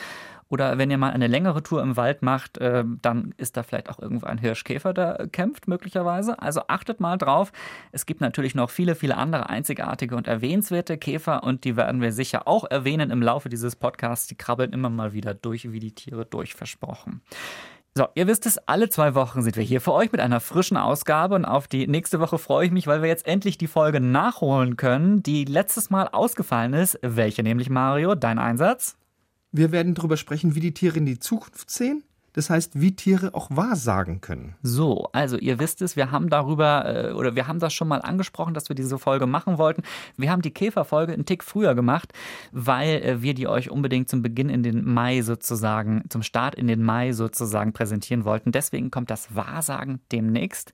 Oder 0.52 0.76
wenn 0.76 0.90
ihr 0.90 0.98
mal 0.98 1.12
eine 1.12 1.28
längere 1.28 1.62
Tour 1.62 1.80
im 1.80 1.96
Wald 1.96 2.20
macht, 2.20 2.58
äh, 2.58 2.84
dann 3.00 3.32
ist 3.38 3.56
da 3.56 3.62
vielleicht 3.62 3.88
auch 3.88 3.98
irgendwo 3.98 4.26
ein 4.26 4.36
Hirschkäfer, 4.36 4.92
der 4.92 5.28
kämpft 5.32 5.66
möglicherweise. 5.66 6.42
Also 6.42 6.60
achtet 6.68 7.00
mal 7.00 7.16
drauf. 7.16 7.52
Es 7.90 8.04
gibt 8.04 8.20
natürlich 8.20 8.54
noch 8.54 8.68
viele, 8.68 8.94
viele 8.94 9.16
andere 9.16 9.48
einzigartige 9.48 10.14
und 10.14 10.28
erwähnenswerte 10.28 10.98
Käfer 10.98 11.42
und 11.42 11.64
die 11.64 11.78
werden 11.78 12.02
wir 12.02 12.12
sicher 12.12 12.46
auch 12.46 12.70
erwähnen 12.70 13.10
im 13.10 13.22
Laufe 13.22 13.48
dieses 13.48 13.76
Podcasts. 13.76 14.26
Die 14.26 14.34
krabbeln 14.34 14.74
immer 14.74 14.90
mal 14.90 15.14
wieder 15.14 15.32
durch, 15.32 15.72
wie 15.72 15.80
die 15.80 15.94
Tiere 15.94 16.26
durch, 16.26 16.54
versprochen. 16.54 17.22
So, 17.94 18.08
ihr 18.14 18.26
wisst 18.26 18.44
es, 18.44 18.58
alle 18.68 18.90
zwei 18.90 19.14
Wochen 19.14 19.40
sind 19.40 19.56
wir 19.56 19.64
hier 19.64 19.80
für 19.80 19.94
euch 19.94 20.12
mit 20.12 20.20
einer 20.20 20.40
frischen 20.40 20.76
Ausgabe 20.76 21.34
und 21.34 21.46
auf 21.46 21.66
die 21.66 21.86
nächste 21.86 22.20
Woche 22.20 22.36
freue 22.36 22.66
ich 22.66 22.72
mich, 22.72 22.86
weil 22.86 23.00
wir 23.00 23.08
jetzt 23.08 23.26
endlich 23.26 23.56
die 23.56 23.68
Folge 23.68 24.00
nachholen 24.00 24.76
können, 24.76 25.22
die 25.22 25.46
letztes 25.46 25.88
Mal 25.88 26.08
ausgefallen 26.08 26.74
ist. 26.74 26.98
Welche 27.00 27.42
nämlich, 27.42 27.70
Mario? 27.70 28.14
Dein 28.14 28.38
Einsatz? 28.38 28.98
Wir 29.52 29.70
werden 29.70 29.94
darüber 29.94 30.16
sprechen, 30.16 30.54
wie 30.54 30.60
die 30.60 30.74
Tiere 30.74 30.98
in 30.98 31.06
die 31.06 31.18
Zukunft 31.18 31.70
sehen. 31.70 32.02
Das 32.34 32.48
heißt, 32.48 32.80
wie 32.80 32.96
Tiere 32.96 33.34
auch 33.34 33.48
wahrsagen 33.50 34.22
können. 34.22 34.54
So, 34.62 35.08
also 35.12 35.36
ihr 35.36 35.58
wisst 35.58 35.82
es, 35.82 35.96
wir 35.96 36.10
haben 36.10 36.30
darüber 36.30 37.10
äh, 37.10 37.12
oder 37.12 37.36
wir 37.36 37.46
haben 37.46 37.58
das 37.58 37.74
schon 37.74 37.88
mal 37.88 38.00
angesprochen, 38.00 38.54
dass 38.54 38.70
wir 38.70 38.76
diese 38.76 38.98
Folge 38.98 39.26
machen 39.26 39.58
wollten. 39.58 39.82
Wir 40.16 40.30
haben 40.30 40.40
die 40.40 40.50
Käferfolge 40.50 41.12
einen 41.12 41.26
Tick 41.26 41.44
früher 41.44 41.74
gemacht, 41.74 42.12
weil 42.50 43.02
äh, 43.02 43.22
wir 43.22 43.34
die 43.34 43.48
euch 43.48 43.70
unbedingt 43.70 44.08
zum 44.08 44.22
Beginn 44.22 44.48
in 44.48 44.62
den 44.62 44.82
Mai 44.82 45.20
sozusagen, 45.20 46.04
zum 46.08 46.22
Start 46.22 46.54
in 46.54 46.68
den 46.68 46.82
Mai 46.82 47.12
sozusagen 47.12 47.74
präsentieren 47.74 48.24
wollten. 48.24 48.50
Deswegen 48.50 48.90
kommt 48.90 49.10
das 49.10 49.34
Wahrsagen 49.36 50.00
demnächst. 50.10 50.72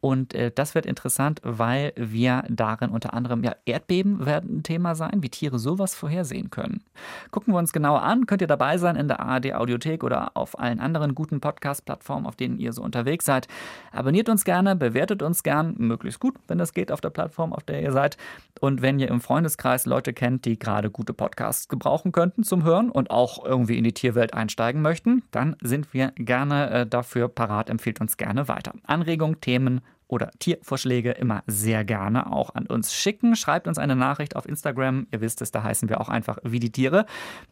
Und 0.00 0.34
äh, 0.34 0.52
das 0.54 0.74
wird 0.74 0.86
interessant, 0.86 1.40
weil 1.42 1.92
wir 1.96 2.44
darin 2.48 2.90
unter 2.90 3.14
anderem, 3.14 3.42
ja, 3.42 3.54
Erdbeben 3.64 4.26
werden 4.26 4.58
ein 4.58 4.62
Thema 4.62 4.94
sein, 4.94 5.22
wie 5.22 5.28
Tiere 5.28 5.58
sowas 5.58 5.94
vorhersehen 5.94 6.50
können. 6.50 6.84
Gucken 7.30 7.52
wir 7.52 7.58
uns 7.58 7.72
genauer 7.72 8.02
an, 8.02 8.26
könnt 8.26 8.40
ihr 8.40 8.46
dabei 8.46 8.78
sein 8.78 8.96
in 8.96 9.08
der 9.08 9.20
ARD 9.20 9.54
Audiothek 9.54 10.04
oder 10.04 10.36
auf 10.36 10.58
allen 10.58 10.78
anderen 10.78 11.14
guten 11.14 11.40
Podcast-Plattformen, 11.40 12.26
auf 12.26 12.36
denen 12.36 12.58
ihr 12.58 12.72
so 12.72 12.82
unterwegs 12.82 13.24
seid. 13.24 13.48
Abonniert 13.92 14.28
uns 14.28 14.44
gerne, 14.44 14.76
bewertet 14.76 15.22
uns 15.22 15.42
gern, 15.42 15.74
möglichst 15.78 16.20
gut, 16.20 16.36
wenn 16.46 16.58
das 16.58 16.72
geht 16.72 16.92
auf 16.92 17.00
der 17.00 17.10
Plattform, 17.10 17.52
auf 17.52 17.64
der 17.64 17.82
ihr 17.82 17.92
seid. 17.92 18.16
Und 18.60 18.82
wenn 18.82 18.98
ihr 18.98 19.08
im 19.08 19.20
Freundeskreis 19.20 19.86
Leute 19.86 20.12
kennt, 20.12 20.44
die 20.44 20.58
gerade 20.58 20.90
gute 20.90 21.12
Podcasts 21.12 21.68
gebrauchen 21.68 22.12
könnten 22.12 22.44
zum 22.44 22.64
Hören 22.64 22.90
und 22.90 23.10
auch 23.10 23.44
irgendwie 23.44 23.78
in 23.78 23.84
die 23.84 23.92
Tierwelt 23.92 24.34
einsteigen 24.34 24.82
möchten, 24.82 25.22
dann 25.30 25.56
sind 25.60 25.92
wir 25.92 26.12
gerne 26.16 26.70
äh, 26.70 26.86
dafür 26.86 27.28
parat, 27.28 27.70
empfiehlt 27.70 28.00
uns 28.00 28.16
gerne 28.16 28.48
weiter. 28.48 28.72
Anregungen, 28.86 29.40
Themen, 29.40 29.80
oder 30.08 30.30
Tiervorschläge 30.38 31.12
immer 31.12 31.42
sehr 31.46 31.84
gerne 31.84 32.32
auch 32.32 32.54
an 32.54 32.66
uns 32.66 32.94
schicken. 32.94 33.36
Schreibt 33.36 33.68
uns 33.68 33.78
eine 33.78 33.94
Nachricht 33.94 34.36
auf 34.36 34.48
Instagram. 34.48 35.06
Ihr 35.12 35.20
wisst 35.20 35.42
es, 35.42 35.50
da 35.50 35.62
heißen 35.62 35.88
wir 35.88 36.00
auch 36.00 36.08
einfach 36.08 36.38
wie 36.42 36.60
die 36.60 36.72
Tiere. 36.72 37.04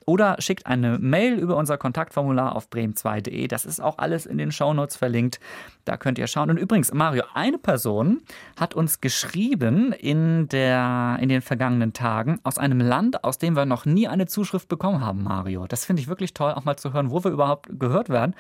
Oder 0.07 0.37
schickt 0.39 0.67
eine 0.67 0.99
Mail 0.99 1.39
über 1.39 1.57
unser 1.57 1.77
Kontaktformular 1.77 2.57
auf 2.57 2.69
bremen2.de. 2.69 3.47
Das 3.47 3.67
ist 3.67 3.81
auch 3.81 3.99
alles 3.99 4.25
in 4.25 4.39
den 4.39 4.53
Shownotes 4.53 4.97
verlinkt. 4.97 5.39
Da 5.85 5.99
könnt 5.99 6.19
ihr 6.19 6.27
schauen. 6.27 6.51
Und 6.51 6.57
übrigens, 6.57 6.93
Mario, 6.93 7.25
eine 7.35 7.59
Person 7.59 8.23
hat 8.59 8.75
uns 8.75 9.03
geschrieben 9.03 9.93
in, 9.93 10.49
der, 10.49 11.19
in 11.21 11.29
den 11.29 11.43
vergangenen 11.43 11.93
Tagen 11.93 12.41
aus 12.43 12.59
einem 12.59 12.81
Land, 12.81 13.23
aus 13.23 13.37
dem 13.39 13.55
wir 13.55 13.67
noch 13.67 13.85
nie 13.85 14.09
eine 14.09 14.27
Zuschrift 14.27 14.69
bekommen 14.69 15.03
haben, 15.03 15.23
Mario. 15.23 15.67
Das 15.67 15.85
finde 15.85 16.01
ich 16.01 16.09
wirklich 16.09 16.33
toll, 16.33 16.53
auch 16.53 16.65
mal 16.65 16.77
zu 16.77 16.95
hören, 16.95 17.11
wo 17.11 17.23
wir 17.23 17.31
überhaupt 17.31 17.69
gehört 17.79 18.09
werden. 18.09 18.35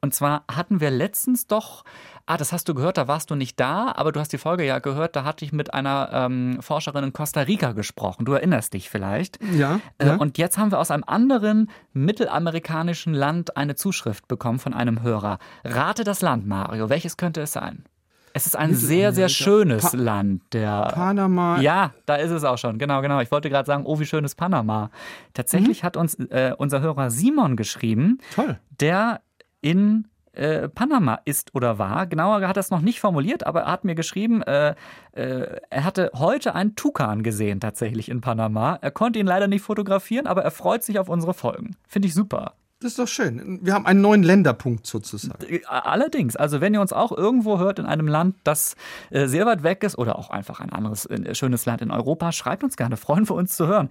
Und 0.00 0.14
zwar 0.14 0.44
hatten 0.50 0.80
wir 0.80 0.90
letztens 0.90 1.46
doch, 1.46 1.84
ah, 2.26 2.36
das 2.36 2.52
hast 2.52 2.68
du 2.68 2.74
gehört, 2.74 2.98
da 2.98 3.06
warst 3.08 3.30
du 3.30 3.34
nicht 3.36 3.58
da, 3.60 3.92
aber 3.96 4.10
du 4.12 4.18
hast 4.20 4.32
die 4.32 4.38
Folge 4.38 4.64
ja 4.66 4.80
gehört, 4.80 5.14
da 5.16 5.24
hatte 5.24 5.44
ich 5.44 5.52
mit 5.52 5.72
einer 5.72 6.10
ähm, 6.12 6.58
Forscherin 6.60 7.04
in 7.04 7.12
Costa 7.12 7.40
Rica 7.42 7.72
gesprochen. 7.72 8.24
Du 8.24 8.32
erinnerst 8.32 8.74
dich 8.74 8.90
vielleicht. 8.90 9.38
Ja, 9.54 9.80
Äh, 9.98 10.08
ja. 10.08 10.16
Und 10.16 10.36
jetzt 10.38 10.58
haben 10.58 10.70
wir 10.72 10.78
aus 10.80 10.90
einem 10.90 11.04
anderen 11.06 11.70
mittelamerikanischen 11.92 13.14
Land 13.14 13.56
eine 13.56 13.74
Zuschrift 13.76 14.26
bekommen 14.28 14.58
von 14.58 14.74
einem 14.74 15.02
Hörer. 15.02 15.38
Rate 15.64 16.02
das 16.04 16.22
Land, 16.22 16.46
Mario. 16.46 16.88
Welches 16.88 17.16
könnte 17.16 17.40
es 17.42 17.52
sein? 17.52 17.84
Es 18.32 18.46
ist 18.46 18.56
ein 18.56 18.74
sehr, 18.74 19.12
sehr 19.14 19.30
schönes 19.30 19.92
Pa- 19.92 19.96
Land. 19.96 20.42
Der 20.52 20.90
Panama. 20.92 21.58
ja, 21.60 21.94
da 22.04 22.16
ist 22.16 22.30
es 22.30 22.44
auch 22.44 22.58
schon. 22.58 22.78
Genau, 22.78 23.00
genau. 23.00 23.20
Ich 23.20 23.30
wollte 23.30 23.48
gerade 23.48 23.64
sagen, 23.66 23.84
oh, 23.86 23.98
wie 23.98 24.04
schön 24.04 24.24
ist 24.24 24.34
Panama. 24.34 24.90
Tatsächlich 25.32 25.84
hat 25.84 25.96
uns 25.96 26.14
äh, 26.16 26.52
unser 26.58 26.80
Hörer 26.82 27.10
Simon 27.10 27.56
geschrieben, 27.56 28.18
Toll. 28.34 28.58
der 28.80 29.22
in 29.62 30.08
äh, 30.36 30.68
Panama 30.68 31.20
ist 31.24 31.54
oder 31.54 31.78
war. 31.78 32.06
Genauer 32.06 32.46
hat 32.46 32.56
er 32.56 32.60
es 32.60 32.70
noch 32.70 32.80
nicht 32.80 33.00
formuliert, 33.00 33.46
aber 33.46 33.62
er 33.62 33.72
hat 33.72 33.84
mir 33.84 33.94
geschrieben, 33.94 34.42
äh, 34.42 34.74
äh, 35.12 35.60
er 35.70 35.84
hatte 35.84 36.10
heute 36.14 36.54
einen 36.54 36.76
Tukan 36.76 37.22
gesehen 37.22 37.60
tatsächlich 37.60 38.08
in 38.08 38.20
Panama. 38.20 38.78
Er 38.80 38.90
konnte 38.90 39.18
ihn 39.18 39.26
leider 39.26 39.48
nicht 39.48 39.62
fotografieren, 39.62 40.26
aber 40.26 40.42
er 40.42 40.50
freut 40.50 40.82
sich 40.82 40.98
auf 40.98 41.08
unsere 41.08 41.34
Folgen. 41.34 41.76
Finde 41.88 42.08
ich 42.08 42.14
super. 42.14 42.54
Das 42.80 42.90
ist 42.90 42.98
doch 42.98 43.08
schön. 43.08 43.58
Wir 43.62 43.72
haben 43.72 43.86
einen 43.86 44.02
neuen 44.02 44.22
Länderpunkt 44.22 44.86
sozusagen. 44.86 45.42
Äh, 45.46 45.60
Allerdings, 45.66 46.36
also 46.36 46.60
wenn 46.60 46.74
ihr 46.74 46.80
uns 46.82 46.92
auch 46.92 47.10
irgendwo 47.10 47.58
hört 47.58 47.78
in 47.78 47.86
einem 47.86 48.06
Land, 48.06 48.36
das 48.44 48.76
äh, 49.10 49.28
sehr 49.28 49.46
weit 49.46 49.62
weg 49.62 49.82
ist 49.82 49.96
oder 49.96 50.18
auch 50.18 50.28
einfach 50.28 50.60
ein 50.60 50.70
anderes 50.70 51.06
äh, 51.06 51.34
schönes 51.34 51.64
Land 51.64 51.80
in 51.80 51.90
Europa, 51.90 52.32
schreibt 52.32 52.64
uns 52.64 52.76
gerne, 52.76 52.98
freuen 52.98 53.26
wir 53.30 53.34
uns 53.34 53.56
zu 53.56 53.66
hören. 53.66 53.88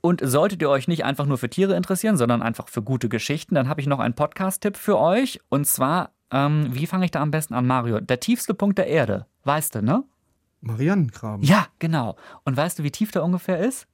Und 0.00 0.20
solltet 0.22 0.62
ihr 0.62 0.70
euch 0.70 0.86
nicht 0.86 1.04
einfach 1.04 1.26
nur 1.26 1.38
für 1.38 1.50
Tiere 1.50 1.74
interessieren, 1.74 2.16
sondern 2.16 2.40
einfach 2.40 2.68
für 2.68 2.82
gute 2.82 3.08
Geschichten, 3.08 3.56
dann 3.56 3.68
habe 3.68 3.80
ich 3.80 3.88
noch 3.88 3.98
einen 3.98 4.14
Podcast-Tipp 4.14 4.76
für 4.76 4.98
euch. 4.98 5.40
Und 5.48 5.66
zwar, 5.66 6.12
ähm, 6.30 6.68
wie 6.70 6.86
fange 6.86 7.06
ich 7.06 7.10
da 7.10 7.20
am 7.20 7.32
besten 7.32 7.54
an, 7.54 7.66
Mario? 7.66 7.98
Der 7.98 8.20
tiefste 8.20 8.54
Punkt 8.54 8.78
der 8.78 8.86
Erde, 8.86 9.26
weißt 9.42 9.74
du, 9.74 9.82
ne? 9.82 10.04
Marianengraben. 10.60 11.44
Ja, 11.44 11.66
genau. 11.80 12.14
Und 12.44 12.56
weißt 12.56 12.78
du, 12.78 12.84
wie 12.84 12.92
tief 12.92 13.10
der 13.10 13.24
ungefähr 13.24 13.58
ist? 13.58 13.88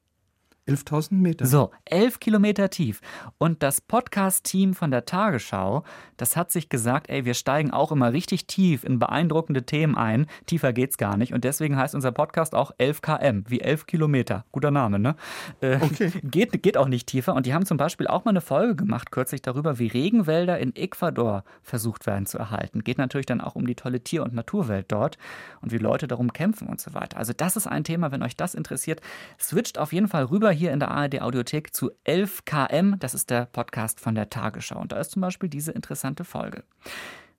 11.000 0.69 1.15
Meter. 1.15 1.47
So, 1.47 1.71
elf 1.85 2.19
Kilometer 2.19 2.71
tief. 2.71 3.01
Und 3.39 3.63
das 3.63 3.81
Podcast-Team 3.81 4.75
von 4.75 4.91
der 4.91 5.05
Tagesschau, 5.05 5.85
das 6.17 6.37
hat 6.37 6.51
sich 6.51 6.69
gesagt, 6.69 7.09
ey, 7.09 7.25
wir 7.25 7.35
steigen 7.35 7.71
auch 7.71 7.93
immer 7.93 8.13
richtig 8.13 8.47
tief 8.47 8.83
in 8.83 8.99
beeindruckende 8.99 9.65
Themen 9.65 9.97
ein. 9.97 10.27
Tiefer 10.47 10.73
geht's 10.73 10.99
gar 10.99 11.17
nicht. 11.17 11.33
Und 11.33 11.45
deswegen 11.45 11.77
heißt 11.77 11.95
unser 11.95 12.11
Podcast 12.13 12.55
auch 12.55 12.73
11 12.79 13.01
km, 13.03 13.45
wie 13.49 13.61
11 13.61 13.87
Kilometer. 13.87 14.45
Guter 14.53 14.71
Name, 14.71 14.99
ne? 14.99 15.17
Äh, 15.61 15.79
Okay. 15.81 16.11
Geht, 16.25 16.63
geht 16.63 16.77
auch 16.77 16.89
nicht 16.89 17.07
tiefer. 17.07 17.35
Und 17.35 17.47
die 17.47 17.55
haben 17.55 17.65
zum 17.65 17.77
Beispiel 17.77 18.07
auch 18.07 18.25
mal 18.25 18.31
eine 18.31 18.41
Folge 18.41 18.75
gemacht, 18.75 19.11
kürzlich 19.13 19.43
darüber, 19.43 19.79
wie 19.79 19.87
Regenwälder 19.87 20.59
in 20.59 20.75
Ecuador 20.75 21.45
versucht 21.63 22.07
werden 22.07 22.27
zu 22.27 22.39
erhalten. 22.39 22.83
Geht 22.83 22.99
natürlich 22.99 23.27
dann 23.27 23.41
auch 23.41 23.55
um 23.55 23.67
die 23.67 23.75
tolle 23.75 24.01
Tier- 24.01 24.23
und 24.25 24.35
Naturwelt 24.35 24.87
dort 24.89 25.17
und 25.61 25.71
wie 25.73 25.79
Leute 25.79 26.09
darum 26.09 26.33
kämpfen 26.33 26.67
und 26.67 26.81
so 26.81 26.95
weiter. 26.95 27.19
Also 27.19 27.33
das 27.37 27.57
ist 27.57 27.67
ein 27.67 27.85
Thema, 27.85 28.11
wenn 28.11 28.23
euch 28.23 28.37
das 28.37 28.55
interessiert. 28.55 29.01
Switcht 29.39 29.79
auf 29.79 29.93
jeden 29.93 30.09
Fall 30.09 30.25
rüber 30.25 30.51
hier 30.57 30.73
in 30.73 30.81
der 30.81 30.91
ARD 30.91 31.21
Audiothek 31.21 31.75
zu 31.75 31.91
11 32.05 32.45
km. 32.45 32.99
Das 32.99 33.15
ist 33.15 33.31
der 33.31 33.47
Podcast 33.47 34.01
von 34.01 34.15
der 34.15 34.31
Tagesschau. 34.31 34.81
Und 34.81 34.93
da 34.93 34.99
ist 34.99 35.13
zum 35.13 35.23
Beispiel 35.23 35.49
diese 35.49 35.73
interessante 35.73 36.25
Folge. 36.25 36.65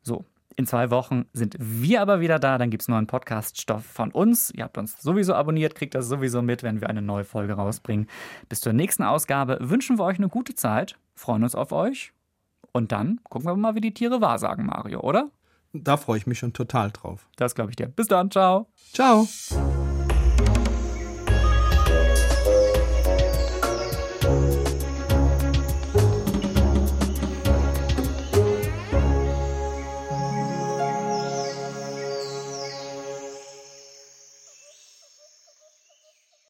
So, 0.01 0.23
in 0.55 0.65
zwei 0.65 0.89
Wochen 0.89 1.25
sind 1.33 1.55
wir 1.59 2.01
aber 2.01 2.19
wieder 2.19 2.39
da. 2.39 2.57
Dann 2.57 2.71
gibt 2.71 2.81
es 2.81 2.87
neuen 2.87 3.05
Podcast-Stoff 3.05 3.85
von 3.85 4.11
uns. 4.11 4.51
Ihr 4.51 4.63
habt 4.63 4.77
uns 4.77 4.99
sowieso 4.99 5.35
abonniert, 5.35 5.75
kriegt 5.75 5.93
das 5.93 6.07
sowieso 6.07 6.41
mit, 6.41 6.63
wenn 6.63 6.81
wir 6.81 6.89
eine 6.89 7.01
neue 7.03 7.25
Folge 7.25 7.53
rausbringen. 7.53 8.07
Bis 8.49 8.61
zur 8.61 8.73
nächsten 8.73 9.03
Ausgabe 9.03 9.59
wünschen 9.61 9.99
wir 9.99 10.05
euch 10.05 10.17
eine 10.17 10.29
gute 10.29 10.55
Zeit, 10.55 10.97
freuen 11.13 11.43
uns 11.43 11.53
auf 11.53 11.71
euch. 11.71 12.11
Und 12.71 12.91
dann 12.91 13.19
gucken 13.23 13.47
wir 13.47 13.55
mal, 13.55 13.75
wie 13.75 13.81
die 13.81 13.93
Tiere 13.93 14.19
wahrsagen, 14.19 14.65
Mario, 14.65 15.01
oder? 15.01 15.29
Da 15.73 15.97
freue 15.97 16.17
ich 16.17 16.27
mich 16.27 16.39
schon 16.39 16.53
total 16.53 16.91
drauf. 16.91 17.27
Das 17.35 17.53
glaube 17.53 17.71
ich 17.71 17.75
dir. 17.75 17.87
Bis 17.87 18.07
dann, 18.07 18.31
ciao. 18.31 18.67
Ciao. 18.93 19.27